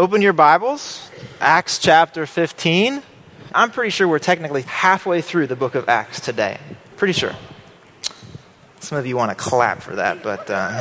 open 0.00 0.22
your 0.22 0.32
Bibles, 0.32 1.10
Acts 1.42 1.78
chapter 1.78 2.24
15. 2.24 3.02
I'm 3.54 3.70
pretty 3.70 3.90
sure 3.90 4.08
we're 4.08 4.18
technically 4.18 4.62
halfway 4.62 5.20
through 5.20 5.46
the 5.46 5.56
book 5.56 5.74
of 5.74 5.90
Acts 5.90 6.20
today. 6.20 6.56
Pretty 6.96 7.12
sure. 7.12 7.34
Some 8.78 8.96
of 8.96 9.04
you 9.04 9.18
want 9.18 9.30
to 9.30 9.34
clap 9.34 9.82
for 9.82 9.96
that, 9.96 10.22
but. 10.22 10.48
Uh, 10.48 10.80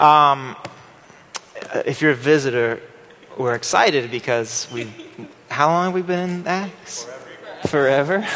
um, 0.02 0.56
if 1.84 2.00
you're 2.00 2.12
a 2.12 2.16
visitor, 2.16 2.80
we're 3.36 3.54
excited 3.54 4.10
because 4.10 4.66
we. 4.72 4.90
How 5.50 5.68
long 5.68 5.84
have 5.84 5.92
we 5.92 6.00
been 6.00 6.30
in 6.30 6.46
Acts? 6.46 7.06
Forever. 7.66 8.26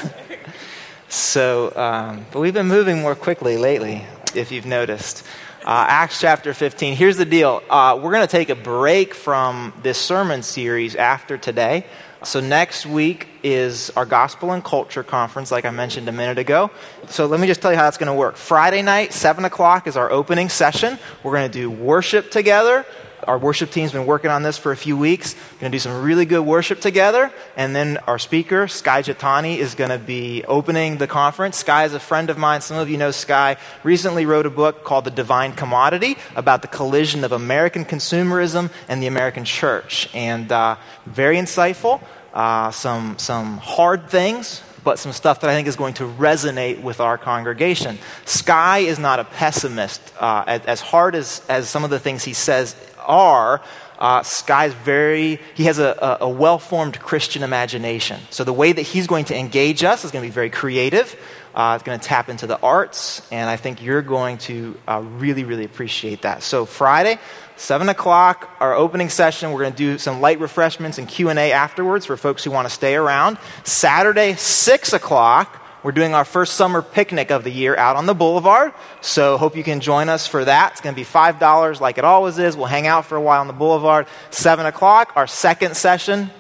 so, 1.09 1.75
um, 1.75 2.27
but 2.33 2.41
we've 2.41 2.53
been 2.53 2.69
moving 2.69 3.01
more 3.01 3.15
quickly 3.15 3.57
lately, 3.57 4.05
if 4.35 4.53
you've 4.53 4.67
noticed. 4.67 5.27
Uh, 5.65 5.87
Acts 5.89 6.21
chapter 6.21 6.53
15. 6.53 6.95
Here's 6.95 7.17
the 7.17 7.25
deal. 7.25 7.63
Uh, 7.71 7.99
we're 8.03 8.11
going 8.11 8.27
to 8.27 8.31
take 8.31 8.51
a 8.51 8.55
break 8.55 9.15
from 9.15 9.73
this 9.83 9.97
sermon 9.97 10.43
series 10.43 10.95
after 10.95 11.39
today. 11.39 11.87
So, 12.23 12.41
next 12.41 12.85
week 12.85 13.29
is 13.43 13.89
our 13.97 14.05
Gospel 14.05 14.53
and 14.53 14.63
Culture 14.63 15.03
Conference, 15.03 15.51
like 15.51 15.65
I 15.65 15.71
mentioned 15.71 16.07
a 16.07 16.13
minute 16.13 16.37
ago. 16.37 16.71
So, 17.09 17.25
let 17.25 17.41
me 17.41 17.47
just 17.47 17.63
tell 17.63 17.71
you 17.71 17.79
how 17.79 17.85
that's 17.85 17.97
going 17.97 18.09
to 18.09 18.15
work. 18.15 18.37
Friday 18.37 18.83
night, 18.83 19.15
7 19.15 19.47
o'clock, 19.47 19.87
is 19.87 19.97
our 19.97 20.11
opening 20.11 20.51
session. 20.51 20.99
We're 21.23 21.33
going 21.33 21.51
to 21.51 21.59
do 21.59 21.71
worship 21.71 22.31
together. 22.31 22.85
Our 23.25 23.39
worship 23.39 23.71
team's 23.71 23.93
been 23.93 24.07
working 24.07 24.31
on 24.31 24.43
this 24.43 24.59
for 24.59 24.73
a 24.73 24.77
few 24.77 24.97
weeks. 24.97 25.35
We're 25.35 25.61
going 25.61 25.73
to 25.73 25.77
do 25.77 25.81
some 25.81 26.03
really 26.03 26.25
good 26.25 26.43
worship 26.43 26.81
together. 26.81 27.33
And 27.57 27.75
then 27.75 27.99
our 28.07 28.19
speaker, 28.19 28.69
Skye 28.69 29.03
Jethani, 29.03 29.57
is 29.57 29.75
going 29.75 29.91
to 29.91 29.99
be 29.99 30.45
opening 30.45 30.99
the 30.99 31.07
conference. 31.07 31.59
Skye 31.59 31.85
is 31.85 31.95
a 31.95 32.01
friend 32.01 32.31
of 32.31 32.39
mine. 32.39 32.61
Some 32.61 32.77
of 32.77 32.89
you 32.89 32.97
know 32.97 33.11
Skye. 33.11 33.57
Recently 33.83 34.27
wrote 34.27 34.47
a 34.47 34.51
book 34.51 34.85
called 34.85 35.05
The 35.05 35.11
Divine 35.11 35.53
Commodity 35.53 36.17
about 36.37 36.63
the 36.63 36.69
collision 36.69 37.25
of 37.25 37.33
American 37.33 37.85
consumerism 37.85 38.71
and 38.89 39.03
the 39.03 39.07
American 39.07 39.45
church. 39.45 40.09
And 40.15 40.51
uh, 40.53 40.77
very 41.07 41.37
insightful. 41.37 42.01
Uh, 42.35 42.73
some, 42.73 43.17
some 43.17 43.59
hard 43.59 44.11
things, 44.11 44.61
but 44.83 44.99
some 44.99 45.13
stuff 45.13 45.41
that 45.41 45.51
I 45.51 45.55
think 45.55 45.69
is 45.69 45.77
going 45.77 45.95
to 45.95 46.05
resonate 46.05 46.83
with 46.83 46.99
our 46.99 47.17
congregation. 47.17 47.97
Skye 48.25 48.81
is 48.81 48.99
not 48.99 49.21
a 49.21 49.25
pessimist. 49.25 50.13
Uh, 50.19 50.43
as, 50.47 50.67
as, 50.67 50.81
hard 50.81 51.15
as, 51.15 51.43
as 51.49 51.69
some 51.69 51.85
of 51.85 51.91
the 51.91 52.01
things 52.01 52.25
he 52.25 52.33
says 52.33 52.75
are, 53.05 53.63
uh, 53.99 54.23
Skye's 54.23 54.75
very, 54.75 55.41
he 55.55 55.65
has 55.65 55.79
a, 55.79 56.19
a, 56.21 56.25
a 56.25 56.29
well 56.29 56.59
formed 56.59 56.99
Christian 57.01 57.43
imagination. 57.43 58.21
So 58.31 58.45
the 58.45 58.53
way 58.53 58.73
that 58.73 58.83
he's 58.83 59.07
going 59.07 59.27
to 59.27 59.37
engage 59.37 59.85
us 59.85 60.05
is 60.05 60.11
going 60.11 60.23
to 60.23 60.29
be 60.29 60.35
very 60.35 60.51
creative. 60.51 61.17
Uh, 61.55 61.75
it's 61.77 61.85
going 61.85 61.99
to 61.99 62.05
tap 62.05 62.29
into 62.29 62.49
the 62.49 62.59
arts, 62.61 63.23
and 63.31 63.49
I 63.49 63.57
think 63.57 63.81
you're 63.81 64.03
going 64.03 64.39
to 64.39 64.77
uh, 64.89 65.01
really, 65.19 65.45
really 65.45 65.65
appreciate 65.65 66.23
that. 66.23 66.43
So 66.43 66.65
Friday, 66.65 67.21
7 67.57 67.89
o'clock, 67.89 68.51
our 68.59 68.75
opening 68.75 69.09
session. 69.09 69.53
We're 69.53 69.61
going 69.61 69.73
to 69.73 69.79
do 69.79 69.99
some 69.99 70.21
light 70.21 70.41
refreshments 70.41 70.99
and 70.99 71.09
Q&A 71.09 71.53
afterwards 71.53 72.07
for 72.07 72.17
folks 72.17 72.43
who 72.43 72.51
want 72.51 72.67
to 72.67 72.75
stay 72.75 72.97
around. 72.97 73.39
Saturday, 73.63 74.35
6 74.35 74.93
o'clock, 74.93 75.64
we're 75.85 75.93
doing 75.93 76.15
our 76.15 76.25
first 76.25 76.55
summer 76.55 76.81
picnic 76.81 77.31
of 77.31 77.45
the 77.45 77.51
year 77.51 77.77
out 77.77 77.97
on 77.97 78.07
the 78.07 78.15
boulevard. 78.15 78.73
So 79.03 79.37
hope 79.37 79.55
you 79.55 79.63
can 79.63 79.81
join 79.81 80.09
us 80.09 80.27
for 80.27 80.45
that. 80.45 80.73
It's 80.73 80.81
going 80.81 80.95
to 80.95 81.01
be 81.01 81.05
$5 81.05 81.81
like 81.81 81.99
it 81.99 82.05
always 82.05 82.39
is. 82.39 82.57
We'll 82.57 82.67
hang 82.67 82.87
out 82.87 83.05
for 83.05 83.17
a 83.17 83.21
while 83.21 83.43
on 83.43 83.49
the 83.49 83.53
boulevard. 83.53 84.07
7 84.31 84.65
o'clock, 84.65 85.13
our 85.15 85.27
second 85.27 85.77
session. 85.77 86.31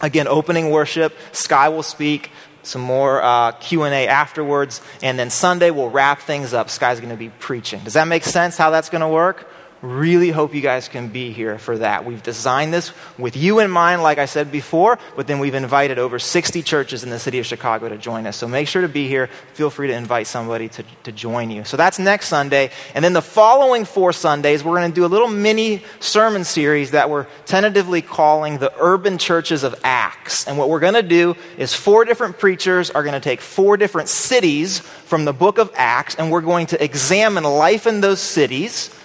Again, 0.00 0.28
opening 0.28 0.70
worship. 0.70 1.14
Skye 1.32 1.68
will 1.68 1.82
speak. 1.82 2.30
Some 2.62 2.80
more 2.80 3.20
uh, 3.20 3.52
Q&A 3.52 4.06
afterwards. 4.06 4.80
And 5.02 5.18
then 5.18 5.30
Sunday, 5.30 5.72
we'll 5.72 5.90
wrap 5.90 6.20
things 6.20 6.54
up. 6.54 6.70
Skye's 6.70 7.00
going 7.00 7.10
to 7.10 7.16
be 7.16 7.28
preaching. 7.28 7.80
Does 7.82 7.94
that 7.94 8.06
make 8.06 8.22
sense 8.22 8.56
how 8.56 8.70
that's 8.70 8.88
going 8.88 9.00
to 9.00 9.08
work? 9.08 9.48
Really 9.82 10.30
hope 10.30 10.54
you 10.54 10.60
guys 10.60 10.86
can 10.86 11.08
be 11.08 11.32
here 11.32 11.58
for 11.58 11.78
that. 11.78 12.04
We've 12.04 12.22
designed 12.22 12.72
this 12.72 12.92
with 13.18 13.36
you 13.36 13.58
in 13.58 13.68
mind, 13.68 14.00
like 14.00 14.18
I 14.18 14.26
said 14.26 14.52
before, 14.52 14.96
but 15.16 15.26
then 15.26 15.40
we've 15.40 15.56
invited 15.56 15.98
over 15.98 16.20
60 16.20 16.62
churches 16.62 17.02
in 17.02 17.10
the 17.10 17.18
city 17.18 17.40
of 17.40 17.46
Chicago 17.46 17.88
to 17.88 17.98
join 17.98 18.28
us. 18.28 18.36
So 18.36 18.46
make 18.46 18.68
sure 18.68 18.82
to 18.82 18.88
be 18.88 19.08
here. 19.08 19.28
Feel 19.54 19.70
free 19.70 19.88
to 19.88 19.92
invite 19.92 20.28
somebody 20.28 20.68
to, 20.68 20.84
to 21.02 21.10
join 21.10 21.50
you. 21.50 21.64
So 21.64 21.76
that's 21.76 21.98
next 21.98 22.28
Sunday. 22.28 22.70
And 22.94 23.04
then 23.04 23.12
the 23.12 23.20
following 23.20 23.84
four 23.84 24.12
Sundays, 24.12 24.62
we're 24.62 24.76
going 24.76 24.88
to 24.88 24.94
do 24.94 25.04
a 25.04 25.10
little 25.10 25.26
mini 25.26 25.82
sermon 25.98 26.44
series 26.44 26.92
that 26.92 27.10
we're 27.10 27.26
tentatively 27.46 28.02
calling 28.02 28.58
the 28.58 28.72
Urban 28.78 29.18
Churches 29.18 29.64
of 29.64 29.74
Acts. 29.82 30.46
And 30.46 30.58
what 30.58 30.68
we're 30.68 30.78
going 30.78 30.94
to 30.94 31.02
do 31.02 31.34
is 31.58 31.74
four 31.74 32.04
different 32.04 32.38
preachers 32.38 32.92
are 32.92 33.02
going 33.02 33.14
to 33.14 33.20
take 33.20 33.40
four 33.40 33.76
different 33.76 34.08
cities 34.08 34.78
from 34.78 35.24
the 35.24 35.32
book 35.32 35.58
of 35.58 35.72
Acts, 35.74 36.14
and 36.14 36.30
we're 36.30 36.40
going 36.40 36.66
to 36.66 36.82
examine 36.82 37.42
life 37.42 37.88
in 37.88 38.00
those 38.00 38.20
cities 38.20 38.96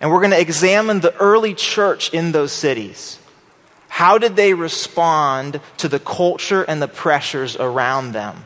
and 0.00 0.10
we're 0.10 0.20
going 0.20 0.30
to 0.30 0.40
examine 0.40 1.00
the 1.00 1.16
early 1.16 1.54
church 1.54 2.12
in 2.12 2.32
those 2.32 2.52
cities. 2.52 3.18
How 3.88 4.18
did 4.18 4.36
they 4.36 4.54
respond 4.54 5.60
to 5.78 5.88
the 5.88 5.98
culture 5.98 6.62
and 6.62 6.80
the 6.80 6.88
pressures 6.88 7.56
around 7.56 8.12
them? 8.12 8.44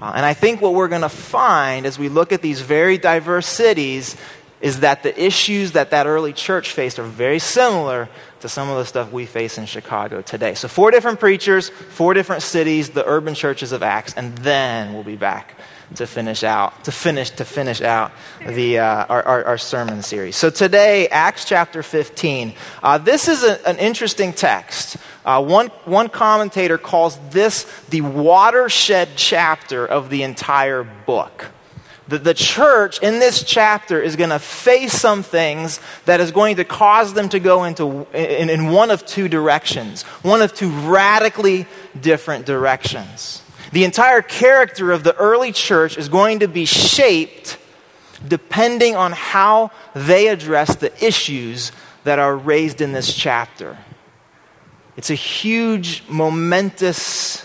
Uh, 0.00 0.12
and 0.14 0.24
I 0.24 0.34
think 0.34 0.60
what 0.60 0.74
we're 0.74 0.88
going 0.88 1.02
to 1.02 1.08
find 1.08 1.86
as 1.86 1.98
we 1.98 2.08
look 2.08 2.32
at 2.32 2.42
these 2.42 2.60
very 2.60 2.98
diverse 2.98 3.46
cities 3.46 4.16
is 4.60 4.80
that 4.80 5.02
the 5.02 5.22
issues 5.22 5.72
that 5.72 5.90
that 5.90 6.06
early 6.06 6.32
church 6.32 6.72
faced 6.72 6.98
are 6.98 7.04
very 7.04 7.38
similar 7.38 8.08
to 8.40 8.48
some 8.48 8.70
of 8.70 8.78
the 8.78 8.84
stuff 8.84 9.12
we 9.12 9.26
face 9.26 9.58
in 9.58 9.66
Chicago 9.66 10.22
today. 10.22 10.54
So, 10.54 10.66
four 10.66 10.90
different 10.90 11.20
preachers, 11.20 11.68
four 11.68 12.14
different 12.14 12.42
cities, 12.42 12.90
the 12.90 13.06
urban 13.06 13.34
churches 13.34 13.72
of 13.72 13.82
Acts, 13.82 14.14
and 14.14 14.36
then 14.38 14.94
we'll 14.94 15.04
be 15.04 15.16
back 15.16 15.56
to 15.94 16.06
finish 16.06 16.42
out 16.42 16.84
to 16.84 16.92
finish 16.92 17.30
to 17.30 17.44
finish 17.44 17.80
out 17.80 18.10
the 18.44 18.78
uh, 18.78 19.06
our, 19.06 19.22
our, 19.22 19.44
our, 19.44 19.58
sermon 19.58 20.02
series. 20.02 20.36
So 20.36 20.50
today 20.50 21.08
acts 21.08 21.44
chapter 21.44 21.82
15 21.82 22.54
uh, 22.82 22.98
this 22.98 23.28
is 23.28 23.44
a, 23.44 23.66
an 23.68 23.78
interesting 23.78 24.32
text. 24.32 24.96
Uh, 25.24 25.42
one, 25.42 25.68
one 25.84 26.08
commentator 26.08 26.78
calls 26.78 27.18
this 27.30 27.64
the 27.88 28.00
watershed 28.00 29.10
chapter 29.16 29.86
of 29.86 30.10
the 30.10 30.22
entire 30.22 30.84
book. 30.84 31.50
The, 32.08 32.18
the 32.18 32.34
church 32.34 33.02
in 33.02 33.18
this 33.18 33.42
chapter 33.42 34.00
is 34.00 34.14
going 34.14 34.30
to 34.30 34.38
face 34.38 34.92
some 34.92 35.24
things 35.24 35.80
that 36.04 36.20
is 36.20 36.30
going 36.30 36.56
to 36.56 36.64
cause 36.64 37.14
them 37.14 37.28
to 37.30 37.40
go 37.40 37.64
into 37.64 38.06
in, 38.12 38.48
in 38.48 38.68
one 38.70 38.90
of 38.90 39.04
two 39.04 39.28
directions 39.28 40.02
one 40.22 40.40
of 40.40 40.54
two 40.54 40.70
radically 40.70 41.66
different 42.00 42.46
directions 42.46 43.42
the 43.72 43.84
entire 43.84 44.22
character 44.22 44.92
of 44.92 45.04
the 45.04 45.14
early 45.16 45.52
church 45.52 45.98
is 45.98 46.08
going 46.08 46.40
to 46.40 46.48
be 46.48 46.64
shaped 46.64 47.58
depending 48.26 48.96
on 48.96 49.12
how 49.12 49.70
they 49.94 50.28
address 50.28 50.76
the 50.76 50.92
issues 51.04 51.72
that 52.04 52.18
are 52.18 52.36
raised 52.36 52.80
in 52.80 52.92
this 52.92 53.12
chapter. 53.12 53.76
It's 54.96 55.10
a 55.10 55.14
huge, 55.14 56.04
momentous, 56.08 57.44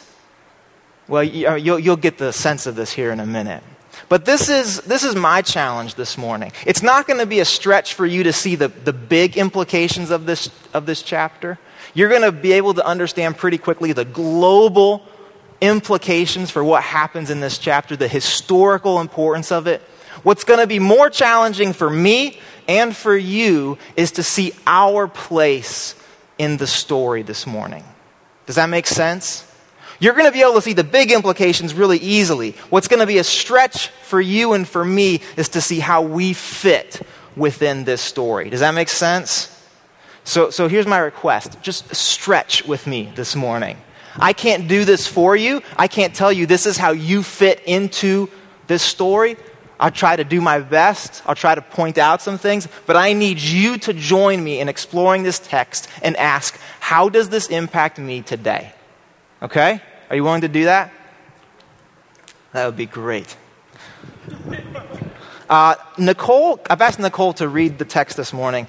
well, 1.07 1.21
uh, 1.21 1.55
you'll, 1.55 1.79
you'll 1.79 1.97
get 1.97 2.17
the 2.17 2.31
sense 2.31 2.65
of 2.65 2.75
this 2.75 2.93
here 2.93 3.11
in 3.11 3.19
a 3.19 3.25
minute. 3.25 3.63
But 4.07 4.25
this 4.25 4.49
is, 4.49 4.81
this 4.81 5.03
is 5.03 5.15
my 5.15 5.41
challenge 5.41 5.95
this 5.95 6.17
morning. 6.17 6.51
It's 6.65 6.81
not 6.81 7.07
going 7.07 7.19
to 7.19 7.25
be 7.25 7.39
a 7.39 7.45
stretch 7.45 7.93
for 7.93 8.05
you 8.05 8.23
to 8.23 8.33
see 8.33 8.55
the, 8.55 8.69
the 8.69 8.93
big 8.93 9.37
implications 9.37 10.11
of 10.11 10.25
this, 10.25 10.49
of 10.73 10.85
this 10.85 11.01
chapter. 11.01 11.59
You're 11.93 12.09
going 12.09 12.21
to 12.21 12.31
be 12.31 12.53
able 12.53 12.73
to 12.75 12.85
understand 12.85 13.37
pretty 13.37 13.57
quickly 13.57 13.93
the 13.93 14.05
global 14.05 15.05
implications 15.61 16.49
for 16.49 16.63
what 16.63 16.83
happens 16.83 17.29
in 17.29 17.39
this 17.39 17.57
chapter, 17.57 17.95
the 17.95 18.07
historical 18.07 18.99
importance 18.99 19.51
of 19.51 19.67
it. 19.67 19.81
What's 20.23 20.44
going 20.44 20.59
to 20.59 20.67
be 20.67 20.79
more 20.79 21.09
challenging 21.09 21.72
for 21.73 21.89
me 21.89 22.39
and 22.67 22.95
for 22.95 23.16
you 23.16 23.77
is 23.95 24.11
to 24.13 24.23
see 24.23 24.53
our 24.67 25.07
place 25.07 25.95
in 26.38 26.57
the 26.57 26.67
story 26.67 27.22
this 27.22 27.47
morning. 27.47 27.83
Does 28.45 28.55
that 28.55 28.69
make 28.69 28.88
sense? 28.88 29.47
You're 29.99 30.13
going 30.13 30.25
to 30.25 30.31
be 30.31 30.41
able 30.41 30.55
to 30.55 30.61
see 30.61 30.73
the 30.73 30.83
big 30.83 31.11
implications 31.11 31.75
really 31.75 31.99
easily. 31.99 32.51
What's 32.72 32.88
going 32.88 33.01
to 33.01 33.05
be 33.05 33.19
a 33.19 33.23
stretch 33.23 33.89
for 33.89 34.19
you 34.19 34.53
and 34.53 34.67
for 34.67 34.83
me 34.83 35.22
is 35.38 35.49
to 35.49 35.61
see 35.61 35.79
how 35.79 36.01
we 36.01 36.33
fit 36.33 37.01
within 37.35 37.83
this 37.83 38.01
story. 38.01 38.49
Does 38.49 38.61
that 38.61 38.73
make 38.73 38.89
sense? 38.89 39.47
So, 40.23 40.49
so 40.49 40.67
here's 40.67 40.87
my 40.87 40.97
request 40.97 41.61
just 41.61 41.96
stretch 41.96 42.66
with 42.66 42.87
me 42.87 43.11
this 43.16 43.35
morning. 43.35 43.78
I 44.17 44.34
can't 44.34 44.67
do 44.67 44.85
this 44.85 45.08
for 45.08 45.35
you. 45.35 45.61
I 45.78 45.87
can't 45.87 46.16
tell 46.16 46.31
you 46.31 46.46
this 46.46 46.66
is 46.66 46.78
how 46.78 46.91
you 46.91 47.23
fit 47.23 47.61
into 47.66 48.29
this 48.67 48.84
story. 48.84 49.37
I'll 49.79 49.91
try 49.91 50.16
to 50.16 50.23
do 50.23 50.41
my 50.41 50.59
best. 50.59 51.23
I'll 51.25 51.35
try 51.35 51.55
to 51.55 51.61
point 51.61 51.97
out 51.97 52.22
some 52.22 52.37
things, 52.37 52.67
but 52.85 52.96
I 52.96 53.13
need 53.13 53.40
you 53.40 53.78
to 53.79 53.93
join 53.93 54.43
me 54.43 54.59
in 54.59 54.69
exploring 54.69 55.23
this 55.23 55.40
text 55.40 55.87
and 56.03 56.16
ask, 56.17 56.59
how 56.79 57.09
does 57.09 57.29
this 57.29 57.47
impact 57.47 57.97
me 57.97 58.22
today? 58.22 58.73
Okay? 59.41 59.81
Are 60.09 60.16
you 60.16 60.23
willing 60.23 60.41
to 60.41 60.47
do 60.47 60.66
that? 60.66 60.93
That 62.53 62.66
would 62.67 62.78
be 62.78 62.85
great. 62.85 63.35
Uh, 65.49 65.75
Nicole, 65.97 66.59
I've 66.69 66.81
asked 66.81 66.99
Nicole 66.99 67.34
to 67.34 67.47
read 67.47 67.79
the 67.79 67.85
text 67.85 68.17
this 68.17 68.31
morning, 68.34 68.67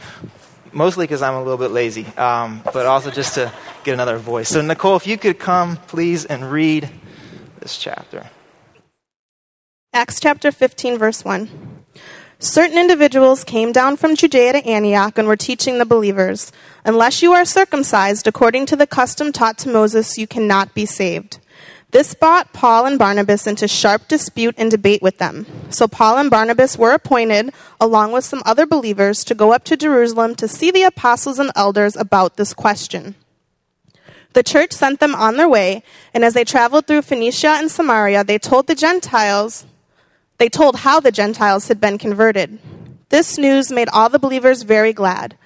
mostly 0.73 1.05
because 1.05 1.23
I'm 1.23 1.35
a 1.35 1.43
little 1.43 1.59
bit 1.59 1.71
lazy, 1.71 2.07
um, 2.17 2.63
but 2.73 2.87
also 2.87 3.11
just 3.11 3.35
to 3.35 3.53
get 3.85 3.95
another 3.95 4.19
voice. 4.19 4.49
So, 4.49 4.61
Nicole, 4.61 4.97
if 4.97 5.07
you 5.07 5.19
could 5.19 5.39
come, 5.39 5.77
please, 5.77 6.25
and 6.25 6.51
read 6.51 6.89
this 7.61 7.79
chapter. 7.79 8.31
Acts 9.93 10.21
chapter 10.21 10.51
15, 10.51 10.99
verse 10.99 11.25
1. 11.25 11.51
Certain 12.39 12.77
individuals 12.77 13.45
came 13.45 13.71
down 13.71 13.97
from 13.97 14.17
Judea 14.17 14.55
to 14.55 14.67
Antioch 14.67 15.17
and 15.17 15.29
were 15.29 15.37
teaching 15.37 15.79
the 15.79 15.87
believers 15.87 16.51
Unless 16.85 17.23
you 17.23 17.33
are 17.33 17.45
circumcised 17.45 18.27
according 18.27 18.67
to 18.67 18.75
the 18.75 18.89
custom 18.89 19.31
taught 19.31 19.57
to 19.59 19.69
Moses, 19.69 20.19
you 20.19 20.27
cannot 20.27 20.75
be 20.75 20.85
saved. 20.85 21.39
This 21.93 22.15
brought 22.15 22.55
Paul 22.55 22.87
and 22.87 22.99
Barnabas 22.99 23.47
into 23.47 23.69
sharp 23.69 24.09
dispute 24.09 24.55
and 24.57 24.71
debate 24.71 25.03
with 25.03 25.19
them. 25.19 25.45
So 25.69 25.87
Paul 25.87 26.17
and 26.17 26.31
Barnabas 26.31 26.79
were 26.79 26.93
appointed, 26.93 27.53
along 27.79 28.13
with 28.13 28.25
some 28.25 28.43
other 28.47 28.65
believers, 28.65 29.25
to 29.25 29.35
go 29.35 29.53
up 29.53 29.65
to 29.65 29.77
Jerusalem 29.77 30.35
to 30.37 30.49
see 30.49 30.71
the 30.71 30.85
apostles 30.85 31.39
and 31.39 31.53
elders 31.55 31.95
about 31.95 32.37
this 32.37 32.55
question. 32.55 33.15
The 34.33 34.43
church 34.43 34.73
sent 34.73 35.01
them 35.01 35.15
on 35.15 35.37
their 35.37 35.49
way, 35.49 35.83
and 36.15 36.25
as 36.25 36.33
they 36.33 36.45
traveled 36.45 36.87
through 36.87 37.03
Phoenicia 37.03 37.49
and 37.49 37.71
Samaria, 37.71 38.25
they 38.25 38.39
told 38.39 38.69
the 38.69 38.75
Gentiles, 38.75 39.67
they 40.39 40.49
told 40.49 40.77
how 40.77 40.99
the 40.99 41.13
Gentiles 41.13 41.69
had 41.69 41.79
been 41.79 41.99
converted. 41.99 42.59
This 43.11 43.37
news 43.37 43.71
made 43.71 43.91
all 43.91 44.09
the 44.09 44.19
believers 44.19 44.63
very 44.63 44.95
glad. 44.95 45.37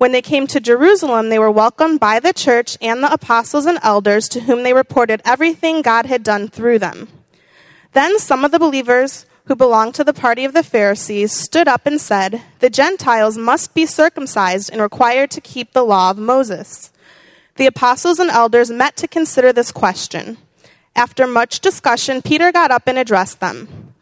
When 0.00 0.12
they 0.12 0.22
came 0.22 0.46
to 0.46 0.60
Jerusalem, 0.60 1.28
they 1.28 1.38
were 1.38 1.50
welcomed 1.50 2.00
by 2.00 2.20
the 2.20 2.32
church 2.32 2.78
and 2.80 3.04
the 3.04 3.12
apostles 3.12 3.66
and 3.66 3.78
elders 3.82 4.30
to 4.30 4.40
whom 4.40 4.62
they 4.62 4.72
reported 4.72 5.20
everything 5.26 5.82
God 5.82 6.06
had 6.06 6.22
done 6.22 6.48
through 6.48 6.78
them. 6.78 7.08
Then 7.92 8.18
some 8.18 8.42
of 8.42 8.50
the 8.50 8.58
believers 8.58 9.26
who 9.44 9.54
belonged 9.54 9.94
to 9.96 10.02
the 10.02 10.14
party 10.14 10.46
of 10.46 10.54
the 10.54 10.62
Pharisees 10.62 11.32
stood 11.32 11.68
up 11.68 11.84
and 11.84 12.00
said, 12.00 12.40
The 12.60 12.70
Gentiles 12.70 13.36
must 13.36 13.74
be 13.74 13.84
circumcised 13.84 14.70
and 14.72 14.80
required 14.80 15.30
to 15.32 15.42
keep 15.42 15.74
the 15.74 15.84
law 15.84 16.12
of 16.12 16.16
Moses. 16.16 16.90
The 17.56 17.66
apostles 17.66 18.18
and 18.18 18.30
elders 18.30 18.70
met 18.70 18.96
to 18.96 19.06
consider 19.06 19.52
this 19.52 19.70
question. 19.70 20.38
After 20.96 21.26
much 21.26 21.60
discussion, 21.60 22.22
Peter 22.22 22.50
got 22.52 22.70
up 22.70 22.84
and 22.86 22.96
addressed 22.96 23.40
them. 23.40 23.79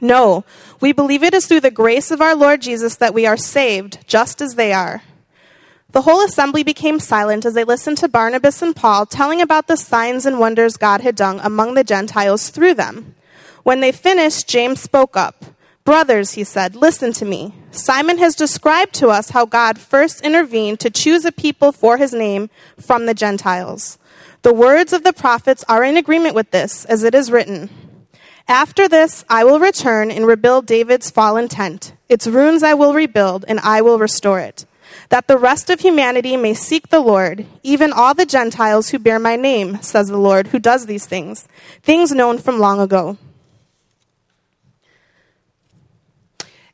No, 0.00 0.44
we 0.80 0.92
believe 0.92 1.22
it 1.22 1.34
is 1.34 1.46
through 1.46 1.60
the 1.60 1.70
grace 1.70 2.10
of 2.10 2.20
our 2.20 2.34
Lord 2.34 2.62
Jesus 2.62 2.96
that 2.96 3.12
we 3.12 3.26
are 3.26 3.36
saved, 3.36 3.98
just 4.06 4.40
as 4.40 4.54
they 4.54 4.72
are. 4.72 5.02
The 5.92 6.02
whole 6.02 6.24
assembly 6.24 6.62
became 6.62 7.00
silent 7.00 7.44
as 7.44 7.54
they 7.54 7.64
listened 7.64 7.98
to 7.98 8.08
Barnabas 8.08 8.62
and 8.62 8.74
Paul 8.74 9.06
telling 9.06 9.42
about 9.42 9.66
the 9.66 9.76
signs 9.76 10.24
and 10.24 10.38
wonders 10.38 10.76
God 10.76 11.00
had 11.00 11.16
done 11.16 11.40
among 11.42 11.74
the 11.74 11.84
Gentiles 11.84 12.48
through 12.50 12.74
them. 12.74 13.14
When 13.64 13.80
they 13.80 13.92
finished, 13.92 14.48
James 14.48 14.80
spoke 14.80 15.16
up. 15.16 15.44
Brothers, 15.84 16.32
he 16.32 16.44
said, 16.44 16.76
listen 16.76 17.12
to 17.14 17.24
me. 17.24 17.54
Simon 17.72 18.18
has 18.18 18.36
described 18.36 18.94
to 18.94 19.08
us 19.08 19.30
how 19.30 19.44
God 19.44 19.78
first 19.78 20.20
intervened 20.20 20.78
to 20.80 20.90
choose 20.90 21.24
a 21.24 21.32
people 21.32 21.72
for 21.72 21.96
his 21.96 22.12
name 22.12 22.48
from 22.78 23.06
the 23.06 23.14
Gentiles. 23.14 23.98
The 24.42 24.54
words 24.54 24.92
of 24.92 25.02
the 25.02 25.12
prophets 25.12 25.64
are 25.68 25.82
in 25.82 25.96
agreement 25.96 26.34
with 26.34 26.52
this, 26.52 26.84
as 26.84 27.02
it 27.02 27.14
is 27.14 27.30
written 27.30 27.68
After 28.48 28.88
this, 28.88 29.24
I 29.28 29.44
will 29.44 29.60
return 29.60 30.10
and 30.10 30.26
rebuild 30.26 30.66
David's 30.66 31.10
fallen 31.10 31.48
tent. 31.48 31.92
Its 32.08 32.26
ruins 32.26 32.62
I 32.62 32.74
will 32.74 32.94
rebuild, 32.94 33.44
and 33.46 33.60
I 33.60 33.80
will 33.80 33.98
restore 33.98 34.40
it, 34.40 34.66
that 35.10 35.28
the 35.28 35.38
rest 35.38 35.70
of 35.70 35.80
humanity 35.80 36.36
may 36.36 36.54
seek 36.54 36.88
the 36.88 37.00
Lord, 37.00 37.46
even 37.62 37.92
all 37.92 38.14
the 38.14 38.26
Gentiles 38.26 38.90
who 38.90 38.98
bear 38.98 39.18
my 39.18 39.36
name, 39.36 39.80
says 39.82 40.08
the 40.08 40.16
Lord, 40.18 40.48
who 40.48 40.58
does 40.58 40.86
these 40.86 41.06
things, 41.06 41.46
things 41.82 42.12
known 42.12 42.38
from 42.38 42.58
long 42.58 42.80
ago. 42.80 43.16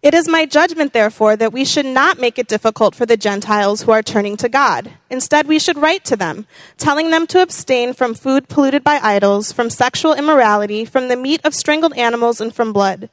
It 0.03 0.15
is 0.15 0.29
my 0.29 0.47
judgment, 0.47 0.93
therefore, 0.93 1.37
that 1.37 1.53
we 1.53 1.65
should 1.65 1.87
not 1.87 2.21
make 2.21 2.39
it 2.39 2.49
difficult 2.49 2.95
for 2.95 3.07
the 3.07 3.17
Gentiles 3.17 3.83
who 3.83 3.93
are 3.93 4.03
turning 4.03 4.37
to 4.37 4.49
God. 4.49 4.93
Instead, 5.11 5.47
we 5.49 5.59
should 5.59 5.79
write 5.79 6.05
to 6.05 6.17
them, 6.17 6.47
telling 6.77 7.11
them 7.11 7.27
to 7.29 7.43
abstain 7.43 7.93
from 7.93 8.15
food 8.15 8.49
polluted 8.49 8.85
by 8.85 9.01
idols, 9.03 9.53
from 9.53 9.71
sexual 9.71 10.13
immorality, 10.13 10.85
from 10.85 11.09
the 11.09 11.17
meat 11.17 11.41
of 11.45 11.55
strangled 11.55 11.97
animals, 11.97 12.41
and 12.41 12.55
from 12.55 12.73
blood. 12.73 13.09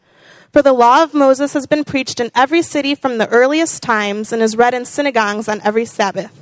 For 0.51 0.62
the 0.62 0.74
law 0.74 1.01
of 1.01 1.15
Moses 1.15 1.53
has 1.53 1.65
been 1.65 1.83
preached 1.83 2.19
in 2.19 2.30
every 2.35 2.62
city 2.62 2.94
from 2.94 3.18
the 3.18 3.30
earliest 3.30 3.81
times 3.81 4.31
and 4.31 4.41
is 4.41 4.56
read 4.56 4.75
in 4.75 4.85
synagogues 4.85 5.47
on 5.47 5.62
every 5.63 5.85
Sabbath. 5.85 6.39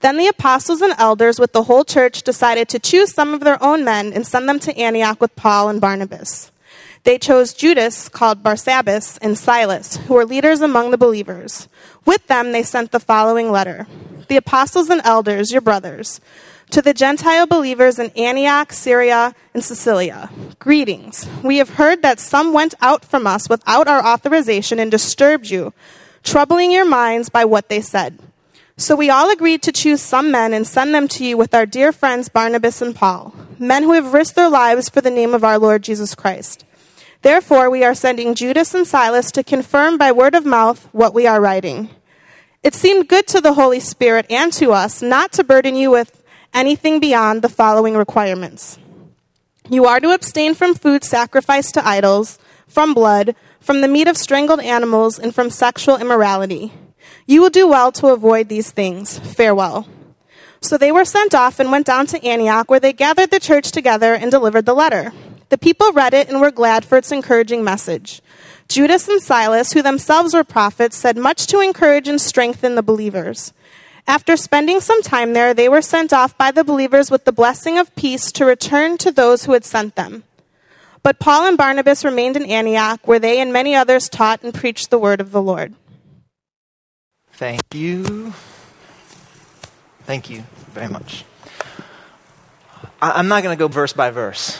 Then 0.00 0.18
the 0.18 0.28
apostles 0.28 0.82
and 0.82 0.94
elders 0.98 1.40
with 1.40 1.52
the 1.52 1.64
whole 1.64 1.84
church 1.84 2.22
decided 2.22 2.68
to 2.68 2.78
choose 2.78 3.12
some 3.12 3.32
of 3.32 3.40
their 3.40 3.62
own 3.62 3.82
men 3.82 4.12
and 4.12 4.26
send 4.26 4.48
them 4.48 4.58
to 4.60 4.76
Antioch 4.76 5.20
with 5.20 5.34
Paul 5.36 5.70
and 5.70 5.80
Barnabas. 5.80 6.52
They 7.08 7.16
chose 7.16 7.54
Judas, 7.54 8.06
called 8.10 8.42
Barsabbas, 8.42 9.16
and 9.22 9.38
Silas, 9.38 9.96
who 9.96 10.12
were 10.12 10.26
leaders 10.26 10.60
among 10.60 10.90
the 10.90 10.98
believers. 10.98 11.66
With 12.04 12.26
them, 12.26 12.52
they 12.52 12.62
sent 12.62 12.92
the 12.92 13.00
following 13.00 13.50
letter 13.50 13.86
The 14.28 14.36
apostles 14.36 14.90
and 14.90 15.00
elders, 15.04 15.50
your 15.50 15.62
brothers, 15.62 16.20
to 16.68 16.82
the 16.82 16.92
Gentile 16.92 17.46
believers 17.46 17.98
in 17.98 18.10
Antioch, 18.10 18.74
Syria, 18.74 19.34
and 19.54 19.64
Cilicia, 19.64 20.28
greetings. 20.58 21.26
We 21.42 21.56
have 21.56 21.80
heard 21.80 22.02
that 22.02 22.20
some 22.20 22.52
went 22.52 22.74
out 22.82 23.06
from 23.06 23.26
us 23.26 23.48
without 23.48 23.88
our 23.88 24.04
authorization 24.04 24.78
and 24.78 24.90
disturbed 24.90 25.48
you, 25.48 25.72
troubling 26.22 26.70
your 26.70 26.84
minds 26.84 27.30
by 27.30 27.46
what 27.46 27.70
they 27.70 27.80
said. 27.80 28.18
So 28.76 28.94
we 28.94 29.08
all 29.08 29.30
agreed 29.30 29.62
to 29.62 29.72
choose 29.72 30.02
some 30.02 30.30
men 30.30 30.52
and 30.52 30.66
send 30.66 30.94
them 30.94 31.08
to 31.08 31.24
you 31.24 31.38
with 31.38 31.54
our 31.54 31.64
dear 31.64 31.90
friends 31.90 32.28
Barnabas 32.28 32.82
and 32.82 32.94
Paul, 32.94 33.34
men 33.58 33.84
who 33.84 33.92
have 33.92 34.12
risked 34.12 34.36
their 34.36 34.50
lives 34.50 34.90
for 34.90 35.00
the 35.00 35.10
name 35.10 35.32
of 35.32 35.42
our 35.42 35.58
Lord 35.58 35.82
Jesus 35.82 36.14
Christ. 36.14 36.66
Therefore, 37.22 37.68
we 37.68 37.84
are 37.84 37.94
sending 37.94 38.34
Judas 38.34 38.74
and 38.74 38.86
Silas 38.86 39.32
to 39.32 39.42
confirm 39.42 39.98
by 39.98 40.12
word 40.12 40.34
of 40.34 40.46
mouth 40.46 40.88
what 40.92 41.14
we 41.14 41.26
are 41.26 41.40
writing. 41.40 41.90
It 42.62 42.74
seemed 42.74 43.08
good 43.08 43.26
to 43.28 43.40
the 43.40 43.54
Holy 43.54 43.80
Spirit 43.80 44.26
and 44.30 44.52
to 44.54 44.72
us 44.72 45.02
not 45.02 45.32
to 45.32 45.44
burden 45.44 45.74
you 45.74 45.90
with 45.90 46.22
anything 46.54 47.00
beyond 47.00 47.42
the 47.42 47.48
following 47.48 47.96
requirements. 47.96 48.78
You 49.68 49.84
are 49.84 50.00
to 50.00 50.12
abstain 50.12 50.54
from 50.54 50.74
food 50.74 51.04
sacrificed 51.04 51.74
to 51.74 51.86
idols, 51.86 52.38
from 52.66 52.94
blood, 52.94 53.34
from 53.60 53.80
the 53.80 53.88
meat 53.88 54.08
of 54.08 54.16
strangled 54.16 54.60
animals, 54.60 55.18
and 55.18 55.34
from 55.34 55.50
sexual 55.50 55.96
immorality. 55.96 56.72
You 57.26 57.42
will 57.42 57.50
do 57.50 57.68
well 57.68 57.92
to 57.92 58.08
avoid 58.08 58.48
these 58.48 58.70
things. 58.70 59.18
Farewell. 59.18 59.86
So 60.60 60.78
they 60.78 60.90
were 60.90 61.04
sent 61.04 61.34
off 61.34 61.60
and 61.60 61.70
went 61.70 61.86
down 61.86 62.06
to 62.06 62.24
Antioch, 62.24 62.70
where 62.70 62.80
they 62.80 62.92
gathered 62.92 63.30
the 63.30 63.40
church 63.40 63.70
together 63.70 64.14
and 64.14 64.30
delivered 64.30 64.66
the 64.66 64.74
letter. 64.74 65.12
The 65.48 65.58
people 65.58 65.92
read 65.92 66.14
it 66.14 66.28
and 66.28 66.40
were 66.40 66.50
glad 66.50 66.84
for 66.84 66.98
its 66.98 67.10
encouraging 67.10 67.64
message. 67.64 68.20
Judas 68.68 69.08
and 69.08 69.22
Silas, 69.22 69.72
who 69.72 69.80
themselves 69.80 70.34
were 70.34 70.44
prophets, 70.44 70.96
said 70.96 71.16
much 71.16 71.46
to 71.46 71.60
encourage 71.60 72.06
and 72.06 72.20
strengthen 72.20 72.74
the 72.74 72.82
believers. 72.82 73.54
After 74.06 74.36
spending 74.36 74.80
some 74.80 75.02
time 75.02 75.32
there, 75.32 75.54
they 75.54 75.68
were 75.68 75.82
sent 75.82 76.12
off 76.12 76.36
by 76.36 76.50
the 76.50 76.64
believers 76.64 77.10
with 77.10 77.24
the 77.24 77.32
blessing 77.32 77.78
of 77.78 77.94
peace 77.94 78.30
to 78.32 78.44
return 78.44 78.98
to 78.98 79.10
those 79.10 79.44
who 79.44 79.52
had 79.52 79.64
sent 79.64 79.96
them. 79.96 80.24
But 81.02 81.18
Paul 81.18 81.46
and 81.46 81.56
Barnabas 81.56 82.04
remained 82.04 82.36
in 82.36 82.44
Antioch, 82.44 83.00
where 83.06 83.18
they 83.18 83.40
and 83.40 83.52
many 83.52 83.74
others 83.74 84.08
taught 84.08 84.42
and 84.42 84.52
preached 84.52 84.90
the 84.90 84.98
word 84.98 85.20
of 85.20 85.30
the 85.30 85.42
Lord. 85.42 85.74
Thank 87.32 87.62
you. 87.74 88.34
Thank 90.04 90.28
you 90.28 90.44
very 90.72 90.88
much. 90.88 91.24
I'm 93.00 93.28
not 93.28 93.42
going 93.42 93.56
to 93.56 93.58
go 93.58 93.68
verse 93.68 93.92
by 93.92 94.10
verse 94.10 94.58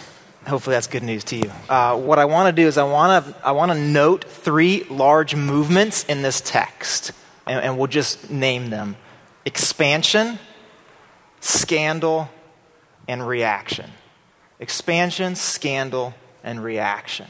hopefully 0.49 0.75
that's 0.75 0.87
good 0.87 1.03
news 1.03 1.25
to 1.25 1.37
you. 1.37 1.53
Uh, 1.69 1.97
what 1.97 2.19
I 2.19 2.25
want 2.25 2.55
to 2.55 2.63
do 2.63 2.67
is 2.67 2.79
I 2.79 2.85
want 2.85 3.27
to 3.27 3.47
I 3.47 3.53
want 3.53 3.73
to 3.73 3.79
note 3.79 4.25
three 4.25 4.85
large 4.85 5.35
movements 5.35 6.05
in 6.05 6.23
this 6.23 6.41
text, 6.41 7.13
and, 7.47 7.61
and 7.61 7.79
we'll 7.79 7.87
just 7.87 8.31
name 8.31 8.71
them: 8.71 8.97
expansion, 9.45 10.39
scandal, 11.41 12.29
and 13.07 13.27
reaction. 13.27 13.91
Expansion, 14.61 15.37
scandal, 15.37 16.15
and 16.43 16.63
reaction. 16.63 17.27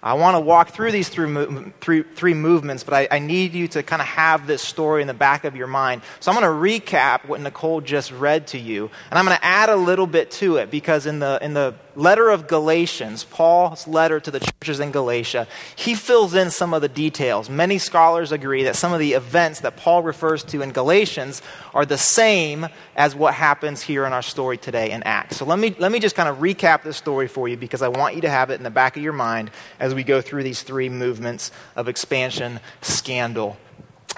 I 0.00 0.14
want 0.14 0.36
to 0.36 0.40
walk 0.40 0.70
through 0.70 0.92
these 0.92 1.08
three, 1.08 1.72
three, 1.80 2.02
three 2.04 2.34
movements, 2.34 2.84
but 2.84 2.94
I, 2.94 3.08
I 3.10 3.18
need 3.18 3.52
you 3.52 3.66
to 3.68 3.82
kind 3.82 4.00
of 4.00 4.06
have 4.06 4.46
this 4.46 4.62
story 4.62 5.02
in 5.02 5.08
the 5.08 5.14
back 5.14 5.42
of 5.42 5.56
your 5.56 5.66
mind. 5.66 6.02
So 6.20 6.30
I'm 6.30 6.40
going 6.40 6.48
to 6.48 6.86
recap 6.86 7.26
what 7.26 7.40
Nicole 7.40 7.80
just 7.80 8.12
read 8.12 8.46
to 8.48 8.58
you, 8.58 8.90
and 9.10 9.18
I'm 9.18 9.24
going 9.24 9.36
to 9.36 9.44
add 9.44 9.70
a 9.70 9.76
little 9.76 10.06
bit 10.06 10.30
to 10.32 10.58
it 10.58 10.70
because 10.70 11.06
in 11.06 11.18
the, 11.18 11.40
in 11.42 11.52
the 11.52 11.74
letter 11.98 12.30
of 12.30 12.46
Galatians, 12.46 13.24
Paul's 13.24 13.88
letter 13.88 14.20
to 14.20 14.30
the 14.30 14.38
churches 14.38 14.78
in 14.78 14.92
Galatia, 14.92 15.48
he 15.74 15.96
fills 15.96 16.32
in 16.32 16.50
some 16.50 16.72
of 16.72 16.80
the 16.80 16.88
details. 16.88 17.50
Many 17.50 17.78
scholars 17.78 18.30
agree 18.30 18.62
that 18.62 18.76
some 18.76 18.92
of 18.92 19.00
the 19.00 19.14
events 19.14 19.60
that 19.60 19.76
Paul 19.76 20.04
refers 20.04 20.44
to 20.44 20.62
in 20.62 20.70
Galatians 20.70 21.42
are 21.74 21.84
the 21.84 21.98
same 21.98 22.68
as 22.94 23.16
what 23.16 23.34
happens 23.34 23.82
here 23.82 24.06
in 24.06 24.12
our 24.12 24.22
story 24.22 24.56
today 24.56 24.92
in 24.92 25.02
Acts. 25.02 25.38
So 25.38 25.44
let 25.44 25.58
me, 25.58 25.74
let 25.78 25.90
me 25.90 25.98
just 25.98 26.14
kind 26.14 26.28
of 26.28 26.38
recap 26.38 26.84
this 26.84 26.96
story 26.96 27.26
for 27.26 27.48
you 27.48 27.56
because 27.56 27.82
I 27.82 27.88
want 27.88 28.14
you 28.14 28.20
to 28.20 28.30
have 28.30 28.50
it 28.50 28.54
in 28.54 28.62
the 28.62 28.70
back 28.70 28.96
of 28.96 29.02
your 29.02 29.12
mind 29.12 29.50
as 29.80 29.92
we 29.92 30.04
go 30.04 30.20
through 30.20 30.44
these 30.44 30.62
three 30.62 30.88
movements 30.88 31.50
of 31.74 31.88
expansion, 31.88 32.60
scandal, 32.80 33.56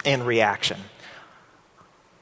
and 0.04 0.26
reaction. 0.26 0.78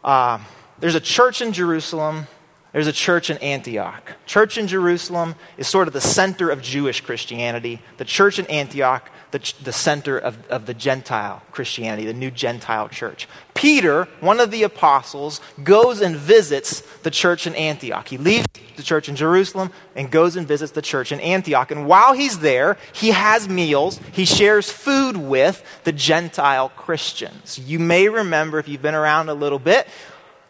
Uh, 0.05 0.39
there's 0.79 0.95
a 0.95 1.01
church 1.01 1.43
in 1.43 1.53
Jerusalem 1.53 2.29
there's 2.73 2.87
a 2.87 2.93
church 2.93 3.31
in 3.31 3.39
Antioch. 3.39 4.13
Church 4.27 4.59
in 4.59 4.67
Jerusalem 4.67 5.37
is 5.57 5.67
sort 5.67 5.89
of 5.89 5.95
the 5.95 6.03
center 6.03 6.51
of 6.51 6.61
Jewish 6.61 7.01
Christianity. 7.01 7.81
The 7.97 8.05
church 8.05 8.39
in 8.39 8.47
Antioch, 8.47 9.11
the, 9.31 9.55
the 9.63 9.73
center 9.73 10.19
of, 10.19 10.47
of 10.49 10.67
the 10.67 10.75
Gentile 10.75 11.43
Christianity, 11.51 12.05
the 12.05 12.13
new 12.13 12.31
Gentile 12.31 12.91
church. 12.91 13.27
Peter, 13.55 14.07
one 14.21 14.39
of 14.39 14.51
the 14.51 14.65
apostles, 14.65 15.41
goes 15.65 16.03
and 16.03 16.15
visits 16.15 16.83
the 17.03 17.11
church 17.11 17.47
in 17.47 17.55
Antioch. 17.55 18.07
He 18.07 18.19
leaves 18.19 18.47
the 18.77 18.83
church 18.83 19.09
in 19.09 19.17
Jerusalem 19.17 19.73
and 19.97 20.11
goes 20.11 20.37
and 20.37 20.47
visits 20.47 20.73
the 20.73 20.83
church 20.83 21.11
in 21.11 21.21
Antioch. 21.21 21.71
And 21.71 21.87
while 21.87 22.13
he's 22.13 22.41
there, 22.41 22.77
he 22.93 23.13
has 23.13 23.49
meals. 23.49 23.99
He 24.13 24.27
shares 24.27 24.71
food 24.71 25.17
with 25.17 25.65
the 25.85 25.93
Gentile 25.93 26.69
Christians. 26.69 27.59
You 27.59 27.79
may 27.79 28.11
remember, 28.11 28.59
if 28.59 28.69
you've 28.69 28.83
been 28.83 28.95
around 28.95 29.31
a 29.31 29.35
little 29.35 29.59
bit, 29.59 29.89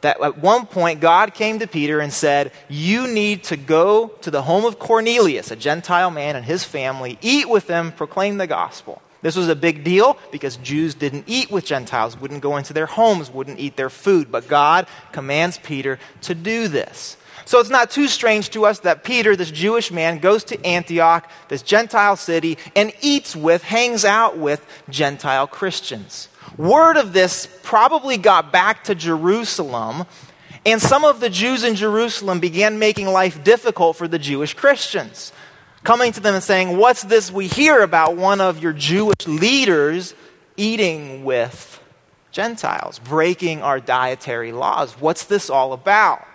that 0.00 0.20
at 0.22 0.38
one 0.38 0.66
point 0.66 1.00
God 1.00 1.34
came 1.34 1.58
to 1.58 1.66
Peter 1.66 2.00
and 2.00 2.12
said, 2.12 2.52
You 2.68 3.06
need 3.06 3.44
to 3.44 3.56
go 3.56 4.08
to 4.22 4.30
the 4.30 4.42
home 4.42 4.64
of 4.64 4.78
Cornelius, 4.78 5.50
a 5.50 5.56
Gentile 5.56 6.10
man 6.10 6.36
and 6.36 6.44
his 6.44 6.64
family, 6.64 7.18
eat 7.20 7.48
with 7.48 7.66
them, 7.66 7.92
proclaim 7.92 8.38
the 8.38 8.46
gospel. 8.46 9.02
This 9.20 9.36
was 9.36 9.48
a 9.48 9.56
big 9.56 9.82
deal 9.82 10.16
because 10.30 10.56
Jews 10.58 10.94
didn't 10.94 11.24
eat 11.26 11.50
with 11.50 11.64
Gentiles, 11.64 12.18
wouldn't 12.18 12.40
go 12.40 12.56
into 12.56 12.72
their 12.72 12.86
homes, 12.86 13.30
wouldn't 13.30 13.58
eat 13.58 13.76
their 13.76 13.90
food. 13.90 14.30
But 14.30 14.46
God 14.46 14.86
commands 15.12 15.58
Peter 15.58 15.98
to 16.22 16.34
do 16.34 16.68
this. 16.68 17.16
So 17.44 17.60
it's 17.60 17.70
not 17.70 17.90
too 17.90 18.08
strange 18.08 18.50
to 18.50 18.66
us 18.66 18.80
that 18.80 19.04
Peter, 19.04 19.34
this 19.34 19.50
Jewish 19.50 19.90
man, 19.90 20.18
goes 20.18 20.44
to 20.44 20.66
Antioch, 20.66 21.28
this 21.48 21.62
Gentile 21.62 22.16
city, 22.16 22.58
and 22.76 22.92
eats 23.00 23.34
with, 23.34 23.64
hangs 23.64 24.04
out 24.04 24.36
with 24.36 24.64
Gentile 24.90 25.46
Christians. 25.46 26.27
Word 26.58 26.96
of 26.96 27.12
this 27.12 27.48
probably 27.62 28.16
got 28.16 28.50
back 28.50 28.84
to 28.84 28.94
Jerusalem, 28.96 30.06
and 30.66 30.82
some 30.82 31.04
of 31.04 31.20
the 31.20 31.30
Jews 31.30 31.62
in 31.62 31.76
Jerusalem 31.76 32.40
began 32.40 32.80
making 32.80 33.06
life 33.06 33.44
difficult 33.44 33.96
for 33.96 34.08
the 34.08 34.18
Jewish 34.18 34.54
Christians, 34.54 35.32
coming 35.84 36.10
to 36.12 36.20
them 36.20 36.34
and 36.34 36.42
saying, 36.42 36.76
What's 36.76 37.02
this 37.02 37.30
we 37.30 37.46
hear 37.46 37.80
about 37.82 38.16
one 38.16 38.40
of 38.40 38.60
your 38.60 38.72
Jewish 38.72 39.26
leaders 39.28 40.14
eating 40.56 41.24
with 41.24 41.80
Gentiles, 42.32 42.98
breaking 42.98 43.62
our 43.62 43.78
dietary 43.78 44.50
laws? 44.50 45.00
What's 45.00 45.24
this 45.24 45.48
all 45.48 45.72
about? 45.72 46.26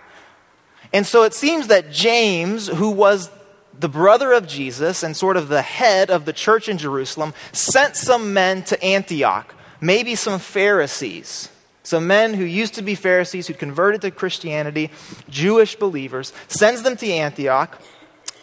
And 0.94 1.06
so 1.06 1.24
it 1.24 1.34
seems 1.34 1.66
that 1.66 1.92
James, 1.92 2.68
who 2.68 2.90
was 2.90 3.30
the 3.78 3.90
brother 3.90 4.32
of 4.32 4.46
Jesus 4.46 5.02
and 5.02 5.14
sort 5.14 5.36
of 5.36 5.48
the 5.48 5.60
head 5.60 6.08
of 6.08 6.24
the 6.24 6.32
church 6.32 6.66
in 6.66 6.78
Jerusalem, 6.78 7.34
sent 7.52 7.96
some 7.96 8.32
men 8.32 8.62
to 8.64 8.82
Antioch 8.82 9.54
maybe 9.80 10.14
some 10.14 10.38
Pharisees, 10.38 11.48
some 11.82 12.06
men 12.06 12.34
who 12.34 12.44
used 12.44 12.74
to 12.74 12.82
be 12.82 12.94
Pharisees 12.94 13.46
who 13.46 13.54
converted 13.54 14.00
to 14.02 14.10
Christianity, 14.10 14.90
Jewish 15.28 15.76
believers, 15.76 16.32
sends 16.48 16.82
them 16.82 16.96
to 16.96 17.10
Antioch, 17.10 17.80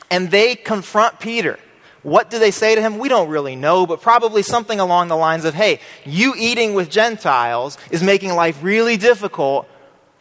and 0.09 0.29
they 0.29 0.55
confront 0.55 1.19
Peter. 1.19 1.57
What 2.03 2.29
do 2.29 2.39
they 2.39 2.51
say 2.51 2.75
to 2.75 2.81
him? 2.81 2.97
We 2.97 3.09
don't 3.09 3.29
really 3.29 3.55
know, 3.55 3.85
but 3.85 4.01
probably 4.01 4.41
something 4.41 4.79
along 4.79 5.07
the 5.07 5.15
lines 5.15 5.45
of, 5.45 5.53
hey, 5.53 5.79
you 6.03 6.33
eating 6.37 6.73
with 6.73 6.89
Gentiles 6.89 7.77
is 7.91 8.01
making 8.01 8.33
life 8.33 8.59
really 8.63 8.97
difficult 8.97 9.67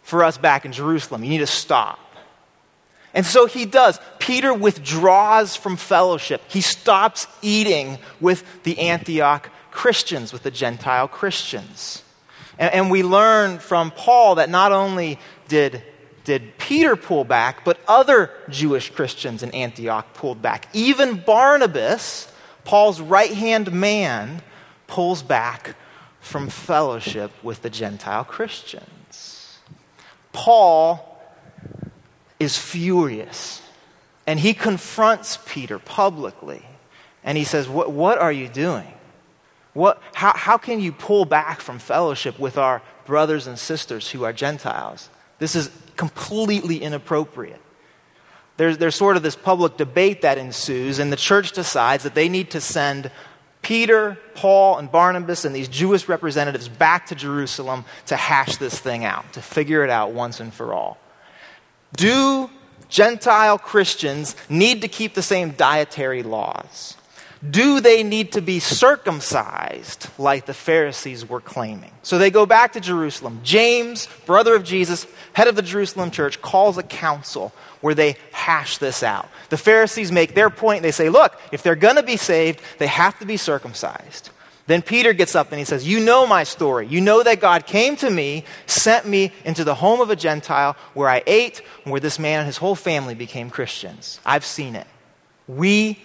for 0.02 0.22
us 0.22 0.36
back 0.36 0.64
in 0.64 0.72
Jerusalem. 0.72 1.24
You 1.24 1.30
need 1.30 1.38
to 1.38 1.46
stop. 1.46 1.98
And 3.14 3.26
so 3.26 3.46
he 3.46 3.64
does. 3.64 3.98
Peter 4.18 4.54
withdraws 4.54 5.56
from 5.56 5.76
fellowship. 5.76 6.42
He 6.48 6.60
stops 6.60 7.26
eating 7.42 7.98
with 8.20 8.44
the 8.62 8.78
Antioch 8.78 9.50
Christians, 9.80 10.30
with 10.30 10.42
the 10.42 10.50
Gentile 10.50 11.08
Christians. 11.08 12.02
And, 12.58 12.70
and 12.74 12.90
we 12.90 13.02
learn 13.02 13.60
from 13.60 13.90
Paul 13.90 14.34
that 14.34 14.50
not 14.50 14.72
only 14.72 15.18
did, 15.48 15.82
did 16.24 16.58
Peter 16.58 16.96
pull 16.96 17.24
back, 17.24 17.64
but 17.64 17.80
other 17.88 18.30
Jewish 18.50 18.90
Christians 18.90 19.42
in 19.42 19.50
Antioch 19.52 20.12
pulled 20.12 20.42
back. 20.42 20.68
Even 20.74 21.16
Barnabas, 21.16 22.30
Paul's 22.64 23.00
right 23.00 23.32
hand 23.32 23.72
man, 23.72 24.42
pulls 24.86 25.22
back 25.22 25.76
from 26.20 26.50
fellowship 26.50 27.30
with 27.42 27.62
the 27.62 27.70
Gentile 27.70 28.24
Christians. 28.24 29.56
Paul 30.34 31.18
is 32.38 32.58
furious 32.58 33.62
and 34.26 34.38
he 34.38 34.52
confronts 34.52 35.38
Peter 35.46 35.78
publicly 35.78 36.66
and 37.24 37.38
he 37.38 37.44
says, 37.44 37.66
What, 37.66 37.90
what 37.90 38.18
are 38.18 38.30
you 38.30 38.46
doing? 38.46 38.92
What, 39.72 40.02
how, 40.14 40.32
how 40.36 40.58
can 40.58 40.80
you 40.80 40.92
pull 40.92 41.24
back 41.24 41.60
from 41.60 41.78
fellowship 41.78 42.38
with 42.38 42.58
our 42.58 42.82
brothers 43.06 43.46
and 43.46 43.58
sisters 43.58 44.10
who 44.10 44.24
are 44.24 44.32
Gentiles? 44.32 45.08
This 45.38 45.54
is 45.54 45.70
completely 45.96 46.78
inappropriate. 46.82 47.60
There's, 48.56 48.78
there's 48.78 48.94
sort 48.94 49.16
of 49.16 49.22
this 49.22 49.36
public 49.36 49.76
debate 49.76 50.22
that 50.22 50.36
ensues, 50.36 50.98
and 50.98 51.12
the 51.12 51.16
church 51.16 51.52
decides 51.52 52.04
that 52.04 52.14
they 52.14 52.28
need 52.28 52.50
to 52.50 52.60
send 52.60 53.10
Peter, 53.62 54.18
Paul, 54.34 54.78
and 54.78 54.90
Barnabas 54.90 55.44
and 55.44 55.54
these 55.54 55.68
Jewish 55.68 56.08
representatives 56.08 56.68
back 56.68 57.06
to 57.06 57.14
Jerusalem 57.14 57.84
to 58.06 58.16
hash 58.16 58.56
this 58.56 58.78
thing 58.78 59.04
out, 59.04 59.32
to 59.34 59.42
figure 59.42 59.84
it 59.84 59.90
out 59.90 60.12
once 60.12 60.40
and 60.40 60.52
for 60.52 60.74
all. 60.74 60.98
Do 61.94 62.50
Gentile 62.88 63.58
Christians 63.58 64.36
need 64.48 64.82
to 64.82 64.88
keep 64.88 65.14
the 65.14 65.22
same 65.22 65.52
dietary 65.52 66.22
laws? 66.22 66.96
Do 67.48 67.80
they 67.80 68.02
need 68.02 68.32
to 68.32 68.42
be 68.42 68.60
circumcised 68.60 70.08
like 70.18 70.44
the 70.44 70.52
Pharisees 70.52 71.26
were 71.26 71.40
claiming? 71.40 71.90
So 72.02 72.18
they 72.18 72.30
go 72.30 72.44
back 72.44 72.74
to 72.74 72.80
Jerusalem. 72.80 73.40
James, 73.42 74.08
brother 74.26 74.54
of 74.54 74.62
Jesus, 74.62 75.06
head 75.32 75.48
of 75.48 75.56
the 75.56 75.62
Jerusalem 75.62 76.10
church, 76.10 76.42
calls 76.42 76.76
a 76.76 76.82
council 76.82 77.52
where 77.80 77.94
they 77.94 78.16
hash 78.32 78.76
this 78.76 79.02
out. 79.02 79.28
The 79.48 79.56
Pharisees 79.56 80.12
make 80.12 80.34
their 80.34 80.50
point. 80.50 80.82
They 80.82 80.90
say, 80.90 81.08
look, 81.08 81.40
if 81.50 81.62
they're 81.62 81.76
going 81.76 81.96
to 81.96 82.02
be 82.02 82.18
saved, 82.18 82.60
they 82.78 82.88
have 82.88 83.18
to 83.20 83.24
be 83.24 83.38
circumcised. 83.38 84.28
Then 84.66 84.82
Peter 84.82 85.14
gets 85.14 85.34
up 85.34 85.50
and 85.50 85.58
he 85.58 85.64
says, 85.64 85.88
You 85.88 85.98
know 85.98 86.28
my 86.28 86.44
story. 86.44 86.86
You 86.86 87.00
know 87.00 87.24
that 87.24 87.40
God 87.40 87.66
came 87.66 87.96
to 87.96 88.08
me, 88.08 88.44
sent 88.66 89.04
me 89.04 89.32
into 89.44 89.64
the 89.64 89.74
home 89.74 90.00
of 90.00 90.10
a 90.10 90.16
Gentile 90.16 90.76
where 90.94 91.08
I 91.08 91.24
ate, 91.26 91.62
where 91.82 91.98
this 91.98 92.20
man 92.20 92.40
and 92.40 92.46
his 92.46 92.58
whole 92.58 92.76
family 92.76 93.16
became 93.16 93.50
Christians. 93.50 94.20
I've 94.24 94.44
seen 94.44 94.76
it. 94.76 94.86
We 95.48 95.98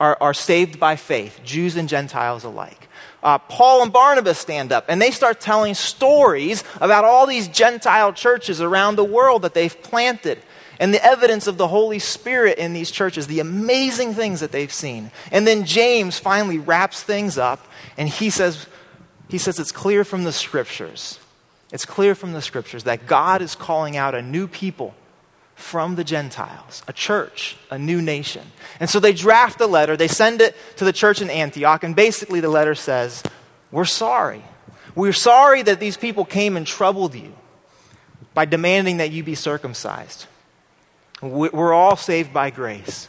are, 0.00 0.16
are 0.20 0.34
saved 0.34 0.80
by 0.80 0.96
faith, 0.96 1.40
Jews 1.44 1.76
and 1.76 1.88
Gentiles 1.88 2.42
alike. 2.42 2.88
Uh, 3.22 3.36
Paul 3.36 3.82
and 3.82 3.92
Barnabas 3.92 4.38
stand 4.38 4.72
up 4.72 4.86
and 4.88 5.00
they 5.00 5.10
start 5.10 5.40
telling 5.40 5.74
stories 5.74 6.64
about 6.80 7.04
all 7.04 7.26
these 7.26 7.48
Gentile 7.48 8.14
churches 8.14 8.62
around 8.62 8.96
the 8.96 9.04
world 9.04 9.42
that 9.42 9.52
they've 9.52 9.82
planted 9.82 10.38
and 10.78 10.94
the 10.94 11.04
evidence 11.04 11.46
of 11.46 11.58
the 11.58 11.68
Holy 11.68 11.98
Spirit 11.98 12.56
in 12.56 12.72
these 12.72 12.90
churches, 12.90 13.26
the 13.26 13.40
amazing 13.40 14.14
things 14.14 14.40
that 14.40 14.50
they've 14.50 14.72
seen. 14.72 15.10
And 15.30 15.46
then 15.46 15.66
James 15.66 16.18
finally 16.18 16.58
wraps 16.58 17.02
things 17.02 17.36
up 17.36 17.66
and 17.98 18.08
he 18.08 18.30
says, 18.30 18.66
he 19.28 19.36
says 19.36 19.60
it's 19.60 19.72
clear 19.72 20.02
from 20.02 20.24
the 20.24 20.32
scriptures. 20.32 21.20
It's 21.70 21.84
clear 21.84 22.14
from 22.14 22.32
the 22.32 22.40
scriptures 22.40 22.84
that 22.84 23.06
God 23.06 23.42
is 23.42 23.54
calling 23.54 23.98
out 23.98 24.14
a 24.14 24.22
new 24.22 24.48
people 24.48 24.94
from 25.60 25.94
the 25.94 26.04
Gentiles, 26.04 26.82
a 26.88 26.92
church, 26.92 27.56
a 27.70 27.78
new 27.78 28.00
nation. 28.00 28.42
And 28.80 28.88
so 28.88 28.98
they 28.98 29.12
draft 29.12 29.60
a 29.60 29.66
letter, 29.66 29.96
they 29.96 30.08
send 30.08 30.40
it 30.40 30.56
to 30.76 30.84
the 30.84 30.92
church 30.92 31.20
in 31.20 31.30
Antioch, 31.30 31.84
and 31.84 31.94
basically 31.94 32.40
the 32.40 32.48
letter 32.48 32.74
says, 32.74 33.22
We're 33.70 33.84
sorry. 33.84 34.42
We're 34.94 35.12
sorry 35.12 35.62
that 35.62 35.78
these 35.78 35.96
people 35.96 36.24
came 36.24 36.56
and 36.56 36.66
troubled 36.66 37.14
you 37.14 37.32
by 38.34 38.44
demanding 38.44 38.96
that 38.96 39.12
you 39.12 39.22
be 39.22 39.34
circumcised. 39.34 40.26
We're 41.22 41.72
all 41.72 41.96
saved 41.96 42.32
by 42.32 42.50
grace. 42.50 43.08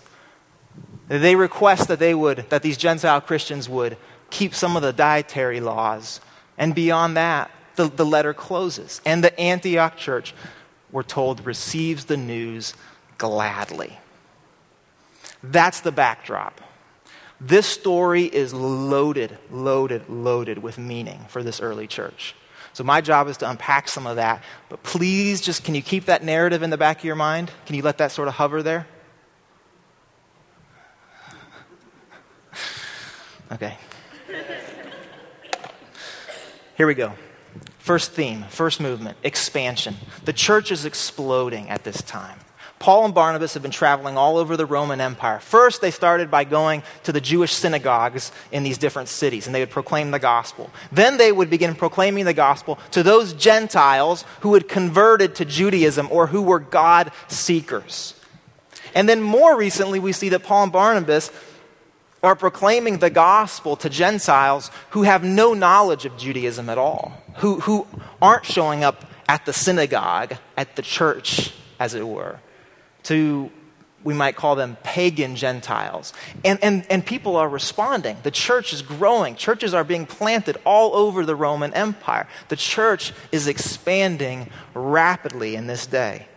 They 1.07 1.35
request 1.35 1.87
that 1.87 1.99
they 1.99 2.13
would, 2.13 2.49
that 2.49 2.61
these 2.61 2.77
Gentile 2.77 3.21
Christians 3.21 3.67
would 3.67 3.97
keep 4.29 4.53
some 4.53 4.75
of 4.75 4.81
the 4.81 4.93
dietary 4.93 5.59
laws. 5.59 6.21
And 6.57 6.75
beyond 6.75 7.17
that, 7.17 7.51
the, 7.75 7.87
the 7.87 8.05
letter 8.05 8.33
closes. 8.33 9.01
And 9.05 9.23
the 9.23 9.37
Antioch 9.39 9.97
church 9.97 10.33
we're 10.91 11.03
told, 11.03 11.45
receives 11.45 12.05
the 12.05 12.17
news 12.17 12.73
gladly. 13.17 13.99
That's 15.43 15.81
the 15.81 15.91
backdrop. 15.91 16.61
This 17.39 17.65
story 17.65 18.25
is 18.25 18.53
loaded, 18.53 19.37
loaded, 19.49 20.07
loaded 20.07 20.59
with 20.59 20.77
meaning 20.77 21.25
for 21.27 21.41
this 21.41 21.59
early 21.59 21.87
church. 21.87 22.35
So 22.73 22.83
my 22.83 23.01
job 23.01 23.27
is 23.27 23.37
to 23.37 23.49
unpack 23.49 23.87
some 23.87 24.05
of 24.07 24.15
that, 24.17 24.43
but 24.69 24.83
please 24.83 25.41
just 25.41 25.63
can 25.63 25.75
you 25.75 25.81
keep 25.81 26.05
that 26.05 26.23
narrative 26.23 26.63
in 26.63 26.69
the 26.69 26.77
back 26.77 26.99
of 26.99 27.03
your 27.03 27.15
mind? 27.15 27.51
Can 27.65 27.75
you 27.75 27.81
let 27.81 27.97
that 27.97 28.11
sort 28.11 28.27
of 28.27 28.35
hover 28.35 28.63
there? 28.63 28.87
Okay. 33.51 33.77
Here 36.77 36.87
we 36.87 36.95
go. 36.95 37.13
First 37.81 38.11
theme, 38.11 38.45
first 38.49 38.79
movement, 38.79 39.17
expansion. 39.23 39.95
The 40.23 40.33
church 40.33 40.71
is 40.71 40.85
exploding 40.85 41.67
at 41.69 41.83
this 41.83 42.03
time. 42.03 42.37
Paul 42.77 43.05
and 43.05 43.13
Barnabas 43.13 43.55
have 43.55 43.63
been 43.63 43.71
traveling 43.71 44.17
all 44.17 44.37
over 44.37 44.55
the 44.55 44.67
Roman 44.67 45.01
Empire. 45.01 45.39
First, 45.39 45.81
they 45.81 45.89
started 45.89 46.29
by 46.29 46.43
going 46.43 46.83
to 47.03 47.11
the 47.11 47.19
Jewish 47.19 47.53
synagogues 47.53 48.31
in 48.51 48.61
these 48.61 48.77
different 48.77 49.09
cities, 49.09 49.47
and 49.47 49.55
they 49.55 49.61
would 49.61 49.71
proclaim 49.71 50.11
the 50.11 50.19
gospel. 50.19 50.69
Then 50.91 51.17
they 51.17 51.31
would 51.31 51.49
begin 51.49 51.73
proclaiming 51.73 52.25
the 52.25 52.35
gospel 52.35 52.77
to 52.91 53.01
those 53.01 53.33
Gentiles 53.33 54.25
who 54.41 54.53
had 54.53 54.67
converted 54.67 55.33
to 55.35 55.45
Judaism 55.45 56.07
or 56.11 56.27
who 56.27 56.43
were 56.43 56.59
God 56.59 57.11
seekers. 57.27 58.13
And 58.93 59.09
then 59.09 59.23
more 59.23 59.57
recently, 59.57 59.97
we 59.97 60.11
see 60.11 60.29
that 60.29 60.43
Paul 60.43 60.63
and 60.63 60.71
Barnabas 60.71 61.31
are 62.23 62.35
proclaiming 62.35 62.99
the 62.99 63.09
gospel 63.09 63.75
to 63.77 63.89
Gentiles 63.89 64.69
who 64.91 65.03
have 65.03 65.23
no 65.23 65.55
knowledge 65.55 66.05
of 66.05 66.17
Judaism 66.17 66.69
at 66.69 66.77
all, 66.77 67.20
who, 67.35 67.59
who 67.61 67.87
aren't 68.21 68.45
showing 68.45 68.83
up 68.83 69.05
at 69.27 69.45
the 69.45 69.53
synagogue, 69.53 70.35
at 70.57 70.75
the 70.75 70.81
church, 70.81 71.53
as 71.79 71.93
it 71.93 72.07
were 72.07 72.39
to, 73.03 73.51
we 74.03 74.13
might 74.13 74.35
call 74.35 74.55
them 74.55 74.77
pagan 74.83 75.35
Gentiles. 75.35 76.13
And, 76.43 76.59
and, 76.63 76.85
and 76.89 77.05
people 77.05 77.35
are 77.35 77.47
responding. 77.47 78.17
The 78.23 78.31
church 78.31 78.73
is 78.73 78.81
growing. 78.81 79.35
Churches 79.35 79.73
are 79.73 79.83
being 79.83 80.05
planted 80.05 80.57
all 80.65 80.95
over 80.95 81.25
the 81.25 81.35
Roman 81.35 81.73
Empire. 81.73 82.27
The 82.49 82.55
church 82.55 83.13
is 83.31 83.47
expanding 83.47 84.49
rapidly 84.73 85.55
in 85.55 85.67
this 85.67 85.85
day. 85.85 86.27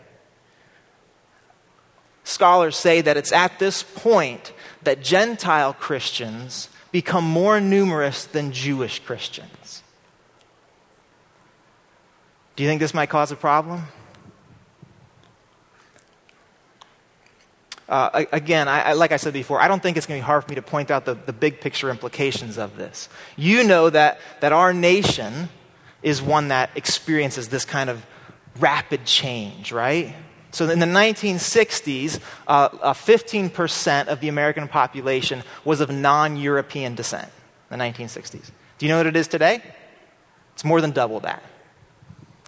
Scholars 2.24 2.76
say 2.76 3.02
that 3.02 3.16
it's 3.16 3.32
at 3.32 3.58
this 3.58 3.82
point 3.82 4.52
that 4.82 5.02
Gentile 5.02 5.74
Christians 5.74 6.70
become 6.90 7.24
more 7.24 7.60
numerous 7.60 8.24
than 8.24 8.52
Jewish 8.52 8.98
Christians. 9.00 9.84
Do 12.56 12.62
you 12.62 12.68
think 12.68 12.80
this 12.80 12.94
might 12.94 13.08
cause 13.08 13.32
a 13.32 13.37
problem? 13.37 13.82
Uh, 17.88 18.25
again, 18.32 18.66
I, 18.66 18.80
I, 18.80 18.92
like 18.94 19.12
I 19.12 19.18
said 19.18 19.32
before, 19.34 19.61
I 19.61 19.68
don't 19.68 19.82
think 19.82 19.96
it's 19.96 20.06
going 20.06 20.18
to 20.18 20.23
be 20.23 20.26
hard 20.26 20.44
for 20.44 20.50
me 20.50 20.54
to 20.54 20.62
point 20.62 20.90
out 20.90 21.04
the, 21.04 21.14
the 21.14 21.32
big 21.32 21.61
picture 21.61 21.90
implications 21.90 22.56
of 22.56 22.76
this. 22.76 23.08
You 23.37 23.64
know 23.64 23.90
that, 23.90 24.20
that 24.40 24.52
our 24.52 24.73
nation 24.73 25.49
is 26.02 26.23
one 26.23 26.49
that 26.49 26.70
experiences 26.76 27.49
this 27.49 27.64
kind 27.64 27.90
of 27.90 28.04
rapid 28.58 29.04
change, 29.04 29.70
right? 29.70 30.14
So 30.50 30.68
in 30.70 30.78
the 30.78 30.87
1960s, 30.87 32.20
uh, 32.46 32.68
uh, 32.80 32.94
15% 32.94 34.06
of 34.06 34.20
the 34.20 34.28
American 34.28 34.68
population 34.68 35.42
was 35.64 35.80
of 35.80 35.90
non 35.90 36.37
European 36.37 36.94
descent 36.94 37.28
in 37.70 37.78
the 37.78 37.84
1960s. 37.84 38.50
Do 38.78 38.87
you 38.87 38.92
know 38.92 38.99
what 38.99 39.06
it 39.06 39.16
is 39.16 39.28
today? 39.28 39.61
It's 40.54 40.64
more 40.64 40.80
than 40.80 40.92
double 40.92 41.20
that. 41.20 41.42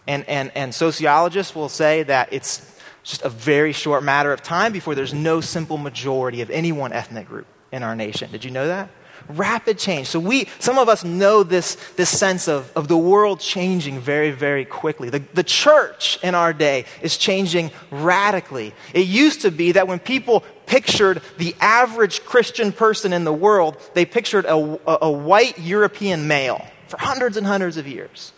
And, 0.06 0.28
and, 0.28 0.52
and 0.54 0.74
sociologists 0.74 1.54
will 1.54 1.68
say 1.68 2.02
that 2.04 2.32
it's 2.32 2.76
just 3.02 3.22
a 3.22 3.28
very 3.28 3.72
short 3.72 4.02
matter 4.02 4.32
of 4.32 4.42
time 4.42 4.72
before 4.72 4.94
there's 4.94 5.14
no 5.14 5.40
simple 5.40 5.78
majority 5.78 6.40
of 6.42 6.50
any 6.50 6.72
one 6.72 6.92
ethnic 6.92 7.28
group 7.28 7.46
in 7.72 7.82
our 7.82 7.94
nation. 7.94 8.30
Did 8.30 8.44
you 8.44 8.50
know 8.50 8.66
that? 8.66 8.90
Rapid 9.28 9.78
change. 9.78 10.06
So 10.06 10.20
we, 10.20 10.48
some 10.60 10.78
of 10.78 10.88
us 10.88 11.02
know 11.02 11.42
this, 11.42 11.74
this 11.96 12.08
sense 12.08 12.46
of, 12.46 12.70
of 12.76 12.86
the 12.86 12.96
world 12.96 13.40
changing 13.40 13.98
very, 13.98 14.30
very 14.30 14.64
quickly. 14.64 15.10
The, 15.10 15.20
the 15.34 15.42
church 15.42 16.18
in 16.22 16.36
our 16.36 16.52
day 16.52 16.84
is 17.02 17.16
changing 17.16 17.72
radically. 17.90 18.72
It 18.94 19.06
used 19.06 19.42
to 19.42 19.50
be 19.50 19.72
that 19.72 19.88
when 19.88 19.98
people 19.98 20.44
pictured 20.66 21.22
the 21.38 21.56
average 21.60 22.24
Christian 22.24 22.70
person 22.70 23.12
in 23.12 23.24
the 23.24 23.32
world, 23.32 23.76
they 23.94 24.04
pictured 24.04 24.44
a, 24.44 24.54
a, 24.54 24.98
a 25.02 25.10
white 25.10 25.58
European 25.58 26.28
male 26.28 26.64
for 26.86 26.98
hundreds 26.98 27.36
and 27.36 27.46
hundreds 27.46 27.76
of 27.76 27.88
years. 27.88 28.32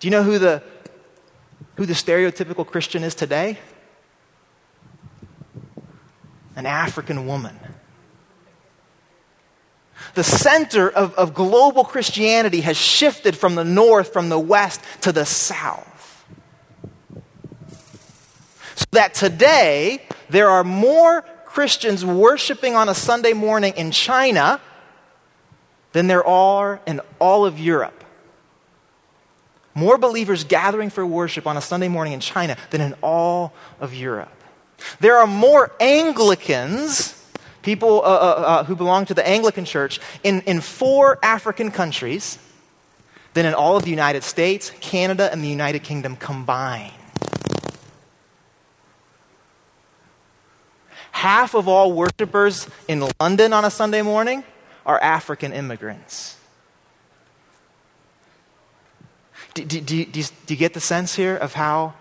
Do 0.00 0.08
you 0.08 0.10
know 0.10 0.24
who 0.24 0.40
the, 0.40 0.64
who 1.76 1.86
the 1.86 1.94
stereotypical 1.94 2.66
Christian 2.66 3.02
is 3.02 3.14
today? 3.14 3.58
an 6.56 6.66
African 6.66 7.26
woman. 7.26 7.58
The 10.14 10.24
center 10.24 10.90
of, 10.90 11.14
of 11.14 11.32
global 11.32 11.84
Christianity 11.84 12.60
has 12.62 12.76
shifted 12.76 13.36
from 13.36 13.54
the 13.54 13.64
north, 13.64 14.12
from 14.12 14.28
the 14.28 14.38
west 14.38 14.80
to 15.02 15.12
the 15.12 15.24
south. 15.24 16.24
So 18.74 18.84
that 18.92 19.14
today, 19.14 20.02
there 20.28 20.50
are 20.50 20.64
more 20.64 21.22
Christians 21.46 22.04
worshiping 22.04 22.74
on 22.74 22.88
a 22.88 22.94
Sunday 22.94 23.32
morning 23.32 23.74
in 23.76 23.90
China 23.90 24.60
than 25.92 26.06
there 26.06 26.26
are 26.26 26.80
in 26.86 27.00
all 27.18 27.46
of 27.46 27.58
Europe. 27.58 28.01
More 29.74 29.96
believers 29.98 30.44
gathering 30.44 30.90
for 30.90 31.06
worship 31.06 31.46
on 31.46 31.56
a 31.56 31.60
Sunday 31.60 31.88
morning 31.88 32.12
in 32.12 32.20
China 32.20 32.56
than 32.70 32.80
in 32.80 32.94
all 33.02 33.52
of 33.80 33.94
Europe. 33.94 34.32
There 35.00 35.18
are 35.18 35.26
more 35.26 35.72
Anglicans, 35.80 37.18
people 37.62 38.02
uh, 38.02 38.04
uh, 38.04 38.08
uh, 38.08 38.64
who 38.64 38.76
belong 38.76 39.06
to 39.06 39.14
the 39.14 39.26
Anglican 39.26 39.64
Church, 39.64 40.00
in, 40.22 40.42
in 40.42 40.60
four 40.60 41.18
African 41.22 41.70
countries 41.70 42.38
than 43.34 43.46
in 43.46 43.54
all 43.54 43.76
of 43.76 43.84
the 43.84 43.90
United 43.90 44.22
States, 44.24 44.72
Canada, 44.80 45.30
and 45.32 45.42
the 45.42 45.48
United 45.48 45.82
Kingdom 45.82 46.16
combined. 46.16 46.92
Half 51.12 51.54
of 51.54 51.68
all 51.68 51.92
worshipers 51.92 52.68
in 52.88 53.08
London 53.20 53.52
on 53.52 53.64
a 53.64 53.70
Sunday 53.70 54.02
morning 54.02 54.44
are 54.84 55.00
African 55.00 55.52
immigrants. 55.52 56.36
Do, 59.54 59.64
do, 59.64 59.80
do, 59.80 60.04
do, 60.04 60.22
you 60.48 60.56
get 60.56 60.74
the 60.74 60.80
sense 60.80 61.14
here 61.14 61.36
of 61.36 61.54
how 61.54 61.94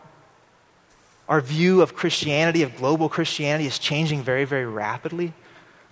our 1.28 1.42
view 1.42 1.82
of 1.82 1.96
Christianity, 1.96 2.64
of 2.64 2.76
global 2.78 3.10
Christianity, 3.10 3.66
is 3.66 3.80
changing 3.80 4.24
very, 4.24 4.46
very 4.46 4.66
rapidly. 4.66 5.34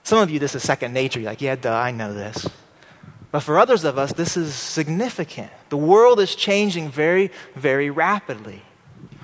Some 0.03 0.19
of 0.19 0.29
you, 0.29 0.39
this 0.39 0.55
is 0.55 0.63
second 0.63 0.93
nature. 0.93 1.19
You're 1.19 1.31
like, 1.31 1.41
yeah, 1.41 1.55
duh, 1.55 1.73
I 1.73 1.91
know 1.91 2.13
this. 2.13 2.47
But 3.31 3.41
for 3.41 3.59
others 3.59 3.83
of 3.83 3.97
us, 3.97 4.11
this 4.13 4.35
is 4.35 4.55
significant. 4.55 5.51
The 5.69 5.77
world 5.77 6.19
is 6.19 6.33
changing 6.35 6.89
very, 6.89 7.31
very 7.55 7.89
rapidly. 7.89 8.63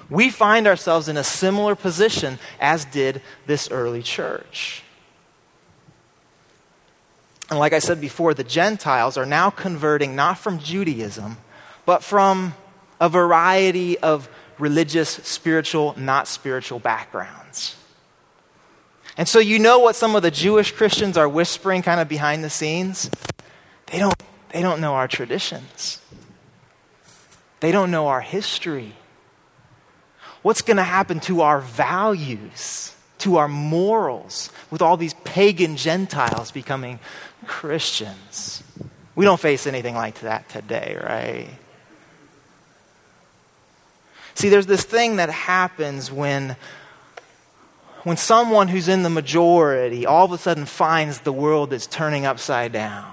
We 0.09 0.29
find 0.29 0.67
ourselves 0.67 1.07
in 1.07 1.17
a 1.17 1.23
similar 1.23 1.75
position 1.75 2.37
as 2.59 2.85
did 2.85 3.21
this 3.47 3.71
early 3.71 4.03
church. 4.03 4.83
And 7.49 7.59
like 7.59 7.73
I 7.73 7.79
said 7.79 7.99
before, 7.99 8.33
the 8.33 8.43
Gentiles 8.43 9.17
are 9.17 9.25
now 9.25 9.49
converting 9.49 10.15
not 10.15 10.37
from 10.37 10.59
Judaism, 10.59 11.37
but 11.85 12.03
from 12.03 12.53
a 12.99 13.09
variety 13.09 13.97
of 13.99 14.29
religious, 14.57 15.09
spiritual, 15.09 15.93
not 15.97 16.27
spiritual 16.27 16.79
backgrounds. 16.79 17.75
And 19.17 19.27
so 19.27 19.39
you 19.39 19.59
know 19.59 19.79
what 19.79 19.95
some 19.95 20.15
of 20.15 20.23
the 20.23 20.31
Jewish 20.31 20.71
Christians 20.71 21.17
are 21.17 21.29
whispering 21.29 21.81
kind 21.81 21.99
of 22.01 22.09
behind 22.09 22.43
the 22.43 22.49
scenes? 22.49 23.09
They 23.87 23.99
don't, 23.99 24.15
they 24.49 24.61
don't 24.61 24.81
know 24.81 24.93
our 24.93 25.07
traditions. 25.07 26.01
They 27.61 27.71
don't 27.71 27.91
know 27.91 28.07
our 28.07 28.21
history. 28.21 28.93
What's 30.41 30.61
going 30.61 30.77
to 30.77 30.83
happen 30.83 31.19
to 31.21 31.41
our 31.41 31.61
values, 31.61 32.93
to 33.19 33.37
our 33.37 33.47
morals, 33.47 34.51
with 34.69 34.81
all 34.81 34.97
these 34.97 35.13
pagan 35.23 35.77
Gentiles 35.77 36.51
becoming 36.51 36.99
Christians? 37.47 38.63
We 39.15 39.23
don't 39.25 39.39
face 39.39 39.65
anything 39.65 39.95
like 39.95 40.19
that 40.21 40.49
today, 40.49 40.97
right? 41.01 41.47
See, 44.35 44.49
there's 44.49 44.65
this 44.65 44.83
thing 44.83 45.15
that 45.15 45.29
happens 45.29 46.11
when, 46.11 46.57
when 48.03 48.17
someone 48.17 48.67
who's 48.67 48.89
in 48.89 49.03
the 49.03 49.09
majority 49.09 50.05
all 50.05 50.25
of 50.25 50.31
a 50.33 50.37
sudden 50.37 50.65
finds 50.65 51.21
the 51.21 51.33
world 51.33 51.69
that's 51.69 51.87
turning 51.87 52.25
upside 52.25 52.73
down. 52.73 53.11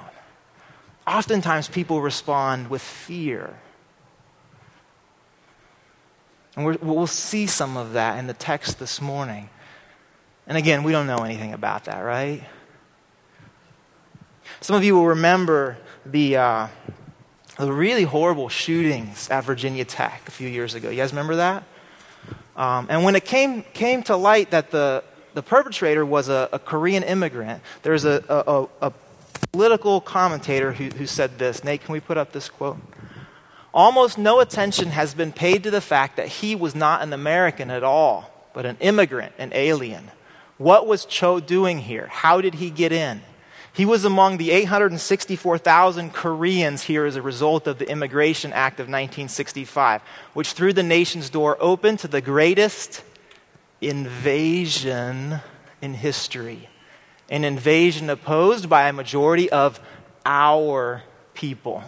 Oftentimes, 1.06 1.68
people 1.68 2.02
respond 2.02 2.70
with 2.70 2.82
fear. 2.82 3.54
And 6.56 6.66
we 6.66 6.76
will 6.76 7.06
see 7.06 7.46
some 7.46 7.76
of 7.76 7.94
that 7.94 8.18
in 8.18 8.26
the 8.26 8.34
text 8.34 8.78
this 8.78 9.00
morning. 9.00 9.48
And 10.46 10.58
again, 10.58 10.82
we 10.82 10.92
don't 10.92 11.06
know 11.06 11.18
anything 11.18 11.52
about 11.52 11.84
that, 11.84 12.00
right? 12.00 12.44
Some 14.60 14.76
of 14.76 14.84
you 14.84 14.94
will 14.94 15.06
remember 15.06 15.78
the, 16.04 16.36
uh, 16.36 16.66
the 17.66 17.72
really 17.72 18.02
horrible 18.02 18.48
shootings 18.48 19.30
at 19.30 19.44
Virginia 19.44 19.84
Tech 19.84 20.22
a 20.26 20.30
few 20.30 20.48
years 20.48 20.74
ago. 20.74 20.90
You 20.90 20.96
guys 20.96 21.12
remember 21.12 21.36
that? 21.36 21.62
Um, 22.56 22.86
and 22.90 23.04
when 23.04 23.14
it 23.14 23.24
came, 23.24 23.62
came 23.72 24.02
to 24.04 24.16
light 24.16 24.50
that 24.50 24.70
the, 24.70 25.04
the 25.34 25.42
perpetrator 25.42 26.04
was 26.04 26.28
a, 26.28 26.48
a 26.52 26.58
Korean 26.58 27.02
immigrant, 27.02 27.62
there 27.82 27.92
was 27.92 28.04
a, 28.04 28.22
a, 28.28 28.88
a 28.88 28.92
political 29.52 30.00
commentator 30.00 30.72
who, 30.72 30.88
who 30.88 31.06
said 31.06 31.38
this. 31.38 31.62
Nate, 31.62 31.82
can 31.82 31.92
we 31.92 32.00
put 32.00 32.16
up 32.16 32.32
this 32.32 32.48
quote? 32.48 32.78
Almost 33.72 34.18
no 34.18 34.40
attention 34.40 34.88
has 34.88 35.14
been 35.14 35.32
paid 35.32 35.62
to 35.62 35.70
the 35.70 35.80
fact 35.80 36.16
that 36.16 36.28
he 36.28 36.54
was 36.54 36.74
not 36.74 37.02
an 37.02 37.12
American 37.12 37.70
at 37.70 37.82
all, 37.82 38.30
but 38.52 38.66
an 38.66 38.76
immigrant, 38.80 39.32
an 39.38 39.52
alien. 39.54 40.10
What 40.58 40.86
was 40.86 41.04
Cho 41.06 41.40
doing 41.40 41.78
here? 41.78 42.08
How 42.08 42.40
did 42.40 42.54
he 42.54 42.70
get 42.70 42.92
in? 42.92 43.22
He 43.74 43.86
was 43.86 44.04
among 44.04 44.36
the 44.36 44.50
864,000 44.50 46.12
Koreans 46.12 46.82
here 46.82 47.06
as 47.06 47.16
a 47.16 47.22
result 47.22 47.66
of 47.66 47.78
the 47.78 47.88
Immigration 47.88 48.52
Act 48.52 48.74
of 48.80 48.84
1965, 48.84 50.02
which 50.34 50.52
threw 50.52 50.74
the 50.74 50.82
nation's 50.82 51.30
door 51.30 51.56
open 51.58 51.96
to 51.98 52.08
the 52.08 52.20
greatest 52.20 53.02
invasion 53.80 55.40
in 55.80 55.94
history. 55.94 56.68
An 57.30 57.44
invasion 57.44 58.10
opposed 58.10 58.68
by 58.68 58.88
a 58.88 58.92
majority 58.92 59.50
of 59.50 59.80
our 60.26 61.02
people. 61.32 61.82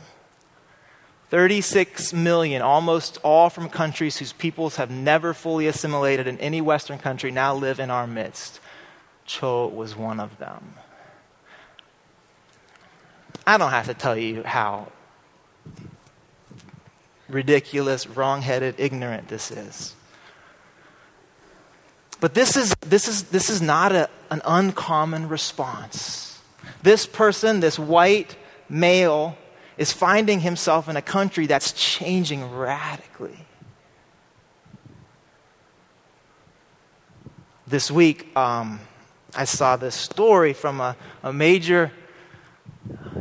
36 1.29 2.15
million, 2.15 2.63
almost 2.63 3.19
all 3.23 3.51
from 3.51 3.69
countries 3.69 4.17
whose 4.17 4.33
peoples 4.33 4.77
have 4.77 4.91
never 4.91 5.35
fully 5.35 5.67
assimilated 5.67 6.27
in 6.27 6.39
any 6.39 6.63
Western 6.63 6.99
country, 6.99 7.31
now 7.31 7.55
live 7.55 7.79
in 7.79 7.91
our 7.91 8.07
midst. 8.07 8.61
Cho 9.27 9.67
was 9.67 9.95
one 9.95 10.19
of 10.19 10.39
them. 10.39 10.75
I 13.47 13.59
don't 13.59 13.71
have 13.71 13.87
to 13.87 13.95
tell 13.95 14.17
you 14.17 14.43
how 14.43 14.91
ridiculous, 17.29 18.07
wrong-headed, 18.07 18.77
ignorant 18.79 19.29
this 19.29 19.51
is. 19.51 19.95
But 22.21 22.35
this 22.35 22.57
is, 22.57 22.75
this 22.81 23.09
is, 23.09 23.25
this 23.25 23.51
is 23.51 23.61
not 23.61 23.93
a, 23.93 24.09
an 24.31 24.41
uncommon 24.45 25.29
response. 25.29 26.41
This 26.83 27.07
person, 27.07 27.61
this 27.61 27.79
white 27.79 28.37
male, 28.69 29.37
is 29.77 29.93
finding 29.93 30.41
himself 30.41 30.89
in 30.89 30.97
a 30.97 31.03
country 31.03 31.47
that's 31.47 31.73
changing 31.73 32.51
radically. 32.57 33.39
This 37.67 37.91
week, 37.91 38.35
um, 38.37 38.81
I 39.35 39.45
saw 39.45 39.77
this 39.77 39.95
story 39.95 40.53
from 40.53 40.81
a, 40.81 40.97
a 41.23 41.33
major 41.33 41.91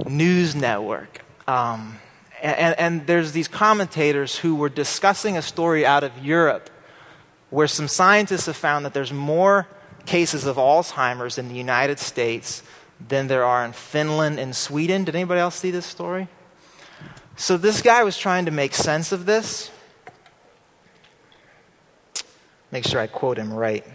news 0.06 0.56
network. 0.56 1.23
Um, 1.47 1.99
and, 2.41 2.78
and 2.78 3.08
there's 3.08 3.32
these 3.32 3.47
commentators 3.47 4.38
who 4.38 4.56
were 4.56 4.69
discussing 4.69 5.38
a 5.38 5.41
story 5.41 5.86
out 5.86 6.04
of 6.04 6.17
Europe 6.23 6.69
where 7.49 7.67
some 7.67 7.88
scientists 7.88 8.47
have 8.47 8.58
found 8.58 8.84
that 8.86 8.93
there's 8.93 9.13
more 9.13 9.67
cases 10.06 10.45
of 10.45 10.58
Alzheimer's 10.58 11.38
in 11.38 11.47
the 11.47 11.56
United 11.56 11.99
States 11.99 12.63
than 13.08 13.28
there 13.28 13.45
are 13.45 13.63
in 13.63 13.71
Finland 13.71 14.39
and 14.39 14.56
Sweden. 14.56 15.04
Did 15.04 15.15
anybody 15.15 15.39
else 15.39 15.56
see 15.56 15.71
this 15.71 15.86
story? 15.86 16.28
So 17.36 17.58
this 17.58 17.82
guy 17.82 18.04
was 18.04 18.17
trying 18.17 18.45
to 18.45 18.52
make 18.52 18.73
sense 18.73 19.12
of 19.12 19.26
this. 19.26 19.71
Make 22.71 22.86
sure 22.86 22.99
I 22.99 23.08
quote 23.08 23.38
him 23.38 23.54
right. 23.54 23.86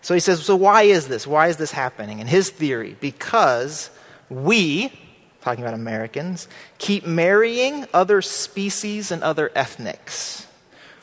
So 0.00 0.14
he 0.14 0.20
says, 0.20 0.44
So 0.44 0.56
why 0.56 0.82
is 0.82 1.08
this? 1.08 1.26
Why 1.26 1.48
is 1.48 1.56
this 1.56 1.72
happening? 1.72 2.20
And 2.20 2.28
his 2.28 2.50
theory, 2.50 2.96
because 3.00 3.90
we, 4.30 4.92
talking 5.40 5.64
about 5.64 5.74
Americans, 5.74 6.48
keep 6.78 7.06
marrying 7.06 7.86
other 7.92 8.22
species 8.22 9.10
and 9.10 9.22
other 9.22 9.50
ethnics. 9.54 10.46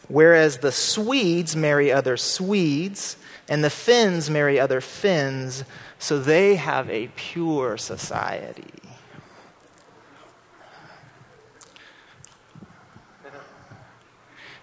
Whereas 0.08 0.60
the 0.60 0.72
Swedes 0.72 1.56
marry 1.56 1.92
other 1.92 2.18
Swedes 2.18 3.18
and 3.48 3.64
the 3.64 3.70
Finns 3.70 4.30
marry 4.30 4.60
other 4.60 4.82
Finns, 4.82 5.64
so 6.00 6.20
they 6.20 6.56
have 6.56 6.90
a 6.90 7.10
pure 7.16 7.78
society. 7.78 8.64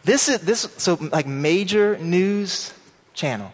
This 0.04 0.28
is 0.28 0.40
this 0.40 0.68
so 0.78 0.94
like 1.12 1.26
major 1.26 1.96
news 1.98 2.74
channel 3.14 3.52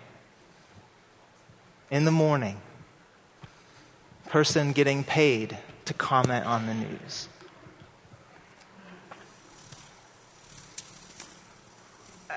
in 1.90 2.04
the 2.04 2.10
morning. 2.10 2.58
Person 4.28 4.72
getting 4.72 5.04
paid 5.04 5.56
to 5.86 5.94
comment 5.94 6.44
on 6.44 6.66
the 6.66 6.74
news. 6.74 7.28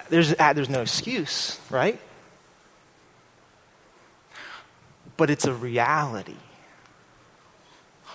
There's, 0.10 0.34
uh, 0.38 0.54
there's 0.54 0.70
no 0.70 0.82
excuse, 0.82 1.60
right? 1.70 2.00
But 5.16 5.30
it's 5.30 5.46
a 5.46 5.54
reality. 5.54 6.36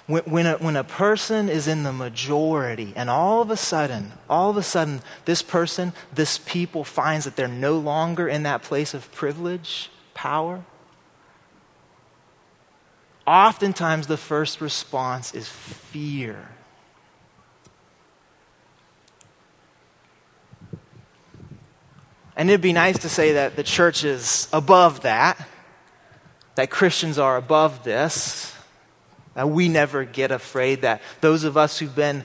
When, 0.06 0.22
when, 0.24 0.46
a, 0.46 0.58
when 0.58 0.76
a 0.76 0.84
person 0.84 1.48
is 1.48 1.66
in 1.66 1.82
the 1.82 1.92
majority, 1.92 2.92
and 2.96 3.10
all 3.10 3.42
of 3.42 3.50
a 3.50 3.56
sudden, 3.56 4.12
all 4.28 4.50
of 4.50 4.56
a 4.56 4.62
sudden, 4.62 5.02
this 5.24 5.42
person, 5.42 5.92
this 6.14 6.38
people 6.38 6.84
finds 6.84 7.24
that 7.24 7.36
they're 7.36 7.48
no 7.48 7.78
longer 7.78 8.28
in 8.28 8.42
that 8.44 8.62
place 8.62 8.94
of 8.94 9.10
privilege, 9.12 9.90
power, 10.14 10.64
oftentimes 13.26 14.06
the 14.06 14.16
first 14.16 14.60
response 14.60 15.34
is 15.34 15.48
fear. 15.48 16.48
And 22.36 22.50
it'd 22.50 22.60
be 22.60 22.74
nice 22.74 22.98
to 22.98 23.08
say 23.08 23.32
that 23.32 23.56
the 23.56 23.62
church 23.62 24.04
is 24.04 24.48
above 24.52 25.02
that, 25.02 25.48
that 26.54 26.70
Christians 26.70 27.18
are 27.18 27.36
above 27.36 27.82
this, 27.82 28.54
that 29.34 29.48
we 29.48 29.68
never 29.68 30.04
get 30.04 30.30
afraid, 30.30 30.82
that 30.82 31.00
those 31.20 31.44
of 31.44 31.56
us 31.56 31.78
who've 31.78 31.94
been 31.94 32.24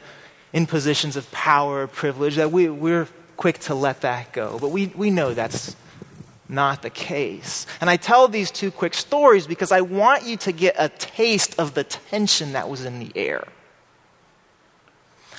in 0.54 0.66
positions 0.66 1.16
of 1.16 1.32
power 1.32 1.84
or 1.84 1.88
privilege, 1.88 2.36
that 2.36 2.52
we, 2.52 2.70
we're 2.70 3.08
quick 3.38 3.60
to 3.60 3.74
let 3.74 4.02
that 4.02 4.34
go. 4.34 4.60
But 4.60 4.70
we, 4.70 4.88
we 4.88 5.12
know 5.12 5.34
that's 5.34 5.76
not 6.52 6.82
the 6.82 6.90
case. 6.90 7.66
And 7.80 7.90
I 7.90 7.98
tell 7.98 8.28
these 8.28 8.52
two 8.52 8.70
quick 8.70 8.94
stories 8.94 9.48
because 9.48 9.72
I 9.72 9.82
want 9.82 10.26
you 10.26 10.38
to 10.38 10.52
get 10.52 10.76
a 10.78 10.90
taste 10.90 11.58
of 11.58 11.74
the 11.74 11.84
tension 11.84 12.54
that 12.54 12.70
was 12.70 12.86
in 12.86 13.00
the 13.00 13.12
air. 13.16 13.48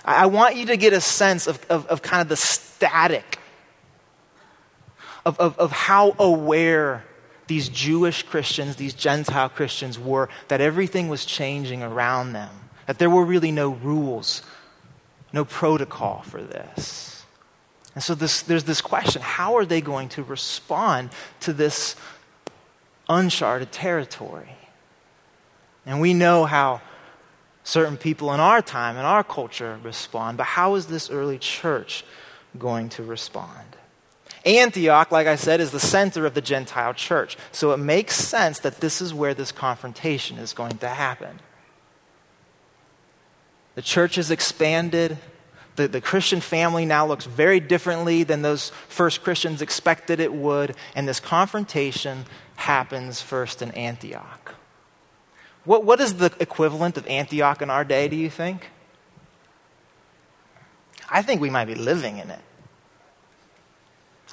I 0.04 0.26
want 0.26 0.56
you 0.56 0.66
to 0.66 0.76
get 0.76 0.92
a 0.92 1.00
sense 1.00 1.46
of, 1.46 1.64
of, 1.70 1.86
of 1.86 2.02
kind 2.02 2.22
of 2.22 2.28
the 2.28 2.36
static 2.36 3.38
of, 5.24 5.38
of, 5.38 5.58
of 5.58 5.70
how 5.70 6.14
aware 6.18 7.04
these 7.46 7.68
Jewish 7.68 8.22
Christians, 8.22 8.76
these 8.76 8.94
Gentile 8.94 9.48
Christians 9.48 9.98
were 9.98 10.28
that 10.48 10.60
everything 10.60 11.08
was 11.08 11.24
changing 11.24 11.82
around 11.82 12.32
them, 12.32 12.50
that 12.86 12.98
there 12.98 13.10
were 13.10 13.24
really 13.24 13.52
no 13.52 13.70
rules, 13.70 14.42
no 15.32 15.44
protocol 15.44 16.22
for 16.22 16.42
this. 16.42 17.11
And 17.94 18.02
so 18.02 18.14
this, 18.14 18.42
there's 18.42 18.64
this 18.64 18.80
question 18.80 19.22
how 19.22 19.56
are 19.56 19.64
they 19.64 19.80
going 19.80 20.08
to 20.10 20.22
respond 20.22 21.10
to 21.40 21.52
this 21.52 21.96
uncharted 23.08 23.72
territory? 23.72 24.56
And 25.84 26.00
we 26.00 26.14
know 26.14 26.44
how 26.44 26.80
certain 27.64 27.96
people 27.96 28.32
in 28.32 28.40
our 28.40 28.62
time, 28.62 28.96
in 28.96 29.04
our 29.04 29.24
culture, 29.24 29.78
respond, 29.82 30.38
but 30.38 30.44
how 30.44 30.74
is 30.74 30.86
this 30.86 31.10
early 31.10 31.38
church 31.38 32.04
going 32.58 32.88
to 32.90 33.02
respond? 33.02 33.76
Antioch, 34.44 35.12
like 35.12 35.26
I 35.26 35.36
said, 35.36 35.60
is 35.60 35.70
the 35.70 35.80
center 35.80 36.26
of 36.26 36.34
the 36.34 36.40
Gentile 36.40 36.94
church. 36.94 37.36
So 37.52 37.72
it 37.72 37.76
makes 37.76 38.16
sense 38.16 38.58
that 38.60 38.80
this 38.80 39.00
is 39.00 39.14
where 39.14 39.34
this 39.34 39.52
confrontation 39.52 40.38
is 40.38 40.52
going 40.52 40.78
to 40.78 40.88
happen. 40.88 41.38
The 43.74 43.82
church 43.82 44.16
has 44.16 44.30
expanded. 44.30 45.18
The, 45.76 45.88
the 45.88 46.00
Christian 46.00 46.40
family 46.40 46.84
now 46.84 47.06
looks 47.06 47.24
very 47.24 47.58
differently 47.58 48.24
than 48.24 48.42
those 48.42 48.70
first 48.88 49.22
Christians 49.22 49.62
expected 49.62 50.20
it 50.20 50.32
would. 50.32 50.74
And 50.94 51.08
this 51.08 51.20
confrontation 51.20 52.26
happens 52.56 53.22
first 53.22 53.62
in 53.62 53.70
Antioch. 53.72 54.54
What, 55.64 55.84
what 55.84 56.00
is 56.00 56.16
the 56.16 56.32
equivalent 56.40 56.96
of 56.96 57.06
Antioch 57.06 57.62
in 57.62 57.70
our 57.70 57.84
day, 57.84 58.08
do 58.08 58.16
you 58.16 58.28
think? 58.28 58.70
I 61.08 61.22
think 61.22 61.40
we 61.40 61.50
might 61.50 61.66
be 61.66 61.74
living 61.74 62.18
in 62.18 62.30
it. 62.30 62.40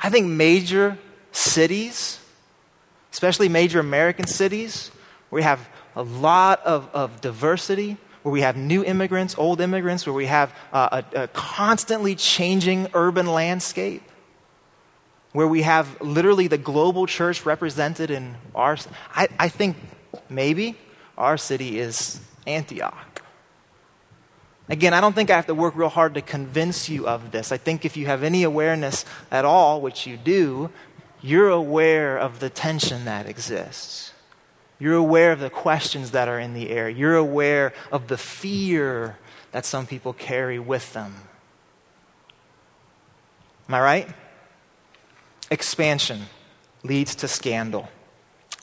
I 0.01 0.09
think 0.09 0.27
major 0.27 0.97
cities, 1.31 2.19
especially 3.11 3.49
major 3.49 3.79
American 3.79 4.27
cities, 4.27 4.91
where 5.29 5.39
we 5.39 5.43
have 5.43 5.69
a 5.95 6.03
lot 6.03 6.65
of, 6.65 6.89
of 6.93 7.21
diversity, 7.21 7.97
where 8.23 8.31
we 8.31 8.41
have 8.41 8.57
new 8.57 8.83
immigrants, 8.83 9.35
old 9.37 9.61
immigrants, 9.61 10.05
where 10.05 10.13
we 10.13 10.25
have 10.25 10.53
uh, 10.73 11.01
a, 11.13 11.23
a 11.23 11.27
constantly 11.29 12.15
changing 12.15 12.87
urban 12.93 13.25
landscape, 13.25 14.03
where 15.31 15.47
we 15.47 15.61
have 15.61 16.01
literally 16.01 16.47
the 16.47 16.57
global 16.57 17.05
church 17.05 17.45
represented 17.45 18.11
in 18.11 18.35
our. 18.53 18.77
I, 19.13 19.27
I 19.37 19.49
think 19.49 19.77
maybe 20.29 20.77
our 21.17 21.37
city 21.37 21.79
is 21.79 22.19
Antioch. 22.45 23.21
Again, 24.69 24.93
I 24.93 25.01
don't 25.01 25.13
think 25.13 25.31
I 25.31 25.35
have 25.35 25.47
to 25.47 25.55
work 25.55 25.75
real 25.75 25.89
hard 25.89 26.13
to 26.13 26.21
convince 26.21 26.89
you 26.89 27.07
of 27.07 27.31
this. 27.31 27.51
I 27.51 27.57
think 27.57 27.85
if 27.85 27.97
you 27.97 28.05
have 28.05 28.21
any 28.21 28.43
awareness 28.43 29.03
at 29.31 29.43
all, 29.43 29.81
which 29.81 30.05
you 30.05 30.15
do, 30.15 30.69
you're 31.21 31.49
aware 31.49 32.17
of 32.17 32.39
the 32.39 32.51
tension 32.51 33.05
that 33.05 33.27
exists. 33.27 34.08
You're 34.79 34.95
aware 34.95 35.33
of 35.33 35.39
the 35.39 35.49
questions 35.49 36.11
that 36.11 36.29
are 36.29 36.39
in 36.39 36.53
the 36.53 36.69
air. 36.69 36.89
You're 36.89 37.17
aware 37.17 37.73
of 37.91 38.07
the 38.07 38.17
fear 38.17 39.17
that 39.51 39.65
some 39.65 39.85
people 39.85 40.13
carry 40.13 40.57
with 40.57 40.93
them. 40.93 41.15
Am 43.67 43.75
I 43.75 43.81
right? 43.81 44.07
Expansion 45.51 46.21
leads 46.83 47.13
to 47.15 47.27
scandal. 47.27 47.89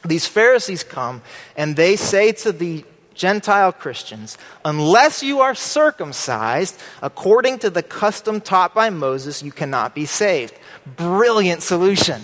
These 0.04 0.26
Pharisees 0.26 0.82
come 0.82 1.22
and 1.56 1.76
they 1.76 1.96
say 1.96 2.32
to 2.32 2.52
the 2.52 2.84
Gentile 3.14 3.72
Christians, 3.72 4.36
unless 4.64 5.22
you 5.22 5.40
are 5.40 5.54
circumcised 5.54 6.80
according 7.02 7.58
to 7.60 7.70
the 7.70 7.82
custom 7.82 8.40
taught 8.40 8.74
by 8.74 8.90
Moses, 8.90 9.42
you 9.42 9.52
cannot 9.52 9.94
be 9.94 10.06
saved. 10.06 10.54
Brilliant 10.96 11.62
solution. 11.62 12.22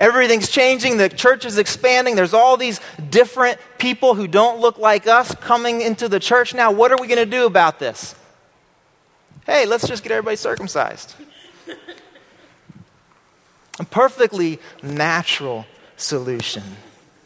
Everything's 0.00 0.50
changing. 0.50 0.98
The 0.98 1.08
church 1.08 1.44
is 1.44 1.58
expanding. 1.58 2.16
There's 2.16 2.34
all 2.34 2.56
these 2.56 2.80
different 3.10 3.58
people 3.78 4.14
who 4.14 4.28
don't 4.28 4.60
look 4.60 4.78
like 4.78 5.06
us 5.06 5.34
coming 5.36 5.80
into 5.80 6.08
the 6.08 6.20
church 6.20 6.54
now. 6.54 6.70
What 6.72 6.92
are 6.92 6.98
we 6.98 7.06
going 7.06 7.18
to 7.18 7.26
do 7.26 7.46
about 7.46 7.78
this? 7.78 8.14
Hey, 9.46 9.64
let's 9.64 9.86
just 9.86 10.02
get 10.02 10.12
everybody 10.12 10.36
circumcised. 10.36 11.14
A 13.78 13.84
perfectly 13.84 14.58
natural 14.82 15.66
solution. 15.96 16.62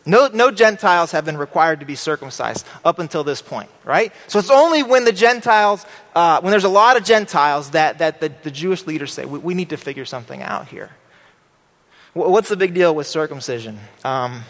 No, 0.06 0.28
no 0.28 0.50
Gentiles 0.50 1.12
have 1.12 1.24
been 1.24 1.36
required 1.36 1.80
to 1.80 1.86
be 1.86 1.94
circumcised 1.94 2.66
up 2.84 2.98
until 2.98 3.22
this 3.22 3.42
point, 3.42 3.70
right? 3.84 4.12
So 4.28 4.38
it's 4.38 4.50
only 4.50 4.82
when 4.82 5.04
the 5.04 5.12
Gentiles, 5.12 5.84
uh, 6.14 6.40
when 6.40 6.50
there's 6.50 6.64
a 6.64 6.70
lot 6.70 6.96
of 6.96 7.04
Gentiles, 7.04 7.70
that, 7.70 7.98
that 7.98 8.20
the, 8.20 8.32
the 8.42 8.50
Jewish 8.50 8.86
leaders 8.86 9.12
say, 9.12 9.24
we, 9.24 9.38
we, 9.38 9.54
need 9.54 9.70
to 9.70 9.76
figure 9.76 10.04
something 10.04 10.42
out 10.42 10.68
here. 10.68 10.90
What's 12.12 12.48
the 12.48 12.56
big 12.56 12.74
deal 12.74 12.92
with 12.92 13.06
circumcision? 13.06 13.78
Um, 14.04 14.42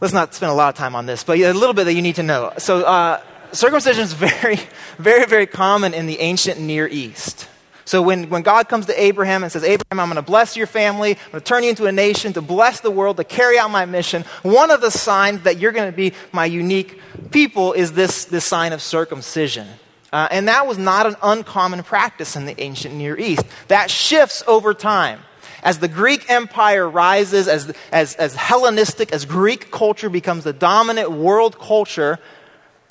let's 0.00 0.14
not 0.14 0.32
spend 0.32 0.52
a 0.52 0.54
lot 0.54 0.68
of 0.68 0.76
time 0.76 0.94
on 0.94 1.06
this, 1.06 1.24
but 1.24 1.38
a 1.38 1.52
little 1.52 1.74
bit 1.74 1.84
that 1.84 1.94
you 1.94 2.02
need 2.02 2.14
to 2.16 2.22
know. 2.22 2.52
So, 2.58 2.82
uh, 2.82 3.20
circumcision 3.50 4.04
is 4.04 4.12
very, 4.12 4.60
very, 4.98 5.26
very 5.26 5.46
common 5.46 5.92
in 5.92 6.06
the 6.06 6.20
ancient 6.20 6.60
Near 6.60 6.86
East. 6.86 7.48
So 7.84 8.00
when, 8.00 8.30
when 8.30 8.42
God 8.42 8.68
comes 8.68 8.86
to 8.86 9.00
Abraham 9.00 9.42
and 9.42 9.50
says, 9.50 9.64
Abraham, 9.64 10.00
I'm 10.00 10.08
going 10.08 10.16
to 10.16 10.22
bless 10.22 10.56
your 10.56 10.68
family, 10.68 11.10
I'm 11.10 11.32
going 11.32 11.42
to 11.42 11.46
turn 11.46 11.64
you 11.64 11.70
into 11.70 11.86
a 11.86 11.92
nation, 11.92 12.32
to 12.34 12.40
bless 12.40 12.80
the 12.80 12.90
world, 12.90 13.16
to 13.18 13.24
carry 13.24 13.58
out 13.58 13.70
my 13.70 13.84
mission, 13.84 14.24
one 14.42 14.70
of 14.70 14.80
the 14.80 14.90
signs 14.90 15.42
that 15.42 15.58
you're 15.58 15.72
going 15.72 15.90
to 15.90 15.96
be 15.96 16.12
my 16.32 16.46
unique 16.46 17.00
people 17.30 17.72
is 17.72 17.92
this, 17.92 18.24
this 18.24 18.46
sign 18.46 18.72
of 18.72 18.80
circumcision. 18.80 19.66
Uh, 20.12 20.28
and 20.30 20.46
that 20.48 20.66
was 20.66 20.78
not 20.78 21.06
an 21.06 21.16
uncommon 21.22 21.82
practice 21.82 22.36
in 22.36 22.46
the 22.46 22.58
ancient 22.60 22.94
Near 22.94 23.18
East. 23.18 23.44
That 23.66 23.90
shifts 23.90 24.44
over 24.46 24.72
time. 24.72 25.20
As 25.64 25.78
the 25.78 25.88
Greek 25.88 26.30
Empire 26.30 26.88
rises, 26.88 27.48
as, 27.48 27.72
as, 27.90 28.14
as 28.16 28.34
Hellenistic, 28.34 29.12
as 29.12 29.24
Greek 29.24 29.70
culture 29.70 30.10
becomes 30.10 30.44
the 30.44 30.52
dominant 30.52 31.10
world 31.10 31.58
culture, 31.58 32.18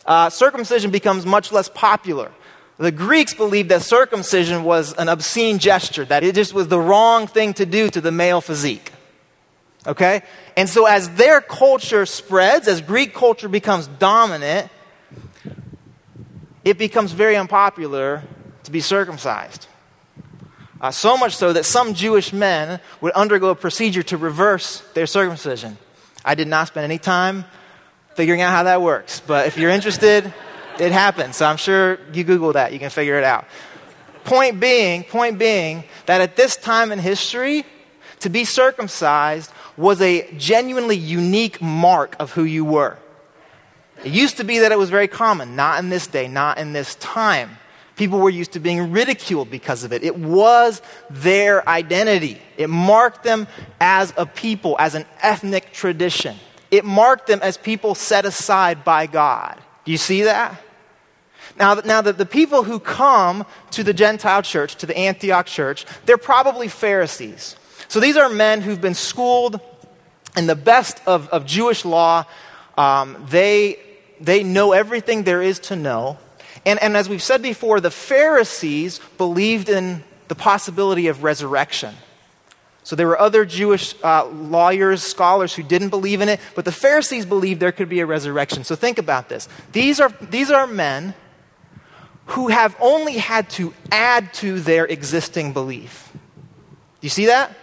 uh, 0.07 0.31
circumcision 0.31 0.89
becomes 0.89 1.23
much 1.23 1.51
less 1.51 1.69
popular. 1.69 2.31
The 2.77 2.91
Greeks 2.91 3.35
believed 3.35 3.69
that 3.69 3.83
circumcision 3.83 4.63
was 4.63 4.93
an 4.93 5.07
obscene 5.07 5.59
gesture, 5.59 6.03
that 6.05 6.23
it 6.23 6.33
just 6.33 6.55
was 6.55 6.67
the 6.67 6.79
wrong 6.79 7.27
thing 7.27 7.53
to 7.53 7.65
do 7.67 7.89
to 7.91 8.01
the 8.01 8.11
male 8.11 8.41
physique. 8.41 8.91
Okay? 9.85 10.23
And 10.57 10.67
so, 10.67 10.87
as 10.87 11.09
their 11.11 11.41
culture 11.41 12.07
spreads, 12.07 12.67
as 12.67 12.81
Greek 12.81 13.13
culture 13.13 13.49
becomes 13.49 13.85
dominant, 13.85 14.71
it 16.65 16.79
becomes 16.79 17.11
very 17.11 17.35
unpopular 17.35 18.23
to 18.63 18.71
be 18.71 18.79
circumcised. 18.79 19.67
Uh, 20.83 20.91
so 20.91 21.15
much 21.15 21.33
so 21.33 21.53
that 21.53 21.63
some 21.63 21.93
Jewish 21.93 22.33
men 22.33 22.77
would 22.99 23.13
undergo 23.13 23.51
a 23.51 23.55
procedure 23.55 24.03
to 24.03 24.17
reverse 24.17 24.81
their 24.93 25.07
circumcision. 25.07 25.77
I 26.25 26.35
did 26.35 26.49
not 26.49 26.67
spend 26.67 26.83
any 26.83 26.97
time 26.97 27.45
figuring 28.15 28.41
out 28.41 28.51
how 28.51 28.63
that 28.63 28.81
works, 28.81 29.21
but 29.25 29.47
if 29.47 29.57
you're 29.57 29.69
interested, 29.69 30.33
it 30.77 30.91
happens. 30.91 31.37
So 31.37 31.45
I'm 31.45 31.55
sure 31.55 31.99
you 32.11 32.25
Google 32.25 32.51
that, 32.51 32.73
you 32.73 32.79
can 32.79 32.89
figure 32.89 33.17
it 33.17 33.23
out. 33.23 33.45
Point 34.25 34.59
being, 34.59 35.05
point 35.05 35.39
being 35.39 35.85
that 36.05 36.19
at 36.19 36.35
this 36.35 36.57
time 36.57 36.91
in 36.91 36.99
history, 36.99 37.65
to 38.19 38.29
be 38.29 38.43
circumcised 38.43 39.53
was 39.77 40.01
a 40.01 40.29
genuinely 40.33 40.97
unique 40.97 41.61
mark 41.61 42.17
of 42.19 42.33
who 42.33 42.43
you 42.43 42.65
were. 42.65 42.97
It 44.03 44.11
used 44.11 44.35
to 44.35 44.43
be 44.43 44.59
that 44.59 44.73
it 44.73 44.77
was 44.77 44.89
very 44.89 45.07
common, 45.07 45.55
not 45.55 45.79
in 45.81 45.89
this 45.89 46.07
day, 46.07 46.27
not 46.27 46.57
in 46.57 46.73
this 46.73 46.95
time. 46.95 47.57
People 47.95 48.19
were 48.19 48.29
used 48.29 48.53
to 48.53 48.59
being 48.59 48.91
ridiculed 48.91 49.51
because 49.51 49.83
of 49.83 49.93
it. 49.93 50.03
It 50.03 50.17
was 50.17 50.81
their 51.09 51.67
identity. 51.69 52.41
It 52.57 52.69
marked 52.69 53.23
them 53.23 53.47
as 53.79 54.13
a 54.17 54.25
people, 54.25 54.75
as 54.79 54.95
an 54.95 55.05
ethnic 55.21 55.71
tradition. 55.73 56.35
It 56.71 56.85
marked 56.85 57.27
them 57.27 57.39
as 57.43 57.55
people 57.55 57.93
set 57.93 58.25
aside 58.25 58.83
by 58.83 59.05
God. 59.05 59.61
Do 59.85 59.91
you 59.91 59.97
see 59.97 60.23
that? 60.23 60.59
Now, 61.55 61.75
now 61.75 62.01
the, 62.01 62.13
the 62.13 62.25
people 62.25 62.63
who 62.63 62.79
come 62.79 63.45
to 63.71 63.83
the 63.83 63.93
Gentile 63.93 64.41
church, 64.41 64.75
to 64.77 64.87
the 64.87 64.97
Antioch 64.97 65.45
church, 65.45 65.85
they're 66.05 66.17
probably 66.17 66.67
Pharisees. 66.67 67.55
So 67.89 67.99
these 67.99 68.17
are 68.17 68.27
men 68.27 68.61
who've 68.61 68.81
been 68.81 68.95
schooled 68.95 69.59
in 70.35 70.47
the 70.47 70.55
best 70.55 70.99
of, 71.05 71.29
of 71.29 71.45
Jewish 71.45 71.85
law. 71.85 72.25
Um, 72.75 73.23
they, 73.29 73.77
they 74.19 74.41
know 74.41 74.71
everything 74.71 75.23
there 75.23 75.43
is 75.43 75.59
to 75.59 75.75
know. 75.75 76.17
And, 76.65 76.81
and 76.81 76.95
as 76.95 77.09
we've 77.09 77.23
said 77.23 77.41
before, 77.41 77.79
the 77.79 77.91
Pharisees 77.91 78.99
believed 79.17 79.69
in 79.69 80.03
the 80.27 80.35
possibility 80.35 81.07
of 81.07 81.23
resurrection. 81.23 81.95
So 82.83 82.95
there 82.95 83.07
were 83.07 83.19
other 83.19 83.45
Jewish 83.45 83.95
uh, 84.03 84.25
lawyers, 84.25 85.03
scholars 85.03 85.53
who 85.55 85.63
didn't 85.63 85.89
believe 85.89 86.21
in 86.21 86.29
it, 86.29 86.39
but 86.53 86.65
the 86.65 86.71
Pharisees 86.71 87.25
believed 87.25 87.59
there 87.59 87.71
could 87.71 87.89
be 87.89 88.01
a 88.01 88.05
resurrection. 88.05 88.63
So 88.63 88.75
think 88.75 88.97
about 88.97 89.29
this. 89.29 89.47
These 89.71 89.99
are, 89.99 90.09
these 90.21 90.51
are 90.51 90.67
men 90.67 91.13
who 92.27 92.47
have 92.49 92.75
only 92.79 93.13
had 93.13 93.49
to 93.51 93.73
add 93.91 94.33
to 94.35 94.59
their 94.59 94.85
existing 94.85 95.53
belief. 95.53 96.09
Do 96.13 97.05
you 97.05 97.09
see 97.09 97.27
that? 97.27 97.55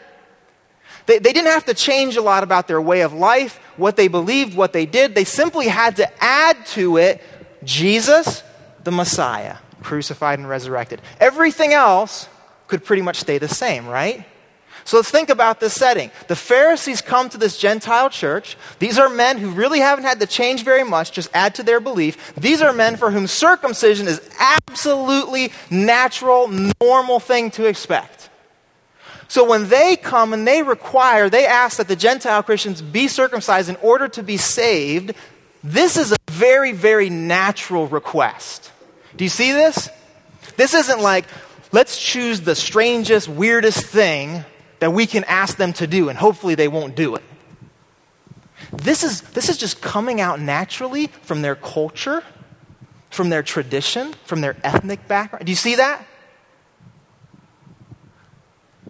They, 1.07 1.19
they 1.19 1.33
didn't 1.33 1.51
have 1.51 1.65
to 1.67 1.75
change 1.75 2.17
a 2.17 2.23
lot 2.23 2.43
about 2.43 2.69
their 2.69 2.81
way 2.81 3.01
of 3.01 3.13
life, 3.13 3.59
what 3.77 3.97
they 3.97 4.09
believed, 4.09 4.57
what 4.57 4.73
they 4.73 4.87
did. 4.87 5.15
They 5.15 5.25
simply 5.25 5.67
had 5.67 5.97
to 5.97 6.23
add 6.23 6.67
to 6.67 6.99
it 6.99 7.23
Jesus, 7.65 8.43
the 8.85 8.91
Messiah, 8.91 9.57
crucified 9.83 10.39
and 10.39 10.49
resurrected. 10.49 11.01
Everything 11.19 11.73
else 11.73 12.29
could 12.67 12.85
pretty 12.85 13.03
much 13.03 13.17
stay 13.17 13.39
the 13.39 13.49
same, 13.49 13.87
right? 13.87 14.25
So 14.85 14.97
let's 14.97 15.11
think 15.11 15.29
about 15.29 15.61
this 15.61 15.75
setting. 15.75 16.11
The 16.29 16.37
Pharisees 16.37 17.03
come 17.03 17.29
to 17.31 17.39
this 17.39 17.59
Gentile 17.59 18.11
church. 18.11 18.57
These 18.79 18.99
are 18.99 19.09
men 19.09 19.39
who 19.39 19.51
really 19.51 19.81
haven't 19.81 20.05
had 20.05 20.21
to 20.21 20.27
change 20.27 20.65
very 20.65 20.85
much, 20.85 21.13
just 21.13 21.31
add 21.35 21.55
to 21.57 21.63
their 21.63 21.81
belief. 21.81 22.35
These 22.35 22.63
are 22.63 22.73
men 22.73 22.97
for 22.97 23.11
whom 23.11 23.27
circumcision 23.27 24.09
is 24.09 24.21
absolutely 24.39 25.53
natural, 25.71 26.49
normal 26.81 27.21
thing 27.21 27.51
to 27.53 27.67
expect. 27.67 28.31
So 29.29 29.49
when 29.49 29.69
they 29.69 29.95
come 29.95 30.33
and 30.33 30.45
they 30.45 30.63
require, 30.63 31.31
they 31.31 31.47
ask 31.47 31.77
that 31.77 31.87
the 31.87 31.95
Gentile 31.95 32.43
Christians 32.43 32.83
be 32.83 33.07
circumcised 33.07 33.69
in 33.69 33.77
order 33.77 34.09
to 34.09 34.25
be 34.25 34.37
saved, 34.37 35.13
this 35.63 35.97
is 35.97 36.13
a 36.13 36.17
very, 36.31 36.73
very 36.73 37.11
natural 37.11 37.87
request. 37.87 38.71
Do 39.17 39.25
you 39.25 39.31
see 39.31 39.53
this? 39.53 39.89
This 40.57 40.75
isn't 40.75 41.01
like, 41.01 41.27
let's 41.73 41.99
choose 41.99 42.41
the 42.41 42.55
strangest, 42.55 43.29
weirdest 43.29 43.85
thing 43.85 44.45
that 44.79 44.93
we 44.93 45.07
can 45.07 45.25
ask 45.25 45.57
them 45.57 45.73
to 45.75 45.87
do, 45.87 46.09
and 46.09 46.19
hopefully 46.19 46.55
they 46.55 46.69
won't 46.69 46.97
do 46.97 47.15
it. 47.17 47.23
This 48.73 49.03
is, 49.03 49.21
this 49.23 49.49
is 49.49 49.59
just 49.59 49.81
coming 49.81 50.21
out 50.21 50.41
naturally 50.41 51.09
from 51.09 51.43
their 51.43 51.57
culture, 51.57 52.23
from 53.11 53.29
their 53.29 53.43
tradition, 53.43 54.15
from 54.25 54.41
their 54.41 54.57
ethnic 54.65 55.07
background. 55.09 55.45
Do 55.45 55.53
you 55.53 55.57
see 55.57 55.75
that? 55.77 56.07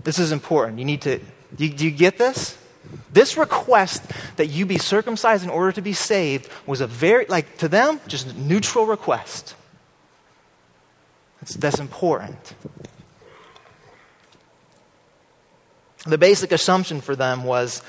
This 0.03 0.19
is 0.19 0.33
important. 0.33 0.79
You 0.79 0.85
need 0.85 1.03
to, 1.03 1.19
do 1.57 1.67
you, 1.67 1.73
do 1.73 1.85
you 1.85 1.91
get 1.91 2.19
this? 2.19 2.57
This 3.13 3.37
request 3.37 4.03
that 4.37 4.47
you 4.47 4.67
be 4.67 4.79
circumcised 4.79 5.43
in 5.43 5.51
order 5.51 5.73
to 5.73 5.83
be 5.83 5.93
saved 5.93 6.49
was 6.67 6.81
a 6.81 6.87
very, 6.87 7.27
like, 7.27 7.59
to 7.59 7.69
them, 7.69 8.01
just 8.07 8.37
neutral 8.37 8.87
request. 8.87 9.55
That's, 11.41 11.55
that's 11.55 11.81
important. 11.81 12.55
The 16.07 16.19
basic 16.19 16.53
assumption 16.53 17.01
for 17.01 17.17
them 17.17 17.45
was 17.45 17.83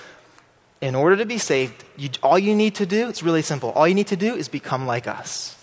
in 0.81 0.95
order 0.95 1.15
to 1.17 1.25
be 1.25 1.37
saved, 1.37 1.83
you, 1.95 2.09
all 2.23 2.39
you 2.39 2.55
need 2.55 2.75
to 2.75 2.85
do, 2.85 3.07
it's 3.07 3.21
really 3.21 3.43
simple, 3.43 3.69
all 3.71 3.87
you 3.87 3.95
need 3.95 4.07
to 4.07 4.17
do 4.17 4.35
is 4.35 4.47
become 4.47 4.87
like 4.87 5.07
us. 5.07 5.55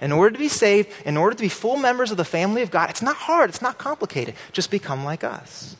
In 0.00 0.12
order 0.12 0.32
to 0.32 0.38
be 0.38 0.48
saved, 0.48 0.90
in 1.06 1.16
order 1.16 1.34
to 1.34 1.42
be 1.42 1.48
full 1.48 1.76
members 1.76 2.10
of 2.10 2.16
the 2.16 2.24
family 2.24 2.62
of 2.62 2.70
God, 2.70 2.90
it's 2.90 3.00
not 3.00 3.16
hard, 3.16 3.48
it's 3.48 3.62
not 3.62 3.78
complicated. 3.78 4.34
Just 4.52 4.70
become 4.70 5.04
like 5.04 5.24
us. 5.24 5.76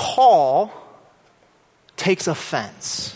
Paul 0.00 0.72
takes 1.98 2.26
offense. 2.26 3.14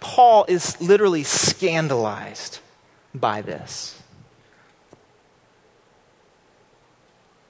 Paul 0.00 0.44
is 0.48 0.80
literally 0.80 1.22
scandalized 1.22 2.58
by 3.14 3.42
this. 3.42 3.97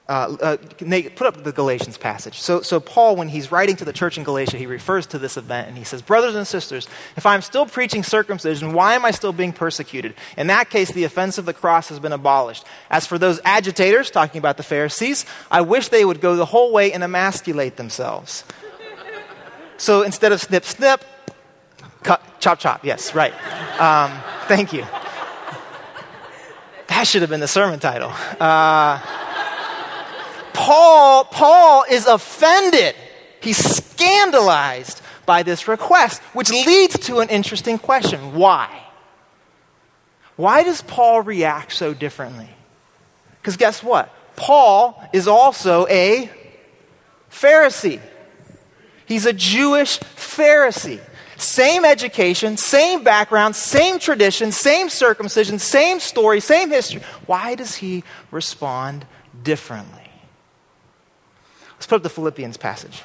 Uh, 0.09 0.35
uh, 0.41 0.57
Nate, 0.81 1.15
put 1.15 1.27
up 1.27 1.43
the 1.43 1.51
Galatians 1.51 1.95
passage. 1.95 2.41
So, 2.41 2.63
so, 2.63 2.79
Paul, 2.79 3.15
when 3.15 3.29
he's 3.29 3.51
writing 3.51 3.75
to 3.75 3.85
the 3.85 3.93
church 3.93 4.17
in 4.17 4.23
Galatia, 4.23 4.57
he 4.57 4.65
refers 4.65 5.05
to 5.05 5.19
this 5.19 5.37
event 5.37 5.67
and 5.67 5.77
he 5.77 5.83
says, 5.83 6.01
Brothers 6.01 6.33
and 6.33 6.47
sisters, 6.47 6.87
if 7.15 7.27
I'm 7.27 7.43
still 7.43 7.67
preaching 7.67 8.01
circumcision, 8.01 8.73
why 8.73 8.95
am 8.95 9.05
I 9.05 9.11
still 9.11 9.31
being 9.31 9.53
persecuted? 9.53 10.15
In 10.35 10.47
that 10.47 10.71
case, 10.71 10.91
the 10.91 11.03
offense 11.03 11.37
of 11.37 11.45
the 11.45 11.53
cross 11.53 11.89
has 11.89 11.99
been 11.99 12.11
abolished. 12.11 12.65
As 12.89 13.05
for 13.05 13.19
those 13.19 13.39
agitators, 13.45 14.09
talking 14.09 14.39
about 14.39 14.57
the 14.57 14.63
Pharisees, 14.63 15.27
I 15.51 15.61
wish 15.61 15.89
they 15.89 16.03
would 16.03 16.21
go 16.21 16.35
the 16.35 16.45
whole 16.45 16.73
way 16.73 16.91
and 16.91 17.03
emasculate 17.03 17.77
themselves. 17.77 18.43
So 19.77 20.01
instead 20.01 20.31
of 20.31 20.41
snip, 20.41 20.65
snip, 20.65 21.05
cut, 22.01 22.19
chop, 22.39 22.57
chop. 22.57 22.83
Yes, 22.83 23.13
right. 23.13 23.33
Um, 23.79 24.11
thank 24.47 24.73
you. 24.73 24.87
That 26.87 27.05
should 27.05 27.21
have 27.21 27.29
been 27.29 27.41
the 27.41 27.47
sermon 27.47 27.79
title. 27.79 28.11
Uh, 28.39 28.99
Paul, 30.59 31.23
Paul 31.23 31.85
is 31.89 32.05
offended. 32.05 32.93
He's 33.39 33.55
scandalized 33.55 35.01
by 35.25 35.41
this 35.41 35.69
request, 35.69 36.21
which 36.33 36.51
leads 36.51 36.99
to 37.07 37.19
an 37.19 37.29
interesting 37.29 37.79
question. 37.79 38.35
Why? 38.35 38.69
Why 40.35 40.63
does 40.63 40.81
Paul 40.81 41.21
react 41.21 41.71
so 41.71 41.93
differently? 41.93 42.49
Because 43.39 43.55
guess 43.55 43.81
what? 43.81 44.13
Paul 44.35 45.01
is 45.13 45.29
also 45.29 45.87
a 45.87 46.29
Pharisee. 47.31 48.01
He's 49.05 49.25
a 49.25 49.33
Jewish 49.33 49.97
Pharisee. 49.99 50.99
Same 51.37 51.85
education, 51.85 52.57
same 52.57 53.05
background, 53.05 53.55
same 53.55 53.97
tradition, 53.97 54.51
same 54.51 54.89
circumcision, 54.89 55.57
same 55.57 56.01
story, 56.01 56.41
same 56.41 56.69
history. 56.69 57.01
Why 57.27 57.55
does 57.55 57.75
he 57.75 58.03
respond 58.29 59.05
differently? 59.41 60.08
Let's 61.79 61.87
put 61.87 61.95
up 61.95 62.03
the 62.03 62.09
Philippians 62.09 62.57
passage. 62.57 63.03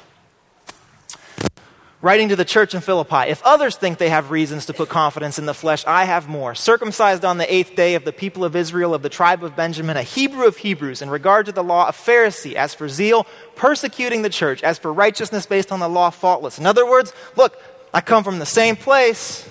Writing 2.01 2.27
to 2.27 2.35
the 2.35 2.43
church 2.43 2.75
in 2.75 2.81
Philippi, 2.81 3.29
if 3.29 3.41
others 3.43 3.77
think 3.77 3.99
they 3.99 4.09
have 4.09 4.31
reasons 4.31 4.65
to 4.65 4.73
put 4.73 4.89
confidence 4.89 5.39
in 5.39 5.45
the 5.45 5.53
flesh, 5.53 5.85
I 5.87 6.03
have 6.03 6.27
more. 6.27 6.53
Circumcised 6.53 7.23
on 7.23 7.37
the 7.37 7.51
eighth 7.51 7.77
day 7.77 7.95
of 7.95 8.03
the 8.03 8.11
people 8.11 8.43
of 8.43 8.53
Israel, 8.53 8.93
of 8.93 9.01
the 9.01 9.07
tribe 9.07 9.45
of 9.45 9.55
Benjamin, 9.55 9.95
a 9.95 10.03
Hebrew 10.03 10.45
of 10.45 10.57
Hebrews, 10.57 11.01
in 11.01 11.09
regard 11.09 11.45
to 11.45 11.53
the 11.53 11.63
law, 11.63 11.87
a 11.87 11.93
Pharisee, 11.93 12.55
as 12.55 12.73
for 12.73 12.89
zeal, 12.89 13.25
persecuting 13.55 14.23
the 14.23 14.29
church, 14.29 14.61
as 14.61 14.77
for 14.77 14.91
righteousness 14.91 15.45
based 15.45 15.71
on 15.71 15.79
the 15.79 15.87
law, 15.87 16.09
faultless. 16.09 16.59
In 16.59 16.65
other 16.65 16.85
words, 16.85 17.13
look, 17.37 17.57
I 17.93 18.01
come 18.01 18.25
from 18.25 18.39
the 18.39 18.45
same 18.45 18.75
place, 18.75 19.49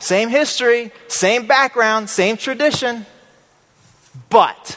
same 0.00 0.28
history, 0.28 0.90
same 1.06 1.46
background, 1.46 2.10
same 2.10 2.36
tradition, 2.36 3.06
but 4.28 4.76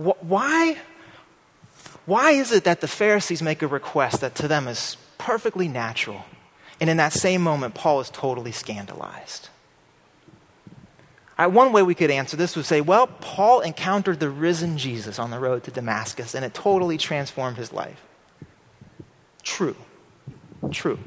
Why, 0.00 0.78
why 2.06 2.30
is 2.30 2.52
it 2.52 2.64
that 2.64 2.80
the 2.80 2.88
Pharisees 2.88 3.42
make 3.42 3.60
a 3.60 3.66
request 3.66 4.22
that 4.22 4.34
to 4.36 4.48
them 4.48 4.66
is 4.66 4.96
perfectly 5.18 5.68
natural? 5.68 6.24
And 6.80 6.88
in 6.88 6.96
that 6.96 7.12
same 7.12 7.42
moment, 7.42 7.74
Paul 7.74 8.00
is 8.00 8.08
totally 8.08 8.52
scandalized. 8.52 9.50
One 11.36 11.72
way 11.72 11.82
we 11.82 11.94
could 11.94 12.10
answer 12.10 12.36
this 12.36 12.56
would 12.56 12.66
say, 12.66 12.80
well, 12.80 13.06
Paul 13.06 13.60
encountered 13.60 14.20
the 14.20 14.28
risen 14.28 14.78
Jesus 14.78 15.18
on 15.18 15.30
the 15.30 15.38
road 15.38 15.64
to 15.64 15.70
Damascus, 15.70 16.34
and 16.34 16.44
it 16.44 16.52
totally 16.52 16.98
transformed 16.98 17.56
his 17.56 17.72
life. 17.72 18.00
True. 19.42 19.76
True. 20.70 20.98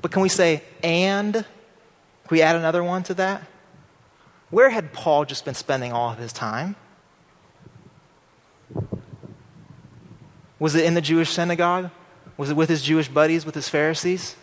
But 0.00 0.12
can 0.12 0.22
we 0.22 0.28
say, 0.28 0.62
and? 0.82 1.34
Can 1.34 1.44
we 2.30 2.42
add 2.42 2.56
another 2.56 2.82
one 2.82 3.02
to 3.04 3.14
that? 3.14 3.42
Where 4.50 4.70
had 4.70 4.92
Paul 4.92 5.24
just 5.24 5.44
been 5.44 5.54
spending 5.54 5.92
all 5.92 6.10
of 6.10 6.18
his 6.18 6.32
time? 6.32 6.76
Was 10.62 10.76
it 10.76 10.84
in 10.84 10.94
the 10.94 11.00
Jewish 11.00 11.30
synagogue? 11.30 11.90
Was 12.36 12.50
it 12.50 12.54
with 12.54 12.68
his 12.68 12.82
Jewish 12.82 13.08
buddies, 13.08 13.44
with 13.44 13.56
his 13.56 13.68
Pharisees? 13.68 14.36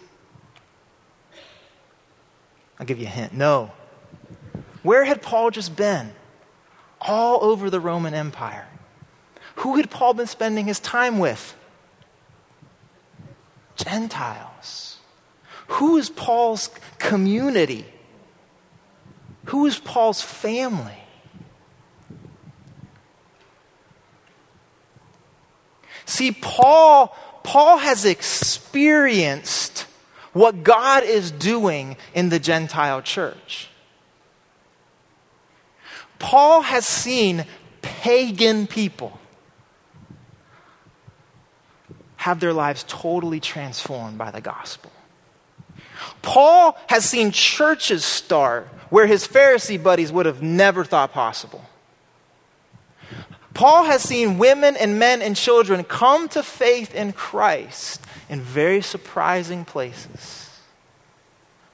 I'll 2.78 2.86
give 2.86 3.00
you 3.00 3.06
a 3.06 3.10
hint. 3.10 3.32
No. 3.32 3.72
Where 4.84 5.06
had 5.06 5.22
Paul 5.22 5.50
just 5.50 5.78
been? 5.78 6.12
All 7.00 7.42
over 7.42 7.70
the 7.70 7.80
Roman 7.80 8.14
Empire. 8.14 8.68
Who 9.56 9.78
had 9.78 9.90
Paul 9.90 10.14
been 10.14 10.28
spending 10.28 10.66
his 10.66 10.82
time 10.82 11.20
with? 11.20 11.56
Gentiles. 13.78 14.98
Who 15.68 15.96
is 15.96 16.10
Paul's 16.10 16.70
community? 16.98 17.86
Who 19.46 19.68
is 19.68 19.80
Paul's 19.80 20.22
family? 20.22 21.02
See, 26.10 26.32
Paul, 26.32 27.16
Paul 27.44 27.78
has 27.78 28.04
experienced 28.04 29.86
what 30.34 30.64
God 30.64 31.04
is 31.04 31.30
doing 31.30 31.98
in 32.16 32.30
the 32.30 32.40
Gentile 32.40 33.04
church. 33.04 33.70
Paul 36.18 36.64
has 36.64 36.88
seen 36.88 37.46
pagan 37.84 38.66
people 38.66 39.20
have 42.18 42.40
their 42.40 42.54
lives 42.54 42.84
totally 42.88 43.40
transformed 43.40 44.18
by 44.18 44.32
the 44.32 44.42
gospel. 44.42 44.92
Paul 46.24 46.76
has 46.88 47.06
seen 47.08 47.32
churches 47.32 48.04
start 48.04 48.68
where 48.90 49.06
his 49.06 49.28
Pharisee 49.28 49.82
buddies 49.82 50.12
would 50.12 50.26
have 50.26 50.42
never 50.42 50.84
thought 50.84 51.14
possible. 51.14 51.64
Paul 53.60 53.84
has 53.84 54.02
seen 54.02 54.38
women 54.38 54.78
and 54.78 55.00
men 55.00 55.22
and 55.22 55.36
children 55.36 55.84
come 55.84 56.30
to 56.30 56.44
faith 56.44 56.96
in 56.96 57.12
Christ 57.12 58.00
in 58.30 58.40
very 58.40 58.82
surprising 58.82 59.66
places. 59.66 60.50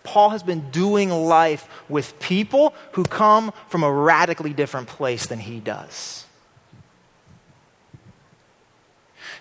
Paul 0.01 0.31
has 0.31 0.41
been 0.41 0.71
doing 0.71 1.11
life 1.11 1.69
with 1.87 2.19
people 2.19 2.73
who 2.93 3.03
come 3.03 3.53
from 3.67 3.83
a 3.83 3.91
radically 3.91 4.51
different 4.51 4.87
place 4.87 5.27
than 5.27 5.37
he 5.37 5.59
does. 5.59 6.25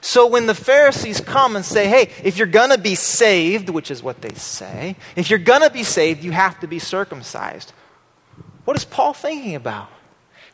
So 0.03 0.27
when 0.27 0.45
the 0.45 0.55
Pharisees 0.55 1.23
come 1.23 1.57
and 1.57 1.65
say, 1.65 1.89
hey, 1.89 2.11
if 2.23 2.37
you're 2.37 2.47
going 2.47 2.73
to 2.73 2.79
be 2.79 2.95
saved, 2.95 3.71
which 3.71 3.91
is 3.91 4.03
what 4.03 4.21
they 4.21 4.35
say, 4.35 4.97
if 5.17 5.31
you're 5.31 5.39
going 5.39 5.63
to 5.63 5.71
be 5.71 5.83
saved, 5.83 6.23
you 6.23 6.33
have 6.33 6.61
to 6.61 6.67
be 6.67 6.79
circumcised. 6.79 7.73
What 8.67 8.77
is 8.77 8.85
Paul 8.85 9.15
thinking 9.15 9.55
about? 9.55 9.89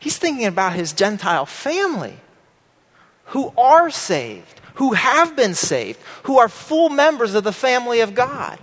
He's 0.01 0.17
thinking 0.17 0.45
about 0.45 0.73
his 0.73 0.91
Gentile 0.91 1.45
family 1.45 2.17
who 3.25 3.53
are 3.57 3.89
saved, 3.89 4.59
who 4.75 4.93
have 4.93 5.37
been 5.37 5.53
saved, 5.53 5.99
who 6.23 6.37
are 6.37 6.49
full 6.49 6.89
members 6.89 7.33
of 7.33 7.45
the 7.45 7.53
family 7.53 8.01
of 8.01 8.13
God. 8.13 8.59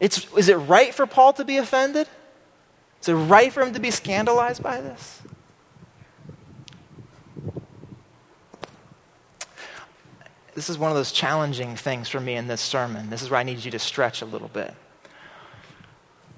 It's, 0.00 0.26
is 0.34 0.48
it 0.48 0.54
right 0.54 0.94
for 0.94 1.06
Paul 1.06 1.34
to 1.34 1.44
be 1.44 1.58
offended? 1.58 2.08
Is 3.02 3.08
it 3.08 3.14
right 3.14 3.52
for 3.52 3.62
him 3.62 3.74
to 3.74 3.80
be 3.80 3.90
scandalized 3.90 4.62
by 4.62 4.80
this? 4.80 5.20
this 10.54 10.70
is 10.70 10.78
one 10.78 10.90
of 10.90 10.96
those 10.96 11.12
challenging 11.12 11.76
things 11.76 12.08
for 12.08 12.20
me 12.20 12.34
in 12.34 12.46
this 12.46 12.60
sermon. 12.60 13.10
This 13.10 13.22
is 13.22 13.30
where 13.30 13.40
I 13.40 13.42
need 13.42 13.64
you 13.64 13.70
to 13.72 13.78
stretch 13.78 14.22
a 14.22 14.24
little 14.24 14.48
bit. 14.48 14.72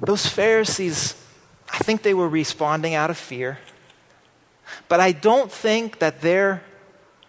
Those 0.01 0.27
Pharisees, 0.27 1.15
I 1.71 1.79
think 1.79 2.03
they 2.03 2.15
were 2.15 2.29
responding 2.29 2.95
out 2.95 3.11
of 3.11 3.17
fear, 3.17 3.59
but 4.89 5.01
I 5.01 5.13
don't 5.13 5.51
think 5.51 5.99
that 5.99 6.21
their 6.21 6.63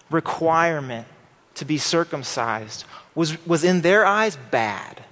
requirement 0.09 1.07
to 1.55 1.65
be 1.65 1.77
circumcised 1.77 2.85
was, 3.15 3.45
was 3.45 3.63
in 3.63 3.81
their 3.81 4.05
eyes 4.05 4.37
bad. 4.51 5.03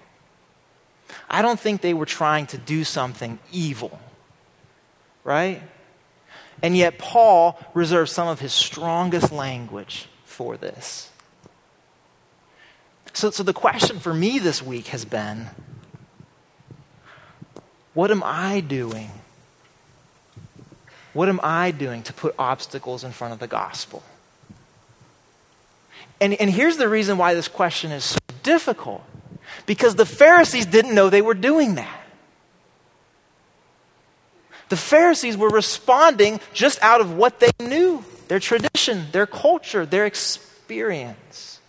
I 1.30 1.42
don't 1.42 1.60
think 1.60 1.82
they 1.82 1.94
were 1.94 2.06
trying 2.06 2.46
to 2.48 2.58
do 2.58 2.84
something 2.84 3.40
evil, 3.52 4.00
right? 5.24 5.62
And 6.62 6.78
yet, 6.78 6.98
Paul 6.98 7.60
reserves 7.74 8.12
some 8.12 8.28
of 8.28 8.40
his 8.40 8.54
strongest 8.54 9.32
language 9.32 10.08
for 10.24 10.56
this. 10.56 11.10
So, 13.14 13.32
so 13.32 13.44
the 13.44 13.54
question 13.54 14.00
for 14.00 14.14
me 14.14 14.40
this 14.40 14.62
week 14.62 14.88
has 14.88 15.06
been 15.06 15.48
what 17.94 18.12
am 18.12 18.24
I 18.26 18.60
doing? 18.60 19.10
What 21.16 21.30
am 21.30 21.40
I 21.42 21.72
doing 21.72 22.04
to 22.04 22.14
put 22.14 22.36
obstacles 22.38 23.06
in 23.06 23.14
front 23.14 23.32
of 23.32 23.40
the 23.40 23.48
gospel? 23.48 24.04
And, 26.20 26.34
and 26.34 26.50
here's 26.50 26.76
the 26.76 26.90
reason 26.90 27.18
why 27.18 27.34
this 27.34 27.48
question 27.48 27.94
is 27.94 28.04
so 28.04 28.20
difficult 28.44 29.02
because 29.66 29.96
the 29.96 30.06
Pharisees 30.06 30.66
didn't 30.66 30.94
know 30.94 31.10
they 31.10 31.22
were 31.22 31.34
doing 31.34 31.76
that. 31.76 32.02
The 34.68 34.76
Pharisees 34.76 35.38
were 35.38 35.48
responding 35.48 36.42
just 36.54 36.84
out 36.84 37.00
of 37.00 37.14
what 37.14 37.40
they 37.40 37.52
knew 37.62 38.04
their 38.28 38.42
tradition, 38.42 39.06
their 39.14 39.26
culture, 39.26 39.86
their 39.86 40.06
experience. 40.06 41.62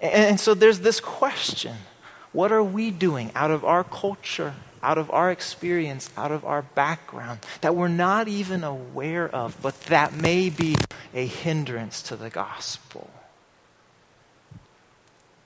And, 0.00 0.12
and 0.12 0.40
so 0.40 0.54
there's 0.54 0.78
this 0.78 1.00
question 1.00 1.74
what 2.30 2.52
are 2.52 2.62
we 2.62 2.92
doing 2.92 3.32
out 3.34 3.50
of 3.50 3.64
our 3.64 3.82
culture, 3.82 4.54
out 4.82 4.98
of 4.98 5.10
our 5.10 5.30
experience, 5.30 6.10
out 6.16 6.32
of 6.32 6.44
our 6.44 6.62
background 6.62 7.40
that 7.60 7.74
we're 7.74 7.88
not 7.88 8.28
even 8.28 8.64
aware 8.64 9.28
of, 9.28 9.56
but 9.62 9.80
that 9.82 10.14
may 10.14 10.50
be 10.50 10.76
a 11.14 11.26
hindrance 11.26 12.02
to 12.02 12.16
the 12.16 12.30
gospel? 12.30 13.10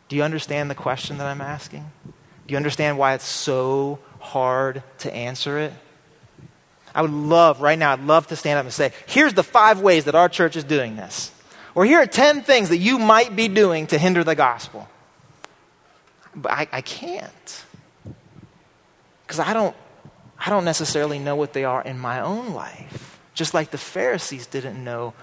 Do 0.08 0.16
you 0.16 0.22
understand 0.22 0.70
the 0.70 0.74
question 0.74 1.18
that 1.18 1.26
I'm 1.26 1.40
asking? 1.40 1.90
Do 2.04 2.52
you 2.52 2.56
understand 2.56 2.98
why 2.98 3.14
it's 3.14 3.24
so 3.24 3.98
hard 4.20 4.82
to 4.98 5.14
answer 5.14 5.58
it? 5.58 5.72
I 6.94 7.00
would 7.00 7.10
love, 7.10 7.60
right 7.62 7.78
now, 7.78 7.92
I'd 7.92 8.04
love 8.04 8.26
to 8.26 8.36
stand 8.36 8.58
up 8.58 8.66
and 8.66 8.72
say, 8.74 8.92
here's 9.06 9.32
the 9.32 9.42
five 9.42 9.80
ways 9.80 10.04
that 10.04 10.14
our 10.14 10.28
church 10.28 10.56
is 10.56 10.64
doing 10.64 10.96
this. 10.96 11.30
Or 11.74 11.86
here 11.86 12.00
are 12.00 12.06
10 12.06 12.42
things 12.42 12.68
that 12.68 12.76
you 12.76 12.98
might 12.98 13.34
be 13.34 13.48
doing 13.48 13.86
to 13.86 13.98
hinder 13.98 14.22
the 14.24 14.34
gospel. 14.34 14.86
But 16.34 16.52
I, 16.52 16.68
I 16.70 16.80
can't. 16.82 17.64
Because 19.32 19.48
I 19.48 19.54
don't, 19.54 19.74
I 20.38 20.50
don't 20.50 20.66
necessarily 20.66 21.18
know 21.18 21.34
what 21.36 21.54
they 21.54 21.64
are 21.64 21.82
in 21.82 21.98
my 21.98 22.20
own 22.20 22.52
life. 22.52 23.18
Just 23.32 23.54
like 23.54 23.70
the 23.70 23.78
Pharisees 23.78 24.46
didn't 24.46 24.84
know 24.84 25.14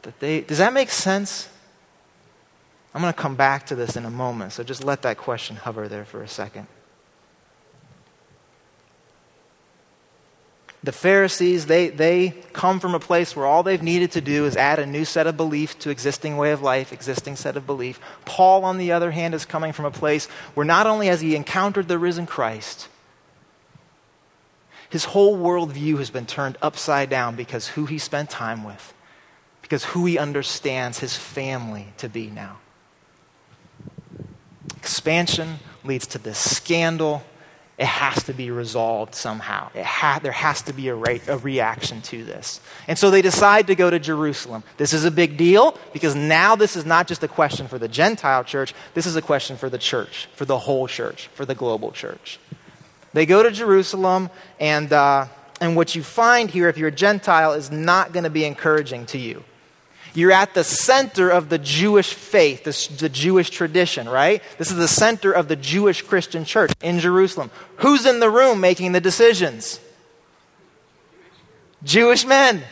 that 0.00 0.18
they. 0.18 0.40
Does 0.40 0.56
that 0.56 0.72
make 0.72 0.88
sense? 0.88 1.50
I'm 2.94 3.02
going 3.02 3.12
to 3.12 3.20
come 3.20 3.36
back 3.36 3.66
to 3.66 3.74
this 3.74 3.94
in 3.94 4.06
a 4.06 4.10
moment, 4.10 4.54
so 4.54 4.64
just 4.64 4.82
let 4.82 5.02
that 5.02 5.18
question 5.18 5.56
hover 5.56 5.86
there 5.86 6.06
for 6.06 6.22
a 6.22 6.28
second. 6.28 6.66
The 10.84 10.92
Pharisees, 10.92 11.66
they, 11.66 11.88
they 11.88 12.30
come 12.52 12.78
from 12.78 12.94
a 12.94 13.00
place 13.00 13.34
where 13.34 13.46
all 13.46 13.64
they've 13.64 13.82
needed 13.82 14.12
to 14.12 14.20
do 14.20 14.46
is 14.46 14.56
add 14.56 14.78
a 14.78 14.86
new 14.86 15.04
set 15.04 15.26
of 15.26 15.36
belief 15.36 15.76
to 15.80 15.90
existing 15.90 16.36
way 16.36 16.52
of 16.52 16.62
life, 16.62 16.92
existing 16.92 17.34
set 17.34 17.56
of 17.56 17.66
belief. 17.66 18.00
Paul, 18.24 18.64
on 18.64 18.78
the 18.78 18.92
other 18.92 19.10
hand, 19.10 19.34
is 19.34 19.44
coming 19.44 19.72
from 19.72 19.86
a 19.86 19.90
place 19.90 20.26
where 20.54 20.64
not 20.64 20.86
only 20.86 21.08
has 21.08 21.20
he 21.20 21.34
encountered 21.34 21.88
the 21.88 21.98
risen 21.98 22.26
Christ, 22.26 22.88
his 24.88 25.06
whole 25.06 25.36
worldview 25.36 25.98
has 25.98 26.10
been 26.10 26.26
turned 26.26 26.56
upside 26.62 27.10
down 27.10 27.34
because 27.34 27.68
who 27.68 27.86
he 27.86 27.98
spent 27.98 28.30
time 28.30 28.62
with, 28.62 28.94
because 29.62 29.84
who 29.86 30.06
he 30.06 30.16
understands 30.16 31.00
his 31.00 31.16
family 31.16 31.88
to 31.98 32.08
be 32.08 32.28
now. 32.28 32.58
Expansion 34.76 35.58
leads 35.84 36.06
to 36.06 36.18
this 36.18 36.38
scandal. 36.38 37.24
It 37.78 37.86
has 37.86 38.24
to 38.24 38.32
be 38.32 38.50
resolved 38.50 39.14
somehow. 39.14 39.70
Ha- 39.76 40.18
there 40.20 40.32
has 40.32 40.62
to 40.62 40.72
be 40.72 40.88
a, 40.88 40.96
re- 40.96 41.20
a 41.28 41.38
reaction 41.38 42.00
to 42.02 42.24
this. 42.24 42.60
And 42.88 42.98
so 42.98 43.08
they 43.08 43.22
decide 43.22 43.68
to 43.68 43.76
go 43.76 43.88
to 43.88 44.00
Jerusalem. 44.00 44.64
This 44.78 44.92
is 44.92 45.04
a 45.04 45.12
big 45.12 45.36
deal 45.36 45.78
because 45.92 46.16
now 46.16 46.56
this 46.56 46.74
is 46.74 46.84
not 46.84 47.06
just 47.06 47.22
a 47.22 47.28
question 47.28 47.68
for 47.68 47.78
the 47.78 47.86
Gentile 47.86 48.42
church, 48.42 48.74
this 48.94 49.06
is 49.06 49.14
a 49.14 49.22
question 49.22 49.56
for 49.56 49.70
the 49.70 49.78
church, 49.78 50.28
for 50.34 50.44
the 50.44 50.58
whole 50.58 50.88
church, 50.88 51.28
for 51.28 51.44
the 51.46 51.54
global 51.54 51.92
church. 51.92 52.40
They 53.12 53.26
go 53.26 53.44
to 53.44 53.50
Jerusalem, 53.50 54.28
and, 54.58 54.92
uh, 54.92 55.26
and 55.60 55.76
what 55.76 55.94
you 55.94 56.02
find 56.02 56.50
here, 56.50 56.68
if 56.68 56.78
you're 56.78 56.88
a 56.88 56.92
Gentile, 56.92 57.52
is 57.52 57.70
not 57.70 58.12
going 58.12 58.24
to 58.24 58.30
be 58.30 58.44
encouraging 58.44 59.06
to 59.06 59.18
you. 59.18 59.44
You're 60.18 60.32
at 60.32 60.52
the 60.52 60.64
center 60.64 61.30
of 61.30 61.48
the 61.48 61.58
Jewish 61.58 62.12
faith, 62.12 62.64
the 62.98 63.08
Jewish 63.08 63.50
tradition, 63.50 64.08
right? 64.08 64.42
This 64.58 64.68
is 64.72 64.76
the 64.76 64.88
center 64.88 65.30
of 65.30 65.46
the 65.46 65.54
Jewish 65.54 66.02
Christian 66.02 66.44
church 66.44 66.72
in 66.82 66.98
Jerusalem. 66.98 67.52
Who's 67.76 68.04
in 68.04 68.18
the 68.18 68.28
room 68.28 68.60
making 68.60 68.90
the 68.90 69.00
decisions? 69.00 69.78
Jewish 71.84 72.26
men. 72.26 72.64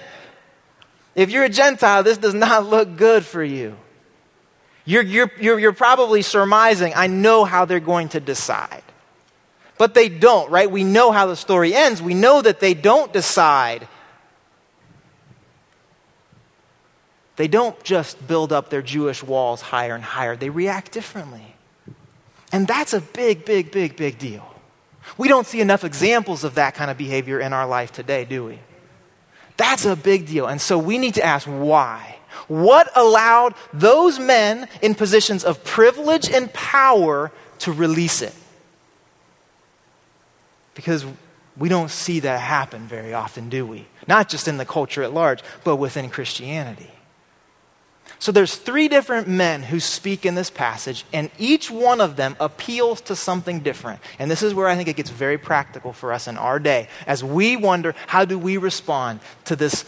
If 1.14 1.30
you're 1.30 1.44
a 1.44 1.48
Gentile, 1.48 2.02
this 2.02 2.18
does 2.18 2.34
not 2.34 2.66
look 2.68 2.96
good 2.96 3.24
for 3.24 3.44
you. 3.44 3.76
You're, 4.84 5.04
you're, 5.04 5.30
you're, 5.38 5.60
you're 5.60 5.72
probably 5.72 6.22
surmising, 6.22 6.94
I 6.96 7.06
know 7.06 7.44
how 7.44 7.64
they're 7.64 7.78
going 7.78 8.08
to 8.08 8.18
decide. 8.18 8.82
But 9.78 9.94
they 9.94 10.08
don't, 10.08 10.50
right? 10.50 10.68
We 10.68 10.82
know 10.82 11.12
how 11.12 11.26
the 11.26 11.36
story 11.36 11.76
ends. 11.76 12.02
We 12.02 12.14
know 12.14 12.42
that 12.42 12.58
they 12.58 12.74
don't 12.74 13.12
decide 13.12 13.86
They 17.36 17.48
don't 17.48 17.80
just 17.84 18.26
build 18.26 18.52
up 18.52 18.70
their 18.70 18.82
Jewish 18.82 19.22
walls 19.22 19.60
higher 19.60 19.94
and 19.94 20.02
higher, 20.02 20.36
they 20.36 20.50
react 20.50 20.92
differently. 20.92 21.54
And 22.52 22.66
that's 22.66 22.92
a 22.92 23.00
big, 23.00 23.44
big, 23.44 23.70
big, 23.70 23.96
big 23.96 24.18
deal. 24.18 24.46
We 25.18 25.28
don't 25.28 25.46
see 25.46 25.60
enough 25.60 25.84
examples 25.84 26.44
of 26.44 26.54
that 26.54 26.74
kind 26.74 26.90
of 26.90 26.96
behavior 26.96 27.38
in 27.40 27.52
our 27.52 27.66
life 27.66 27.92
today, 27.92 28.24
do 28.24 28.44
we? 28.44 28.58
That's 29.56 29.84
a 29.84 29.96
big 29.96 30.26
deal. 30.26 30.46
And 30.46 30.60
so 30.60 30.78
we 30.78 30.98
need 30.98 31.14
to 31.14 31.24
ask 31.24 31.46
why. 31.46 32.16
What 32.48 32.90
allowed 32.94 33.54
those 33.72 34.18
men 34.18 34.68
in 34.82 34.94
positions 34.94 35.44
of 35.44 35.64
privilege 35.64 36.28
and 36.30 36.52
power 36.52 37.32
to 37.60 37.72
release 37.72 38.22
it? 38.22 38.34
Because 40.74 41.06
we 41.56 41.68
don't 41.68 41.90
see 41.90 42.20
that 42.20 42.40
happen 42.40 42.86
very 42.86 43.14
often, 43.14 43.48
do 43.48 43.66
we? 43.66 43.86
Not 44.06 44.28
just 44.28 44.46
in 44.46 44.58
the 44.58 44.66
culture 44.66 45.02
at 45.02 45.14
large, 45.14 45.42
but 45.64 45.76
within 45.76 46.10
Christianity. 46.10 46.90
So 48.18 48.32
there's 48.32 48.56
three 48.56 48.88
different 48.88 49.28
men 49.28 49.62
who 49.62 49.78
speak 49.78 50.24
in 50.24 50.34
this 50.34 50.48
passage, 50.48 51.04
and 51.12 51.30
each 51.38 51.70
one 51.70 52.00
of 52.00 52.16
them 52.16 52.34
appeals 52.40 53.00
to 53.02 53.16
something 53.16 53.60
different. 53.60 54.00
And 54.18 54.30
this 54.30 54.42
is 54.42 54.54
where 54.54 54.68
I 54.68 54.74
think 54.74 54.88
it 54.88 54.96
gets 54.96 55.10
very 55.10 55.38
practical 55.38 55.92
for 55.92 56.12
us 56.12 56.26
in 56.26 56.38
our 56.38 56.58
day 56.58 56.88
as 57.06 57.22
we 57.22 57.56
wonder 57.56 57.94
how 58.06 58.24
do 58.24 58.38
we 58.38 58.56
respond 58.56 59.20
to 59.44 59.56
this 59.56 59.84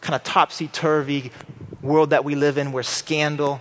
kind 0.00 0.14
of 0.14 0.22
topsy 0.22 0.68
turvy 0.68 1.32
world 1.80 2.10
that 2.10 2.24
we 2.24 2.34
live 2.34 2.56
in 2.56 2.72
where 2.72 2.82
scandal 2.82 3.60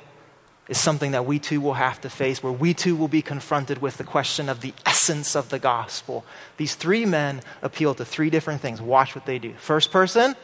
is 0.67 0.79
something 0.79 1.11
that 1.11 1.25
we 1.25 1.39
too 1.39 1.59
will 1.59 1.73
have 1.73 1.99
to 2.01 2.09
face, 2.09 2.41
where 2.41 2.53
we 2.53 2.73
too 2.73 2.95
will 2.95 3.07
be 3.07 3.21
confronted 3.21 3.81
with 3.81 3.97
the 3.97 4.03
question 4.03 4.47
of 4.47 4.61
the 4.61 4.73
essence 4.85 5.35
of 5.35 5.49
the 5.49 5.59
gospel. 5.59 6.23
These 6.57 6.75
three 6.75 7.05
men 7.05 7.41
appeal 7.61 7.95
to 7.95 8.05
three 8.05 8.29
different 8.29 8.61
things. 8.61 8.81
Watch 8.81 9.15
what 9.15 9.25
they 9.25 9.39
do. 9.39 9.53
First 9.57 9.91
person, 9.91 10.35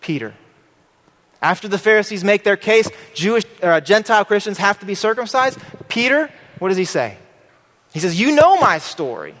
Peter. 0.00 0.34
After 1.44 1.68
the 1.68 1.76
Pharisees 1.76 2.24
make 2.24 2.42
their 2.42 2.56
case, 2.56 2.88
Jewish 3.12 3.44
uh, 3.62 3.78
Gentile 3.82 4.24
Christians 4.24 4.56
have 4.56 4.80
to 4.80 4.86
be 4.86 4.94
circumcised. 4.94 5.58
Peter, 5.88 6.30
what 6.58 6.68
does 6.70 6.78
he 6.78 6.86
say? 6.86 7.18
He 7.92 8.00
says, 8.00 8.18
"You 8.18 8.34
know 8.34 8.56
my 8.56 8.78
story. 8.78 9.34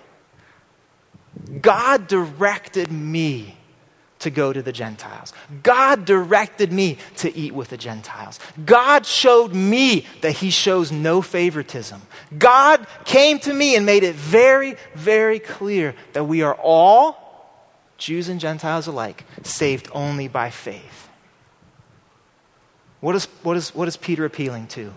God 1.62 2.06
directed 2.06 2.92
me 2.92 3.56
to 4.18 4.28
go 4.28 4.52
to 4.52 4.60
the 4.60 4.70
Gentiles. 4.70 5.32
God 5.62 6.04
directed 6.04 6.72
me 6.72 6.98
to 7.16 7.34
eat 7.34 7.54
with 7.54 7.68
the 7.70 7.78
Gentiles. 7.78 8.38
God 8.66 9.06
showed 9.06 9.54
me 9.54 10.06
that 10.20 10.32
He 10.32 10.50
shows 10.50 10.92
no 10.92 11.22
favoritism. 11.22 12.02
God 12.36 12.86
came 13.06 13.38
to 13.40 13.54
me 13.54 13.76
and 13.76 13.86
made 13.86 14.02
it 14.02 14.14
very, 14.14 14.76
very 14.94 15.38
clear 15.38 15.94
that 16.12 16.24
we 16.24 16.42
are 16.42 16.54
all, 16.54 17.16
Jews 17.96 18.28
and 18.28 18.40
Gentiles 18.40 18.86
alike, 18.86 19.24
saved 19.42 19.88
only 19.92 20.28
by 20.28 20.50
faith. 20.50 21.03
What 23.04 23.14
is, 23.14 23.26
what 23.42 23.58
is, 23.58 23.74
what 23.74 23.86
is 23.86 23.98
Peter 23.98 24.24
appealing 24.24 24.68
to? 24.68 24.94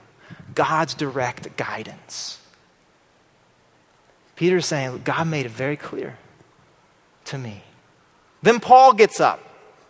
God's 0.55 0.93
direct 0.93 1.57
guidance. 1.57 2.39
Peter 4.37 4.55
is 4.55 4.65
saying, 4.65 5.01
God 5.03 5.27
made 5.27 5.45
it 5.45 5.51
very 5.51 5.75
clear 5.75 6.17
to 7.25 7.37
me. 7.37 7.63
Then 8.41 8.61
Paul 8.61 8.93
gets 8.93 9.19
up. 9.19 9.41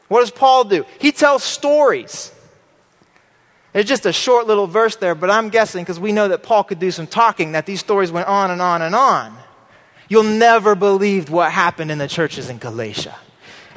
What 0.08 0.22
does 0.22 0.32
Paul 0.32 0.64
do? 0.64 0.84
He 0.98 1.12
tells 1.12 1.44
stories. 1.44 2.34
It's 3.76 3.88
just 3.88 4.08
a 4.08 4.14
short 4.14 4.48
little 4.48 4.66
verse 4.66 4.96
there, 4.96 5.14
but 5.14 5.30
I'm 5.30 5.50
guessing 5.50 5.84
because 5.84 6.00
we 6.00 6.12
know 6.12 6.30
that 6.30 6.42
Paul 6.42 6.64
could 6.64 6.80
do 6.80 6.90
some 6.90 7.06
talking, 7.06 7.52
that 7.52 7.68
these 7.68 7.82
stories 7.82 8.12
went 8.12 8.28
on 8.28 8.50
and 8.50 8.64
on 8.64 8.82
and 8.82 8.96
on. 8.96 9.38
You'll 10.10 10.24
never 10.24 10.74
believe 10.74 11.30
what 11.30 11.52
happened 11.52 11.92
in 11.92 12.00
the 12.00 12.08
churches 12.08 12.50
in 12.50 12.58
Galatia 12.58 13.16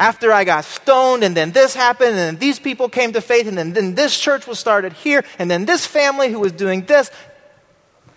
after 0.01 0.32
I 0.32 0.44
got 0.44 0.64
stoned, 0.64 1.22
and 1.22 1.36
then 1.36 1.53
this 1.53 1.74
happened, 1.74 2.11
and 2.11 2.18
then 2.18 2.36
these 2.38 2.59
people 2.59 2.88
came 2.88 3.12
to 3.12 3.20
faith, 3.20 3.46
and 3.46 3.59
then, 3.59 3.74
then 3.74 3.94
this 3.94 4.18
church 4.18 4.46
was 4.46 4.59
started 4.59 4.94
here, 4.94 5.22
and 5.38 5.51
then 5.51 5.66
this 5.66 5.86
family 5.86 6.32
who 6.32 6.40
was 6.40 6.53
doing 6.53 6.86
this. 6.86 7.11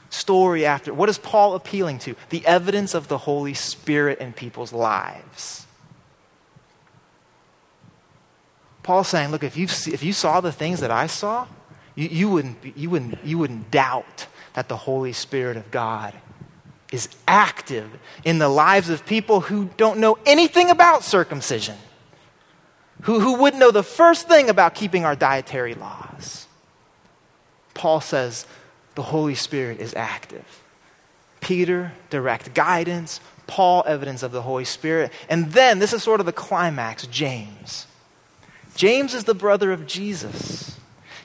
Story 0.10 0.66
after. 0.66 0.94
What 0.94 1.10
is 1.10 1.18
Paul 1.18 1.56
appealing 1.56 2.00
to? 2.00 2.16
The 2.30 2.46
evidence 2.46 2.94
of 2.94 3.08
the 3.10 3.18
Holy 3.18 3.54
Spirit 3.54 4.20
in 4.20 4.32
people's 4.32 4.72
lives. 4.72 5.66
Paul's 8.84 9.08
saying, 9.08 9.32
look, 9.32 9.44
if, 9.44 9.58
you 9.58 9.66
if 9.66 10.04
you 10.04 10.14
saw 10.14 10.40
the 10.40 10.52
things 10.52 10.80
that 10.82 10.92
I 10.92 11.08
saw, 11.08 11.48
you, 11.96 12.08
you, 12.08 12.30
wouldn't, 12.30 12.78
you, 12.78 12.92
wouldn't, 12.92 13.26
you 13.26 13.38
wouldn't 13.38 13.72
doubt 13.72 14.28
that 14.54 14.70
the 14.70 14.78
Holy 14.78 15.14
Spirit 15.14 15.58
of 15.58 15.72
God 15.72 16.14
is 16.94 17.10
active 17.28 17.90
in 18.24 18.38
the 18.38 18.48
lives 18.48 18.90
of 18.90 19.04
people 19.06 19.42
who 19.42 19.66
don't 19.78 20.00
know 20.00 20.18
anything 20.28 20.70
about 20.70 21.04
circumcision, 21.04 21.76
who, 23.02 23.20
who 23.20 23.34
wouldn't 23.42 23.60
know 23.60 23.72
the 23.72 23.84
first 23.84 24.28
thing 24.28 24.48
about 24.48 24.76
keeping 24.76 25.04
our 25.04 25.16
dietary 25.16 25.74
laws. 25.74 26.48
Paul 27.74 28.00
says 28.00 28.46
the 28.94 29.02
Holy 29.02 29.34
Spirit 29.34 29.80
is 29.80 29.96
active. 29.96 30.46
Peter, 31.42 31.94
direct 32.12 32.54
guidance. 32.54 33.20
Paul, 33.48 33.84
evidence 33.86 34.24
of 34.24 34.32
the 34.32 34.44
Holy 34.44 34.64
Spirit. 34.64 35.12
And 35.28 35.52
then, 35.52 35.80
this 35.80 35.94
is 35.94 36.02
sort 36.04 36.20
of 36.20 36.26
the 36.26 36.32
climax 36.32 37.08
James. 37.08 37.88
James 38.76 39.14
is 39.14 39.26
the 39.26 39.34
brother 39.34 39.72
of 39.72 39.86
Jesus. 39.86 40.80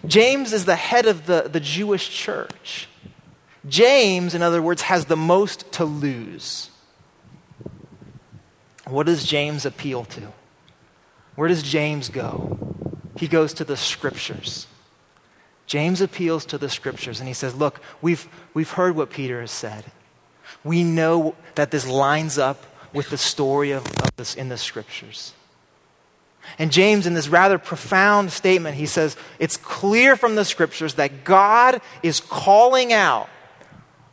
James 0.07 0.53
is 0.53 0.65
the 0.65 0.77
head 0.77 1.07
of 1.07 1.27
the, 1.27 1.49
the 1.51 1.61
Jewish 1.61 2.11
church. 2.11 2.89
James, 3.69 4.35
in 4.35 4.43
other 4.43 4.63
words, 4.63 4.83
has 4.83 5.07
the 5.07 5.17
most 5.17 5.71
to 5.73 5.85
lose. 5.85 6.71
What 8.87 9.07
does 9.07 9.25
James 9.25 9.67
appeal 9.67 10.05
to? 10.05 10.33
Where 11.35 11.49
does 11.49 11.63
James 11.63 12.09
go? 12.09 12.59
He 13.17 13.29
goes 13.29 13.53
to 13.55 13.65
the 13.65 13.77
scriptures. 13.77 14.67
James 15.67 16.01
appeals 16.01 16.47
to 16.47 16.59
the 16.59 16.71
scriptures 16.71 17.21
and 17.21 17.29
he 17.29 17.35
says, 17.35 17.55
Look, 17.55 17.81
we've, 18.01 18.27
we've 18.55 18.71
heard 18.71 18.97
what 18.97 19.11
Peter 19.11 19.41
has 19.41 19.51
said. 19.51 19.85
We 20.65 20.83
know 20.83 21.35
that 21.57 21.71
this 21.71 21.87
lines 21.87 22.39
up 22.39 22.65
with 22.95 23.11
the 23.11 23.19
story 23.19 23.73
of, 23.73 23.87
of 23.99 24.17
this 24.17 24.35
in 24.35 24.49
the 24.49 24.57
scriptures. 24.57 25.35
And 26.59 26.73
James, 26.73 27.07
in 27.07 27.13
this 27.13 27.29
rather 27.29 27.59
profound 27.59 28.33
statement, 28.33 28.77
he 28.77 28.87
says, 28.87 29.17
It's 29.39 29.59
clear 29.59 30.17
from 30.17 30.35
the 30.35 30.45
scriptures 30.45 30.95
that 30.95 31.25
God 31.25 31.83
is 32.03 32.21
calling 32.21 32.93
out 32.93 33.29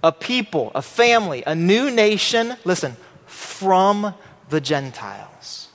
a 0.05 0.11
people, 0.11 0.71
a 0.75 0.83
family, 0.83 1.43
a 1.47 1.55
new 1.55 1.89
nation, 1.89 2.55
listen, 2.63 2.95
from 3.25 4.13
the 4.49 4.61
Gentiles. 4.61 5.69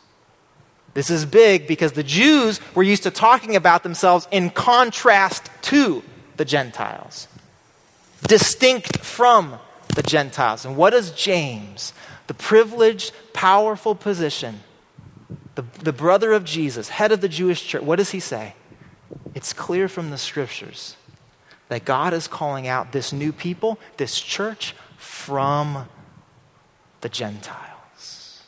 This 0.94 1.10
is 1.10 1.26
big 1.26 1.66
because 1.66 1.92
the 1.92 2.04
Jews 2.04 2.60
were 2.76 2.84
used 2.84 3.02
to 3.02 3.10
talking 3.10 3.56
about 3.56 3.82
themselves 3.82 4.28
in 4.30 4.50
contrast 4.50 5.50
to 5.62 6.04
the 6.36 6.44
Gentiles, 6.44 7.26
distinct 8.22 8.98
from 8.98 9.58
the 9.96 10.02
Gentiles. 10.04 10.64
And 10.64 10.76
what 10.76 10.90
does 10.90 11.10
James, 11.10 11.92
the 12.28 12.34
privileged, 12.34 13.12
powerful 13.32 13.96
position, 13.96 14.60
the, 15.56 15.64
the 15.82 15.92
brother 15.92 16.32
of 16.32 16.44
Jesus, 16.44 16.88
head 16.88 17.10
of 17.10 17.20
the 17.20 17.28
Jewish 17.28 17.66
church, 17.66 17.82
what 17.82 17.96
does 17.96 18.12
he 18.12 18.20
say? 18.20 18.54
It's 19.34 19.52
clear 19.52 19.88
from 19.88 20.10
the 20.10 20.18
scriptures 20.18 20.94
that 21.70 21.84
God 21.84 22.12
is 22.12 22.26
calling 22.26 22.66
out 22.66 22.90
this 22.90 23.12
new 23.12 23.32
people, 23.32 23.78
this 23.96 24.20
church, 24.20 24.74
from 24.98 25.88
the 27.00 27.08
Gentiles. 27.08 28.42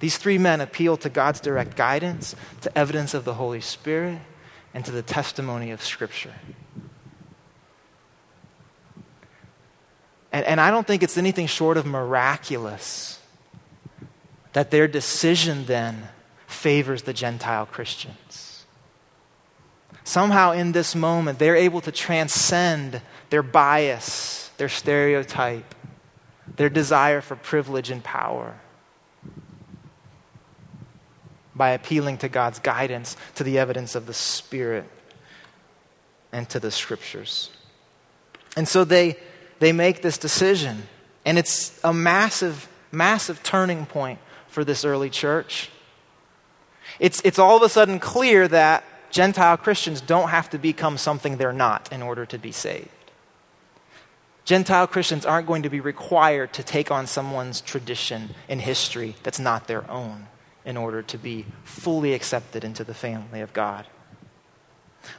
These 0.00 0.18
three 0.18 0.38
men 0.38 0.60
appeal 0.60 0.96
to 0.98 1.08
God's 1.08 1.38
direct 1.38 1.76
guidance, 1.76 2.34
to 2.62 2.76
evidence 2.76 3.14
of 3.14 3.24
the 3.24 3.34
Holy 3.34 3.60
Spirit, 3.60 4.18
and 4.74 4.84
to 4.84 4.90
the 4.90 5.02
testimony 5.02 5.70
of 5.70 5.80
Scripture. 5.84 6.34
And, 10.32 10.44
and 10.44 10.60
I 10.60 10.72
don't 10.72 10.84
think 10.84 11.04
it's 11.04 11.16
anything 11.16 11.46
short 11.46 11.76
of 11.76 11.86
miraculous 11.86 13.20
that 14.52 14.72
their 14.72 14.88
decision 14.88 15.66
then 15.66 16.08
favors 16.48 17.02
the 17.02 17.12
Gentile 17.12 17.66
Christians. 17.66 18.43
Somehow, 20.04 20.52
in 20.52 20.72
this 20.72 20.94
moment, 20.94 21.38
they're 21.38 21.56
able 21.56 21.80
to 21.80 21.90
transcend 21.90 23.00
their 23.30 23.42
bias, 23.42 24.50
their 24.58 24.68
stereotype, 24.68 25.74
their 26.56 26.68
desire 26.68 27.20
for 27.20 27.36
privilege 27.36 27.90
and 27.90 28.04
power 28.04 28.54
by 31.56 31.70
appealing 31.70 32.18
to 32.18 32.28
God's 32.28 32.58
guidance, 32.58 33.16
to 33.36 33.44
the 33.44 33.58
evidence 33.58 33.94
of 33.94 34.06
the 34.06 34.14
Spirit, 34.14 34.88
and 36.32 36.48
to 36.50 36.60
the 36.60 36.70
Scriptures. 36.70 37.50
And 38.56 38.68
so 38.68 38.84
they 38.84 39.16
they 39.58 39.72
make 39.72 40.02
this 40.02 40.18
decision. 40.18 40.88
And 41.24 41.38
it's 41.38 41.80
a 41.82 41.94
massive, 41.94 42.68
massive 42.92 43.42
turning 43.42 43.86
point 43.86 44.18
for 44.48 44.64
this 44.64 44.84
early 44.84 45.10
church. 45.10 45.70
It's, 46.98 47.20
it's 47.24 47.38
all 47.38 47.56
of 47.56 47.62
a 47.62 47.68
sudden 47.68 47.98
clear 47.98 48.46
that 48.48 48.84
Gentile 49.14 49.56
Christians 49.56 50.00
don't 50.00 50.30
have 50.30 50.50
to 50.50 50.58
become 50.58 50.98
something 50.98 51.36
they're 51.36 51.52
not 51.52 51.92
in 51.92 52.02
order 52.02 52.26
to 52.26 52.36
be 52.36 52.50
saved. 52.50 52.88
Gentile 54.44 54.88
Christians 54.88 55.24
aren't 55.24 55.46
going 55.46 55.62
to 55.62 55.70
be 55.70 55.78
required 55.78 56.52
to 56.54 56.64
take 56.64 56.90
on 56.90 57.06
someone's 57.06 57.60
tradition 57.60 58.30
and 58.48 58.60
history 58.60 59.14
that's 59.22 59.38
not 59.38 59.68
their 59.68 59.88
own 59.88 60.26
in 60.64 60.76
order 60.76 61.00
to 61.00 61.16
be 61.16 61.46
fully 61.62 62.12
accepted 62.12 62.64
into 62.64 62.82
the 62.82 62.92
family 62.92 63.40
of 63.40 63.52
God. 63.52 63.86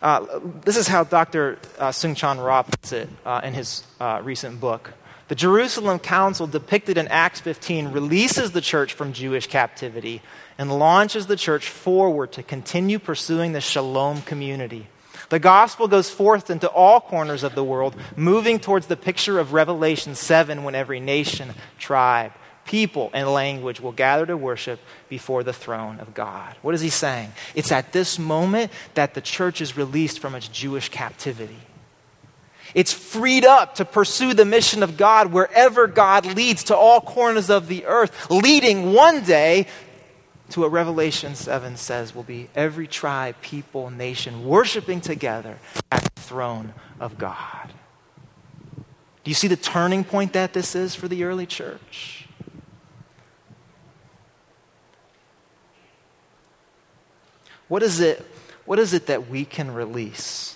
Uh, 0.01 0.41
this 0.65 0.75
is 0.75 0.89
how 0.89 1.05
Dr. 1.05 1.57
Uh, 1.79 1.87
Soong-Chan 1.87 2.37
Rah 2.41 2.63
puts 2.63 2.91
it 2.91 3.07
uh, 3.25 3.39
in 3.45 3.53
his 3.53 3.85
uh, 4.01 4.19
recent 4.21 4.59
book. 4.59 4.91
The 5.29 5.35
Jerusalem 5.35 5.99
Council, 5.99 6.47
depicted 6.47 6.97
in 6.97 7.07
Acts 7.07 7.39
15, 7.39 7.93
releases 7.93 8.51
the 8.51 8.61
church 8.61 8.91
from 8.91 9.13
Jewish 9.13 9.47
captivity 9.47 10.21
and 10.57 10.77
launches 10.77 11.27
the 11.27 11.35
church 11.35 11.69
forward 11.69 12.31
to 12.33 12.43
continue 12.43 12.99
pursuing 12.99 13.53
the 13.53 13.61
shalom 13.61 14.21
community. 14.21 14.87
The 15.29 15.39
gospel 15.39 15.87
goes 15.87 16.09
forth 16.09 16.49
into 16.49 16.69
all 16.69 17.01
corners 17.01 17.43
of 17.43 17.55
the 17.55 17.63
world, 17.63 17.95
moving 18.15 18.59
towards 18.59 18.87
the 18.87 18.97
picture 18.97 19.39
of 19.39 19.53
Revelation 19.53 20.15
7 20.15 20.63
when 20.63 20.75
every 20.75 20.99
nation, 20.99 21.53
tribe, 21.79 22.31
people 22.65 23.09
and 23.13 23.27
language 23.27 23.79
will 23.79 23.91
gather 23.91 24.25
to 24.25 24.37
worship 24.37 24.79
before 25.09 25.43
the 25.43 25.53
throne 25.53 25.99
of 25.99 26.13
God. 26.13 26.55
What 26.61 26.75
is 26.75 26.81
he 26.81 26.89
saying? 26.89 27.31
It's 27.53 27.71
at 27.71 27.91
this 27.91 28.19
moment 28.19 28.71
that 28.93 29.13
the 29.13 29.21
church 29.21 29.61
is 29.61 29.77
released 29.77 30.19
from 30.19 30.35
its 30.35 30.47
Jewish 30.47 30.89
captivity. 30.89 31.59
It's 32.73 32.91
freed 32.91 33.45
up 33.45 33.75
to 33.75 33.85
pursue 33.85 34.33
the 34.33 34.43
mission 34.43 34.83
of 34.83 34.97
God 34.97 35.31
wherever 35.31 35.87
God 35.87 36.25
leads 36.25 36.65
to 36.65 36.75
all 36.75 36.99
corners 36.99 37.49
of 37.49 37.67
the 37.67 37.85
earth, 37.85 38.29
leading 38.29 38.91
one 38.91 39.23
day 39.23 39.67
to 40.49 40.61
what 40.61 40.71
Revelation 40.71 41.35
7 41.35 41.75
says 41.75 42.13
will 42.13 42.23
be 42.23 42.49
every 42.55 42.87
tribe, 42.87 43.35
people, 43.41 43.89
nation 43.89 44.45
worshiping 44.45 45.01
together 45.01 45.57
at 45.91 46.03
the 46.03 46.21
throne 46.21 46.73
of 46.99 47.17
God. 47.17 47.73
Do 49.23 49.31
you 49.31 49.35
see 49.35 49.47
the 49.47 49.55
turning 49.55 50.03
point 50.03 50.33
that 50.33 50.53
this 50.53 50.75
is 50.75 50.93
for 50.93 51.07
the 51.07 51.23
early 51.23 51.47
church? 51.47 52.27
What 57.67 57.81
is 57.81 57.99
it, 57.99 58.23
what 58.65 58.77
is 58.77 58.93
it 58.93 59.07
that 59.07 59.27
we 59.27 59.43
can 59.43 59.73
release? 59.73 60.55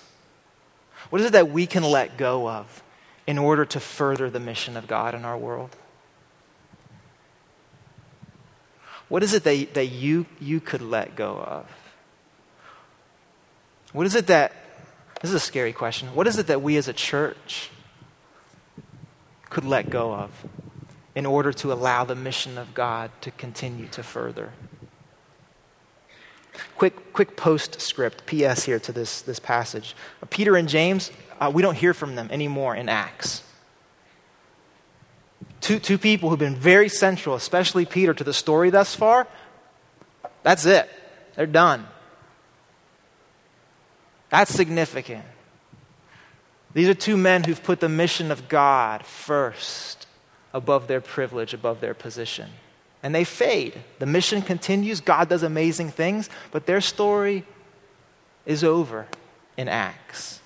What 1.09 1.21
is 1.21 1.27
it 1.27 1.33
that 1.33 1.49
we 1.49 1.65
can 1.65 1.81
let 1.83 2.17
go 2.17 2.47
of 2.47 2.83
in 3.25 3.39
order 3.39 3.65
to 3.65 3.79
further 3.79 4.29
the 4.29 4.39
mission 4.39 4.77
of 4.77 4.87
God 4.87 5.15
in 5.15 5.25
our 5.25 5.37
world? 5.37 5.75
What 9.09 9.23
is 9.23 9.33
it 9.33 9.43
that, 9.43 9.73
that 9.73 9.87
you, 9.87 10.27
you 10.39 10.59
could 10.59 10.81
let 10.81 11.15
go 11.15 11.37
of? 11.37 11.65
What 13.91 14.05
is 14.05 14.15
it 14.15 14.27
that, 14.27 14.53
this 15.21 15.31
is 15.31 15.35
a 15.35 15.39
scary 15.39 15.73
question. 15.73 16.13
What 16.13 16.27
is 16.27 16.37
it 16.37 16.47
that 16.47 16.61
we 16.61 16.77
as 16.77 16.87
a 16.87 16.93
church 16.93 17.71
could 19.49 19.65
let 19.65 19.89
go 19.89 20.13
of 20.13 20.31
in 21.15 21.25
order 21.25 21.51
to 21.51 21.73
allow 21.73 22.05
the 22.05 22.15
mission 22.15 22.57
of 22.59 22.75
God 22.75 23.09
to 23.21 23.31
continue 23.31 23.87
to 23.87 24.03
further? 24.03 24.53
Quick, 26.75 27.11
quick 27.13 27.35
postscript, 27.35 28.27
PS 28.27 28.63
here 28.63 28.79
to 28.79 28.91
this, 28.91 29.21
this 29.21 29.39
passage. 29.39 29.95
Peter 30.29 30.55
and 30.55 30.69
James, 30.69 31.11
uh, 31.39 31.51
we 31.53 31.61
don't 31.61 31.75
hear 31.75 31.95
from 31.95 32.15
them 32.15 32.29
anymore 32.31 32.75
in 32.75 32.89
Acts. 32.89 33.43
Two, 35.61 35.79
two 35.79 35.97
people 35.97 36.29
who've 36.29 36.39
been 36.39 36.55
very 36.55 36.89
central, 36.89 37.35
especially 37.35 37.85
Peter, 37.85 38.13
to 38.13 38.23
the 38.23 38.33
story 38.33 38.69
thus 38.69 38.95
far. 38.95 39.27
That's 40.43 40.65
it. 40.65 40.89
They're 41.35 41.45
done. 41.45 41.87
That's 44.29 44.53
significant. 44.53 45.25
These 46.73 46.87
are 46.87 46.93
two 46.93 47.17
men 47.17 47.43
who've 47.43 47.61
put 47.61 47.79
the 47.79 47.89
mission 47.89 48.31
of 48.31 48.47
God 48.47 49.05
first 49.05 50.07
above 50.53 50.87
their 50.87 51.01
privilege, 51.01 51.53
above 51.53 51.81
their 51.81 51.93
position 51.93 52.49
and 53.01 53.15
they 53.15 53.23
fade. 53.23 53.81
The 53.99 54.05
mission 54.05 54.41
continues, 54.41 55.01
God 55.01 55.29
does 55.29 55.43
amazing 55.43 55.91
things, 55.91 56.29
but 56.51 56.65
their 56.65 56.81
story 56.81 57.45
is 58.45 58.63
over 58.63 59.07
in 59.57 59.67
Acts. 59.67 60.38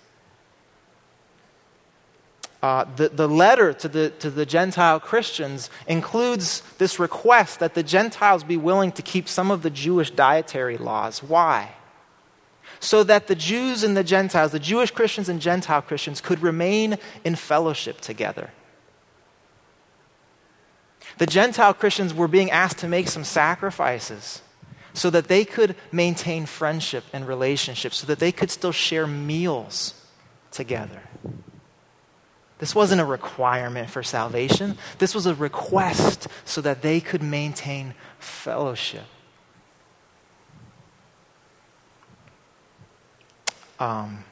Uh, 2.63 2.85
the, 2.95 3.09
the 3.09 3.27
letter 3.27 3.73
to 3.73 3.89
the, 3.89 4.09
to 4.19 4.29
the 4.29 4.45
Gentile 4.45 4.97
Christians 4.97 5.69
includes 5.85 6.63
this 6.77 6.97
request 6.97 7.59
that 7.59 7.73
the 7.73 7.83
Gentiles 7.83 8.45
be 8.45 8.55
willing 8.55 8.93
to 8.93 9.01
keep 9.01 9.27
some 9.27 9.51
of 9.51 9.63
the 9.63 9.69
Jewish 9.69 10.11
dietary 10.11 10.77
laws. 10.77 11.21
Why? 11.21 11.73
So 12.79 13.03
that 13.03 13.27
the 13.27 13.35
Jews 13.35 13.83
and 13.83 13.97
the 13.97 14.03
Gentiles, 14.03 14.53
the 14.53 14.59
Jewish 14.59 14.91
Christians 14.91 15.27
and 15.27 15.41
Gentile 15.41 15.81
Christians, 15.81 16.21
could 16.21 16.41
remain 16.41 16.99
in 17.25 17.35
fellowship 17.35 17.99
together. 17.99 18.51
The 21.17 21.25
Gentile 21.25 21.73
Christians 21.73 22.13
were 22.13 22.29
being 22.29 22.49
asked 22.49 22.77
to 22.77 22.87
make 22.87 23.09
some 23.09 23.25
sacrifices 23.25 24.41
so 24.93 25.09
that 25.09 25.27
they 25.27 25.43
could 25.43 25.75
maintain 25.91 26.45
friendship 26.45 27.03
and 27.11 27.27
relationships, 27.27 27.97
so 27.97 28.07
that 28.07 28.19
they 28.19 28.31
could 28.31 28.49
still 28.49 28.71
share 28.71 29.05
meals 29.05 29.95
together. 30.49 31.01
This 32.63 32.73
wasn't 32.73 33.01
a 33.01 33.05
requirement 33.05 33.89
for 33.89 34.03
salvation, 34.03 34.77
this 34.97 35.13
was 35.13 35.25
a 35.25 35.35
request 35.35 36.29
so 36.45 36.61
that 36.61 36.81
they 36.81 37.01
could 37.01 37.21
maintain 37.21 37.93
fellowship. 38.19 39.03
Um, 43.81 44.23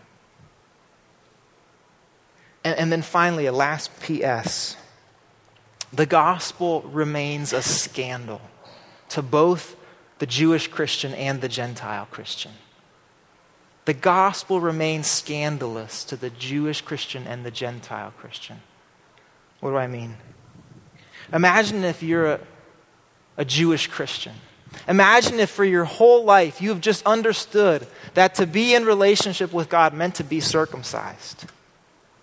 and, 2.64 2.80
and 2.80 2.90
then 2.90 3.02
finally, 3.02 3.48
a 3.48 3.52
last 3.52 3.92
PS. 4.00 4.78
The 5.92 6.06
gospel 6.06 6.84
remains 6.84 7.52
a 7.52 7.62
scandal 7.62 8.40
to 9.10 9.22
both 9.22 9.76
the 10.20 10.26
Jewish 10.26 10.70
Christian 10.70 11.14
and 11.16 11.42
the 11.42 11.50
Gentile 11.50 12.08
Christian. 12.10 12.54
The 13.86 13.94
gospel 13.94 14.60
remains 14.60 15.08
scandalous 15.08 16.04
to 16.06 16.16
the 16.16 16.30
Jewish 16.30 16.82
Christian 16.82 17.26
and 17.28 17.46
the 17.46 17.52
Gentile 17.52 18.14
Christian. 18.18 18.62
What 19.60 19.72
do 19.72 19.78
I 19.78 19.88
mean? 19.88 20.18
Imagine 21.34 21.84
if 21.84 22.04
you're 22.04 22.34
a, 22.34 22.40
a 23.38 23.46
Jewish 23.46 23.88
Christian. 23.88 24.34
Imagine 24.88 25.40
if 25.40 25.50
for 25.50 25.66
your 25.66 25.86
whole 25.86 26.24
life 26.24 26.62
you 26.62 26.70
have 26.70 26.82
just 26.82 27.06
understood 27.06 27.88
that 28.14 28.36
to 28.36 28.48
be 28.48 28.74
in 28.74 28.86
relationship 28.86 29.52
with 29.52 29.70
God 29.70 29.94
meant 29.94 30.16
to 30.16 30.24
be 30.24 30.40
circumcised 30.40 31.46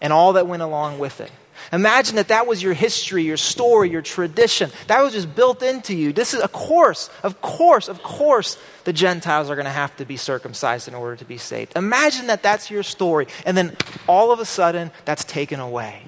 and 0.00 0.12
all 0.12 0.34
that 0.34 0.46
went 0.46 0.62
along 0.62 0.98
with 0.98 1.20
it. 1.20 1.30
Imagine 1.72 2.16
that 2.16 2.28
that 2.28 2.46
was 2.46 2.62
your 2.62 2.72
history, 2.72 3.24
your 3.24 3.36
story, 3.36 3.90
your 3.90 4.00
tradition. 4.02 4.70
That 4.86 5.02
was 5.02 5.12
just 5.12 5.34
built 5.34 5.62
into 5.62 5.94
you. 5.94 6.12
This 6.12 6.32
is, 6.32 6.40
of 6.40 6.52
course, 6.52 7.10
of 7.22 7.40
course, 7.42 7.88
of 7.88 8.02
course, 8.02 8.56
the 8.84 8.92
Gentiles 8.92 9.50
are 9.50 9.56
going 9.56 9.66
to 9.66 9.70
have 9.70 9.94
to 9.96 10.04
be 10.04 10.16
circumcised 10.16 10.88
in 10.88 10.94
order 10.94 11.16
to 11.16 11.24
be 11.24 11.36
saved. 11.36 11.76
Imagine 11.76 12.28
that 12.28 12.42
that's 12.42 12.70
your 12.70 12.82
story, 12.82 13.26
and 13.44 13.56
then 13.56 13.76
all 14.06 14.30
of 14.30 14.40
a 14.40 14.44
sudden, 14.44 14.90
that's 15.04 15.24
taken 15.24 15.60
away. 15.60 16.02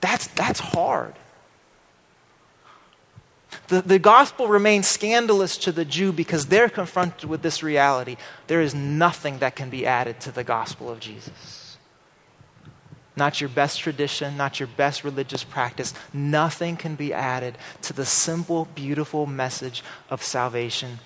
That's, 0.00 0.26
that's 0.28 0.60
hard. 0.60 1.14
The, 3.70 3.82
the 3.82 3.98
gospel 4.00 4.48
remains 4.48 4.88
scandalous 4.88 5.56
to 5.58 5.70
the 5.70 5.84
Jew 5.84 6.10
because 6.10 6.46
they're 6.46 6.68
confronted 6.68 7.30
with 7.30 7.42
this 7.42 7.62
reality. 7.62 8.16
There 8.48 8.60
is 8.60 8.74
nothing 8.74 9.38
that 9.38 9.54
can 9.54 9.70
be 9.70 9.86
added 9.86 10.18
to 10.22 10.32
the 10.32 10.42
gospel 10.42 10.90
of 10.90 10.98
Jesus. 10.98 11.78
Not 13.14 13.40
your 13.40 13.48
best 13.48 13.78
tradition, 13.78 14.36
not 14.36 14.58
your 14.58 14.66
best 14.66 15.04
religious 15.04 15.44
practice. 15.44 15.94
Nothing 16.12 16.76
can 16.76 16.96
be 16.96 17.14
added 17.14 17.56
to 17.82 17.92
the 17.92 18.04
simple, 18.04 18.66
beautiful 18.74 19.24
message 19.24 19.84
of 20.10 20.20
salvation 20.20 20.98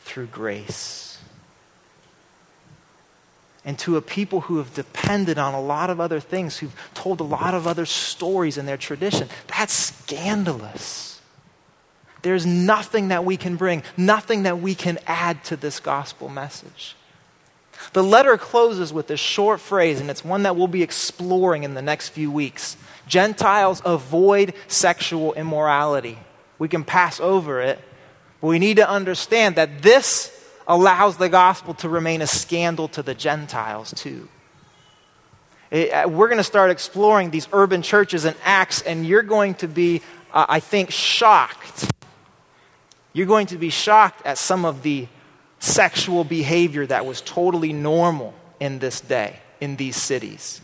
through 0.00 0.26
grace. 0.26 1.18
And 3.64 3.78
to 3.80 3.96
a 3.96 4.02
people 4.02 4.40
who 4.40 4.58
have 4.58 4.74
depended 4.74 5.38
on 5.38 5.54
a 5.54 5.60
lot 5.60 5.90
of 5.90 6.00
other 6.00 6.18
things, 6.18 6.58
who've 6.58 6.74
told 6.92 7.20
a 7.20 7.24
lot 7.24 7.54
of 7.54 7.68
other 7.68 7.86
stories 7.86 8.58
in 8.58 8.66
their 8.66 8.76
tradition, 8.76 9.28
that's 9.46 9.74
scandalous. 9.74 11.09
There's 12.22 12.44
nothing 12.44 13.08
that 13.08 13.24
we 13.24 13.36
can 13.36 13.56
bring, 13.56 13.82
nothing 13.96 14.42
that 14.42 14.60
we 14.60 14.74
can 14.74 14.98
add 15.06 15.42
to 15.44 15.56
this 15.56 15.80
gospel 15.80 16.28
message. 16.28 16.96
The 17.92 18.04
letter 18.04 18.36
closes 18.36 18.92
with 18.92 19.06
this 19.06 19.20
short 19.20 19.60
phrase, 19.60 20.00
and 20.00 20.10
it's 20.10 20.24
one 20.24 20.42
that 20.42 20.54
we'll 20.54 20.68
be 20.68 20.82
exploring 20.82 21.64
in 21.64 21.74
the 21.74 21.82
next 21.82 22.10
few 22.10 22.30
weeks. 22.30 22.76
Gentiles 23.06 23.80
avoid 23.84 24.54
sexual 24.68 25.32
immorality. 25.32 26.18
We 26.58 26.68
can 26.68 26.84
pass 26.84 27.20
over 27.20 27.60
it, 27.62 27.80
but 28.40 28.48
we 28.48 28.58
need 28.58 28.76
to 28.76 28.88
understand 28.88 29.56
that 29.56 29.82
this 29.82 30.36
allows 30.68 31.16
the 31.16 31.28
gospel 31.28 31.74
to 31.74 31.88
remain 31.88 32.20
a 32.20 32.26
scandal 32.26 32.86
to 32.88 33.02
the 33.02 33.14
Gentiles, 33.14 33.94
too. 33.96 34.28
It, 35.70 35.90
uh, 35.90 36.08
we're 36.08 36.28
going 36.28 36.38
to 36.38 36.44
start 36.44 36.70
exploring 36.70 37.30
these 37.30 37.48
urban 37.52 37.80
churches 37.80 38.24
in 38.26 38.34
Acts, 38.44 38.82
and 38.82 39.06
you're 39.06 39.22
going 39.22 39.54
to 39.54 39.68
be, 39.68 40.02
uh, 40.32 40.46
I 40.48 40.60
think, 40.60 40.90
shocked 40.90 41.90
you're 43.12 43.26
going 43.26 43.46
to 43.48 43.56
be 43.56 43.70
shocked 43.70 44.24
at 44.26 44.38
some 44.38 44.64
of 44.64 44.82
the 44.82 45.08
sexual 45.58 46.24
behavior 46.24 46.86
that 46.86 47.04
was 47.06 47.20
totally 47.20 47.72
normal 47.72 48.34
in 48.58 48.78
this 48.78 49.00
day, 49.00 49.36
in 49.60 49.76
these 49.76 49.96
cities. 49.96 50.60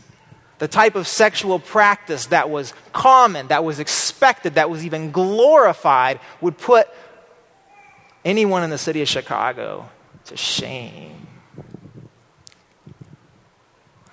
The 0.59 0.67
type 0.67 0.95
of 0.95 1.07
sexual 1.07 1.59
practice 1.59 2.27
that 2.27 2.49
was 2.49 2.73
common, 2.91 3.47
that 3.47 3.63
was 3.63 3.79
expected, 3.79 4.55
that 4.55 4.69
was 4.69 4.85
even 4.85 5.11
glorified, 5.11 6.19
would 6.41 6.57
put 6.57 6.87
anyone 8.25 8.63
in 8.63 8.71
the 8.71 8.77
city 8.77 9.01
of 9.01 9.07
Chicago 9.07 9.87
to 10.25 10.35
shame. 10.35 11.27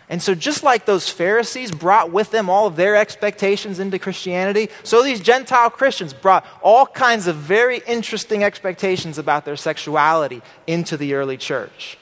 And 0.08 0.22
so, 0.22 0.34
just 0.34 0.62
like 0.62 0.84
those 0.84 1.08
Pharisees 1.08 1.72
brought 1.72 2.12
with 2.12 2.30
them 2.30 2.50
all 2.50 2.66
of 2.66 2.76
their 2.76 2.94
expectations 2.94 3.80
into 3.80 3.98
Christianity, 3.98 4.68
so 4.82 5.02
these 5.02 5.20
Gentile 5.20 5.70
Christians 5.70 6.12
brought 6.12 6.46
all 6.62 6.86
kinds 6.86 7.26
of 7.26 7.36
very 7.36 7.80
interesting 7.86 8.44
expectations 8.44 9.16
about 9.16 9.46
their 9.46 9.56
sexuality 9.56 10.42
into 10.66 10.98
the 10.98 11.14
early 11.14 11.38
church. 11.38 11.96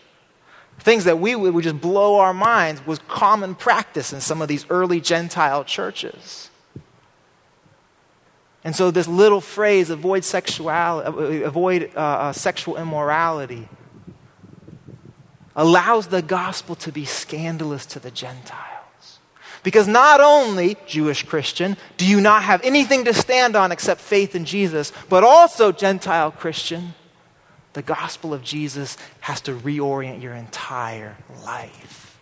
Things 0.81 1.05
that 1.05 1.21
we 1.21 1.37
would 1.37 1.63
just 1.63 1.81
blow 1.81 2.19
our 2.19 2.35
minds 2.35 2.85
was 2.85 2.99
common 3.07 3.55
practice 3.55 4.13
in 4.13 4.21
some 4.21 4.43
of 4.43 4.49
these 4.49 4.67
early 4.69 5.01
Gentile 5.01 5.63
churches. 5.63 6.51
And 8.65 8.75
so, 8.75 8.91
this 8.91 9.07
little 9.07 9.41
phrase, 9.41 9.91
avoid, 9.91 10.25
sexuality, 10.25 11.43
avoid 11.43 11.93
uh, 11.95 12.01
uh, 12.01 12.33
sexual 12.33 12.77
immorality, 12.77 13.69
allows 15.55 16.09
the 16.09 16.23
gospel 16.23 16.75
to 16.77 16.93
be 16.93 17.05
scandalous 17.05 17.87
to 17.87 17.99
the 17.99 18.11
Gentiles. 18.11 19.19
Because 19.63 19.87
not 19.87 20.21
only, 20.21 20.77
Jewish 20.87 21.23
Christian, 21.23 21.77
do 21.97 22.07
you 22.07 22.21
not 22.21 22.43
have 22.43 22.63
anything 22.65 23.05
to 23.05 23.15
stand 23.15 23.55
on 23.55 23.71
except 23.71 24.01
faith 24.01 24.35
in 24.35 24.45
Jesus, 24.45 24.93
but 25.09 25.23
also, 25.23 25.71
Gentile 25.71 26.33
Christian, 26.33 26.95
the 27.73 27.83
gospel 27.83 28.35
of 28.35 28.43
Jesus 28.43 28.97
has 29.21 29.41
to 29.43 29.55
reorient 29.55 30.21
your 30.21 30.35
entire 30.35 31.17
life. 31.45 32.21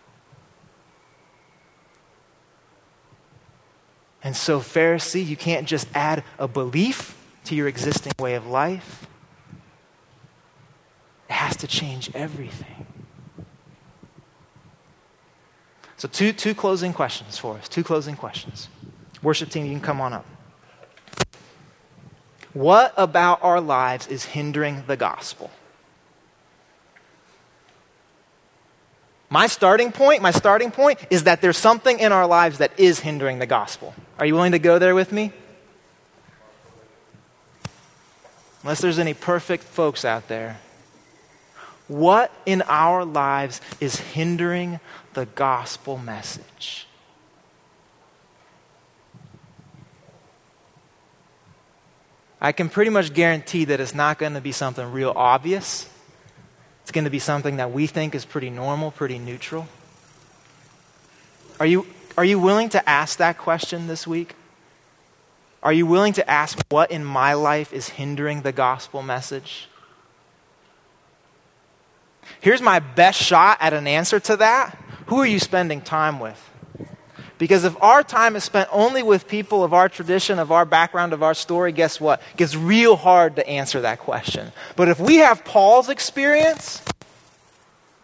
And 4.23 4.37
so, 4.37 4.61
Pharisee, 4.61 5.27
you 5.27 5.37
can't 5.37 5.67
just 5.67 5.89
add 5.95 6.23
a 6.39 6.47
belief 6.47 7.17
to 7.47 7.55
your 7.55 7.69
existing 7.69 8.13
way 8.19 8.35
of 8.35 8.47
life, 8.47 9.07
it 11.29 11.33
has 11.33 11.57
to 11.57 11.67
change 11.67 12.11
everything. 12.15 12.87
So, 16.01 16.09
two, 16.09 16.33
two 16.33 16.55
closing 16.55 16.95
questions 16.95 17.37
for 17.37 17.59
us. 17.59 17.69
Two 17.69 17.85
closing 17.85 18.17
questions. 18.17 18.71
Worship 19.23 19.51
team, 19.51 19.67
you 19.67 19.73
can 19.73 19.83
come 19.83 20.01
on 20.01 20.15
up. 20.15 20.25
What 22.55 22.95
about 22.97 23.45
our 23.45 23.61
lives 23.61 24.07
is 24.07 24.25
hindering 24.25 24.85
the 24.87 24.97
gospel? 24.97 25.51
My 29.29 29.47
starting 29.47 29.93
point, 29.93 30.23
my 30.23 30.31
starting 30.31 30.71
point 30.71 30.99
is 31.11 31.25
that 31.25 31.43
there's 31.43 31.59
something 31.59 31.99
in 31.99 32.13
our 32.13 32.27
lives 32.27 32.57
that 32.59 32.81
is 32.81 33.01
hindering 33.01 33.39
the 33.39 33.45
gospel. 33.45 33.95
Are 34.19 34.25
you 34.25 34.33
willing 34.35 34.53
to 34.53 34.59
go 34.59 34.79
there 34.79 34.95
with 34.95 35.13
me? 35.13 35.35
Unless 38.63 38.81
there's 38.81 38.99
any 38.99 39.13
perfect 39.13 39.65
folks 39.65 40.07
out 40.07 40.29
there. 40.29 40.61
What 41.91 42.31
in 42.47 42.63
our 42.69 43.05
lives 43.05 43.61
is 43.81 43.97
hindering 43.97 44.79
the 45.15 45.27
gospel 45.27 45.99
message? 45.99 46.87
I 52.41 52.53
can 52.53 52.69
pretty 52.69 52.93
much 52.93 53.13
guarantee 53.13 53.65
that 53.65 53.81
it's 53.81 53.93
not 53.93 54.21
going 54.21 54.35
to 54.35 54.41
be 54.41 54.53
something 54.53 54.93
real 54.93 55.13
obvious. 55.17 55.91
It's 56.83 56.93
going 56.93 57.07
to 57.07 57.11
be 57.11 57.19
something 57.19 57.57
that 57.57 57.73
we 57.73 57.89
think 57.89 58.15
is 58.15 58.25
pretty 58.25 58.51
normal, 58.51 58.93
pretty 58.93 59.19
neutral. 59.19 59.67
Are 61.59 61.67
you, 61.67 61.89
are 62.17 62.25
you 62.25 62.39
willing 62.39 62.69
to 62.69 62.89
ask 62.89 63.19
that 63.19 63.37
question 63.37 63.89
this 63.89 64.07
week? 64.07 64.37
Are 65.61 65.73
you 65.73 65.87
willing 65.87 66.13
to 66.13 66.31
ask 66.31 66.65
what 66.69 66.93
in 66.93 67.05
my 67.05 67.35
life 67.35 67.73
is 67.73 67.89
hindering 67.89 68.43
the 68.43 68.53
gospel 68.53 69.03
message? 69.03 69.67
Here's 72.41 72.63
my 72.63 72.79
best 72.79 73.21
shot 73.21 73.59
at 73.61 73.73
an 73.73 73.87
answer 73.87 74.21
to 74.21 74.37
that. 74.37 74.77
Who 75.07 75.19
are 75.21 75.27
you 75.27 75.39
spending 75.39 75.81
time 75.81 76.21
with? 76.21 76.47
Because 77.39 77.65
if 77.65 77.75
our 77.83 78.03
time 78.03 78.37
is 78.37 78.45
spent 78.45 78.69
only 78.71 79.03
with 79.03 79.27
people 79.27 79.65
of 79.65 79.73
our 79.73 79.89
tradition, 79.89 80.39
of 80.39 80.53
our 80.53 80.67
background, 80.67 81.15
of 81.15 81.23
our 81.23 81.33
story, 81.33 81.73
guess 81.73 81.99
what? 81.99 82.21
It 82.33 82.37
gets 82.37 82.55
real 82.55 82.97
hard 82.97 83.37
to 83.37 83.49
answer 83.49 83.81
that 83.81 83.99
question. 83.99 84.53
But 84.77 84.89
if 84.89 85.01
we 85.01 85.17
have 85.17 85.43
Paul's 85.45 85.89
experience, 85.89 86.83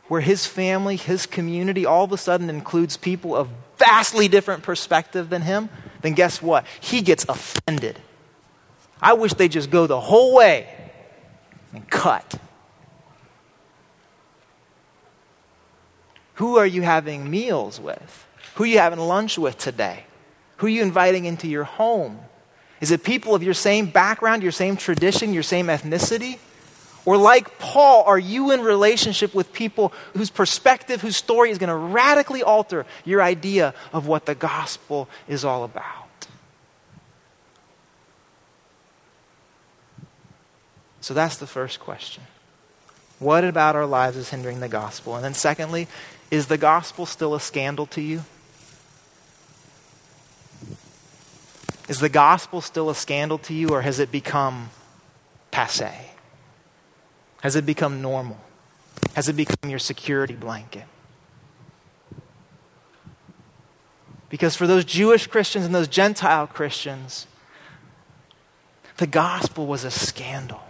where 0.08 0.22
his 0.22 0.46
family, 0.46 0.96
his 0.96 1.26
community, 1.26 1.84
all 1.84 2.04
of 2.04 2.12
a 2.12 2.16
sudden 2.16 2.48
includes 2.48 2.96
people 2.96 3.36
of 3.36 3.50
vastly 3.78 4.26
different 4.26 4.62
perspective 4.62 5.28
than 5.28 5.42
him, 5.42 5.68
then 6.00 6.14
guess 6.14 6.40
what? 6.40 6.64
He 6.80 7.02
gets 7.02 7.24
offended. 7.28 7.98
I 9.02 9.12
wish 9.12 9.34
they 9.34 9.48
just 9.48 9.70
go 9.70 9.86
the 9.86 10.00
whole 10.00 10.34
way 10.34 10.66
and 11.74 11.88
cut. 11.90 12.40
Who 16.36 16.56
are 16.58 16.66
you 16.66 16.82
having 16.82 17.30
meals 17.30 17.80
with? 17.80 18.26
Who 18.54 18.64
are 18.64 18.66
you 18.66 18.78
having 18.78 18.98
lunch 18.98 19.38
with 19.38 19.58
today? 19.58 20.04
Who 20.58 20.66
are 20.66 20.70
you 20.70 20.82
inviting 20.82 21.24
into 21.24 21.48
your 21.48 21.64
home? 21.64 22.18
Is 22.80 22.90
it 22.90 23.04
people 23.04 23.34
of 23.34 23.42
your 23.42 23.54
same 23.54 23.86
background, 23.86 24.42
your 24.42 24.52
same 24.52 24.76
tradition, 24.76 25.32
your 25.32 25.42
same 25.42 25.66
ethnicity? 25.66 26.38
Or, 27.06 27.16
like 27.16 27.58
Paul, 27.58 28.02
are 28.04 28.18
you 28.18 28.50
in 28.50 28.62
relationship 28.62 29.34
with 29.34 29.52
people 29.52 29.92
whose 30.14 30.28
perspective, 30.28 31.00
whose 31.00 31.16
story 31.16 31.50
is 31.50 31.58
going 31.58 31.68
to 31.68 31.76
radically 31.76 32.42
alter 32.42 32.84
your 33.04 33.22
idea 33.22 33.74
of 33.92 34.06
what 34.06 34.26
the 34.26 34.34
gospel 34.34 35.08
is 35.28 35.44
all 35.44 35.64
about? 35.64 36.26
So 41.00 41.14
that's 41.14 41.36
the 41.36 41.46
first 41.46 41.78
question. 41.78 42.24
What 43.20 43.44
about 43.44 43.76
our 43.76 43.86
lives 43.86 44.16
is 44.16 44.30
hindering 44.30 44.60
the 44.60 44.68
gospel? 44.68 45.14
And 45.14 45.24
then, 45.24 45.32
secondly, 45.32 45.86
is 46.30 46.46
the 46.46 46.58
gospel 46.58 47.06
still 47.06 47.34
a 47.34 47.40
scandal 47.40 47.86
to 47.86 48.00
you? 48.00 48.24
Is 51.88 52.00
the 52.00 52.08
gospel 52.08 52.60
still 52.60 52.90
a 52.90 52.94
scandal 52.94 53.38
to 53.38 53.54
you, 53.54 53.70
or 53.70 53.82
has 53.82 54.00
it 54.00 54.10
become 54.10 54.70
passe? 55.50 56.10
Has 57.42 57.54
it 57.54 57.64
become 57.64 58.02
normal? 58.02 58.38
Has 59.14 59.28
it 59.28 59.34
become 59.34 59.70
your 59.70 59.78
security 59.78 60.34
blanket? 60.34 60.84
Because 64.28 64.56
for 64.56 64.66
those 64.66 64.84
Jewish 64.84 65.28
Christians 65.28 65.64
and 65.64 65.74
those 65.74 65.86
Gentile 65.86 66.48
Christians, 66.48 67.28
the 68.96 69.06
gospel 69.06 69.66
was 69.66 69.84
a 69.84 69.90
scandal. 69.90 70.62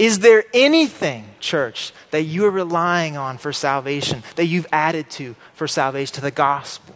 Is 0.00 0.20
there 0.20 0.44
anything, 0.54 1.26
church, 1.40 1.92
that 2.10 2.22
you 2.22 2.46
are 2.46 2.50
relying 2.50 3.18
on 3.18 3.36
for 3.36 3.52
salvation, 3.52 4.22
that 4.36 4.46
you've 4.46 4.66
added 4.72 5.10
to 5.10 5.36
for 5.52 5.68
salvation, 5.68 6.14
to 6.14 6.20
the 6.22 6.30
gospel? 6.30 6.94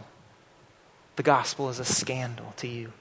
The 1.17 1.23
gospel 1.23 1.69
is 1.69 1.79
a 1.79 1.85
scandal 1.85 2.55
to 2.57 2.67
you. 2.67 2.95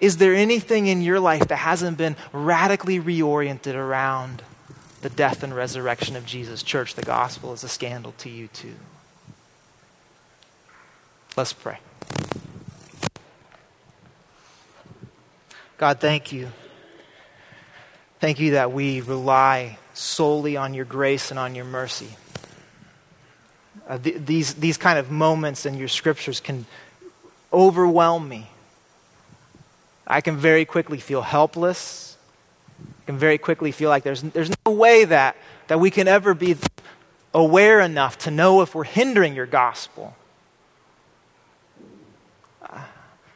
Is 0.00 0.16
there 0.16 0.34
anything 0.34 0.88
in 0.88 1.02
your 1.02 1.20
life 1.20 1.46
that 1.46 1.58
hasn't 1.58 1.96
been 1.98 2.16
radically 2.32 2.98
reoriented 2.98 3.76
around 3.76 4.42
the 5.02 5.08
death 5.08 5.44
and 5.44 5.54
resurrection 5.54 6.16
of 6.16 6.26
Jesus? 6.26 6.64
Church, 6.64 6.96
the 6.96 7.02
gospel 7.02 7.52
is 7.52 7.62
a 7.62 7.68
scandal 7.68 8.12
to 8.18 8.28
you 8.28 8.48
too. 8.48 8.74
Let's 11.36 11.52
pray. 11.52 11.78
God, 15.78 16.00
thank 16.00 16.32
you 16.32 16.48
Thank 18.24 18.40
you 18.40 18.52
that 18.52 18.72
we 18.72 19.02
rely 19.02 19.76
solely 19.92 20.56
on 20.56 20.72
your 20.72 20.86
grace 20.86 21.30
and 21.30 21.38
on 21.38 21.54
your 21.54 21.66
mercy. 21.66 22.08
Uh, 23.86 23.98
th- 23.98 24.16
these, 24.24 24.54
these 24.54 24.78
kind 24.78 24.98
of 24.98 25.10
moments 25.10 25.66
in 25.66 25.76
your 25.76 25.88
scriptures 25.88 26.40
can 26.40 26.64
overwhelm 27.52 28.26
me. 28.26 28.48
I 30.06 30.22
can 30.22 30.38
very 30.38 30.64
quickly 30.64 30.96
feel 31.00 31.20
helpless. 31.20 32.16
I 32.80 33.04
can 33.04 33.18
very 33.18 33.36
quickly 33.36 33.72
feel 33.72 33.90
like 33.90 34.04
there's, 34.04 34.22
there's 34.22 34.52
no 34.64 34.72
way 34.72 35.04
that, 35.04 35.36
that 35.66 35.78
we 35.78 35.90
can 35.90 36.08
ever 36.08 36.32
be 36.32 36.56
aware 37.34 37.78
enough 37.78 38.16
to 38.20 38.30
know 38.30 38.62
if 38.62 38.74
we're 38.74 38.84
hindering 38.84 39.34
your 39.34 39.44
gospel. 39.44 40.16
Uh, 42.62 42.78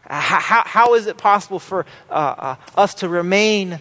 how, 0.06 0.62
how 0.64 0.94
is 0.94 1.06
it 1.06 1.18
possible 1.18 1.58
for 1.58 1.84
uh, 2.08 2.14
uh 2.14 2.56
us 2.74 2.94
to 2.94 3.08
remain 3.10 3.80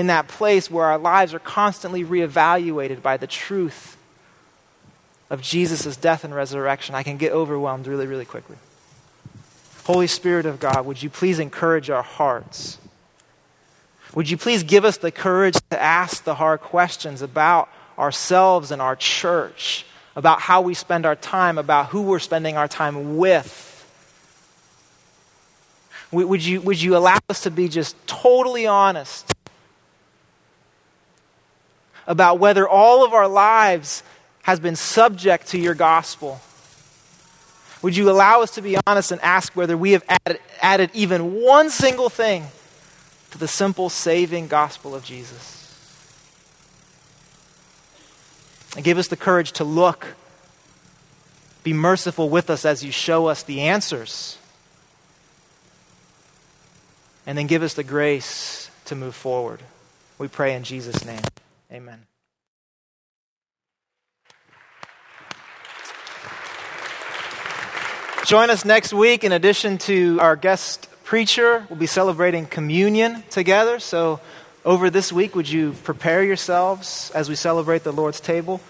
in 0.00 0.06
that 0.06 0.28
place 0.28 0.70
where 0.70 0.86
our 0.86 0.96
lives 0.96 1.34
are 1.34 1.38
constantly 1.38 2.02
reevaluated 2.02 3.02
by 3.02 3.18
the 3.18 3.26
truth 3.26 3.98
of 5.28 5.42
Jesus' 5.42 5.94
death 5.94 6.24
and 6.24 6.34
resurrection, 6.34 6.94
I 6.94 7.02
can 7.02 7.18
get 7.18 7.32
overwhelmed 7.32 7.86
really, 7.86 8.06
really 8.06 8.24
quickly. 8.24 8.56
Holy 9.84 10.06
Spirit 10.06 10.46
of 10.46 10.58
God, 10.58 10.86
would 10.86 11.02
you 11.02 11.10
please 11.10 11.38
encourage 11.38 11.90
our 11.90 12.02
hearts? 12.02 12.78
Would 14.14 14.30
you 14.30 14.38
please 14.38 14.62
give 14.62 14.86
us 14.86 14.96
the 14.96 15.10
courage 15.10 15.56
to 15.68 15.80
ask 15.80 16.24
the 16.24 16.36
hard 16.36 16.60
questions 16.62 17.20
about 17.20 17.68
ourselves 17.98 18.70
and 18.70 18.80
our 18.80 18.96
church, 18.96 19.84
about 20.16 20.40
how 20.40 20.62
we 20.62 20.72
spend 20.72 21.04
our 21.04 21.14
time, 21.14 21.58
about 21.58 21.88
who 21.88 22.00
we're 22.00 22.20
spending 22.20 22.56
our 22.56 22.68
time 22.68 23.18
with? 23.18 23.66
Would 26.10 26.42
you, 26.42 26.62
would 26.62 26.80
you 26.80 26.96
allow 26.96 27.18
us 27.28 27.42
to 27.42 27.50
be 27.50 27.68
just 27.68 27.94
totally 28.06 28.66
honest 28.66 29.34
about 32.10 32.40
whether 32.40 32.68
all 32.68 33.04
of 33.04 33.14
our 33.14 33.28
lives 33.28 34.02
has 34.42 34.58
been 34.58 34.74
subject 34.74 35.46
to 35.46 35.58
your 35.58 35.74
gospel. 35.74 36.40
Would 37.82 37.96
you 37.96 38.10
allow 38.10 38.42
us 38.42 38.50
to 38.56 38.62
be 38.62 38.76
honest 38.84 39.12
and 39.12 39.20
ask 39.20 39.54
whether 39.54 39.76
we 39.76 39.92
have 39.92 40.04
added, 40.08 40.40
added 40.60 40.90
even 40.92 41.40
one 41.40 41.70
single 41.70 42.10
thing 42.10 42.46
to 43.30 43.38
the 43.38 43.46
simple 43.46 43.88
saving 43.88 44.48
gospel 44.48 44.92
of 44.92 45.04
Jesus? 45.04 45.56
And 48.74 48.84
give 48.84 48.98
us 48.98 49.06
the 49.06 49.16
courage 49.16 49.52
to 49.52 49.64
look. 49.64 50.16
Be 51.62 51.72
merciful 51.72 52.28
with 52.28 52.50
us 52.50 52.64
as 52.64 52.82
you 52.82 52.90
show 52.90 53.28
us 53.28 53.44
the 53.44 53.60
answers. 53.60 54.36
And 57.24 57.38
then 57.38 57.46
give 57.46 57.62
us 57.62 57.74
the 57.74 57.84
grace 57.84 58.68
to 58.86 58.96
move 58.96 59.14
forward. 59.14 59.60
We 60.18 60.26
pray 60.26 60.56
in 60.56 60.64
Jesus' 60.64 61.04
name. 61.04 61.22
Amen. 61.72 62.06
Join 68.26 68.50
us 68.50 68.64
next 68.64 68.92
week. 68.92 69.24
In 69.24 69.32
addition 69.32 69.78
to 69.78 70.18
our 70.20 70.36
guest 70.36 70.88
preacher, 71.04 71.66
we'll 71.68 71.78
be 71.78 71.86
celebrating 71.86 72.46
communion 72.46 73.22
together. 73.30 73.80
So, 73.80 74.20
over 74.64 74.90
this 74.90 75.12
week, 75.12 75.34
would 75.34 75.48
you 75.48 75.72
prepare 75.84 76.22
yourselves 76.22 77.10
as 77.14 77.28
we 77.28 77.34
celebrate 77.34 77.82
the 77.82 77.92
Lord's 77.92 78.20
table? 78.20 78.60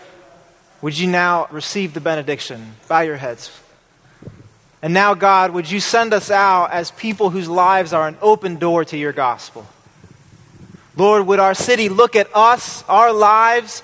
Would 0.82 0.98
you 0.98 1.08
now 1.08 1.48
receive 1.50 1.94
the 1.94 2.00
benediction? 2.00 2.74
Bow 2.88 3.00
your 3.00 3.16
heads. 3.16 3.50
And 4.82 4.94
now, 4.94 5.14
God, 5.14 5.50
would 5.50 5.70
you 5.70 5.80
send 5.80 6.14
us 6.14 6.30
out 6.30 6.70
as 6.72 6.90
people 6.92 7.28
whose 7.28 7.48
lives 7.48 7.92
are 7.92 8.08
an 8.08 8.16
open 8.22 8.56
door 8.56 8.84
to 8.86 8.96
your 8.96 9.12
gospel? 9.12 9.66
Lord, 11.00 11.26
would 11.28 11.40
our 11.40 11.54
city 11.54 11.88
look 11.88 12.14
at 12.14 12.28
us, 12.36 12.84
our 12.86 13.10
lives, 13.10 13.82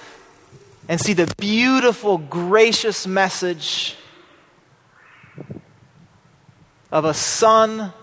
and 0.87 1.01
see 1.01 1.15
the 1.15 1.33
beautiful, 1.39 2.19
gracious 2.19 3.07
message 3.07 3.97
of 6.93 7.07
a 7.07 7.15
Son, 7.15 7.95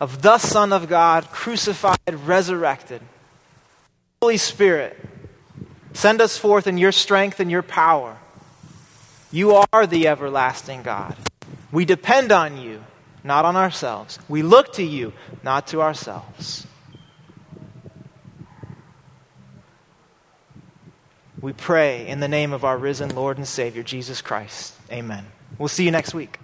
of 0.00 0.22
the 0.22 0.38
Son 0.38 0.72
of 0.72 0.88
God, 0.88 1.30
crucified, 1.30 1.98
resurrected. 2.24 3.02
Holy 4.22 4.38
Spirit, 4.38 4.98
send 5.92 6.22
us 6.22 6.38
forth 6.38 6.66
in 6.66 6.78
your 6.78 6.90
strength 6.90 7.38
and 7.38 7.50
your 7.50 7.62
power. 7.62 8.16
You 9.30 9.62
are 9.74 9.86
the 9.86 10.08
everlasting 10.08 10.84
God. 10.84 11.18
We 11.70 11.84
depend 11.84 12.32
on 12.32 12.56
you, 12.56 12.82
not 13.22 13.44
on 13.44 13.56
ourselves. 13.56 14.18
We 14.26 14.40
look 14.40 14.72
to 14.74 14.82
you, 14.82 15.12
not 15.42 15.66
to 15.66 15.82
ourselves. 15.82 16.66
We 21.44 21.52
pray 21.52 22.06
in 22.06 22.20
the 22.20 22.26
name 22.26 22.54
of 22.54 22.64
our 22.64 22.78
risen 22.78 23.14
Lord 23.14 23.36
and 23.36 23.46
Savior, 23.46 23.82
Jesus 23.82 24.22
Christ. 24.22 24.72
Amen. 24.90 25.26
We'll 25.58 25.68
see 25.68 25.84
you 25.84 25.90
next 25.90 26.14
week. 26.14 26.38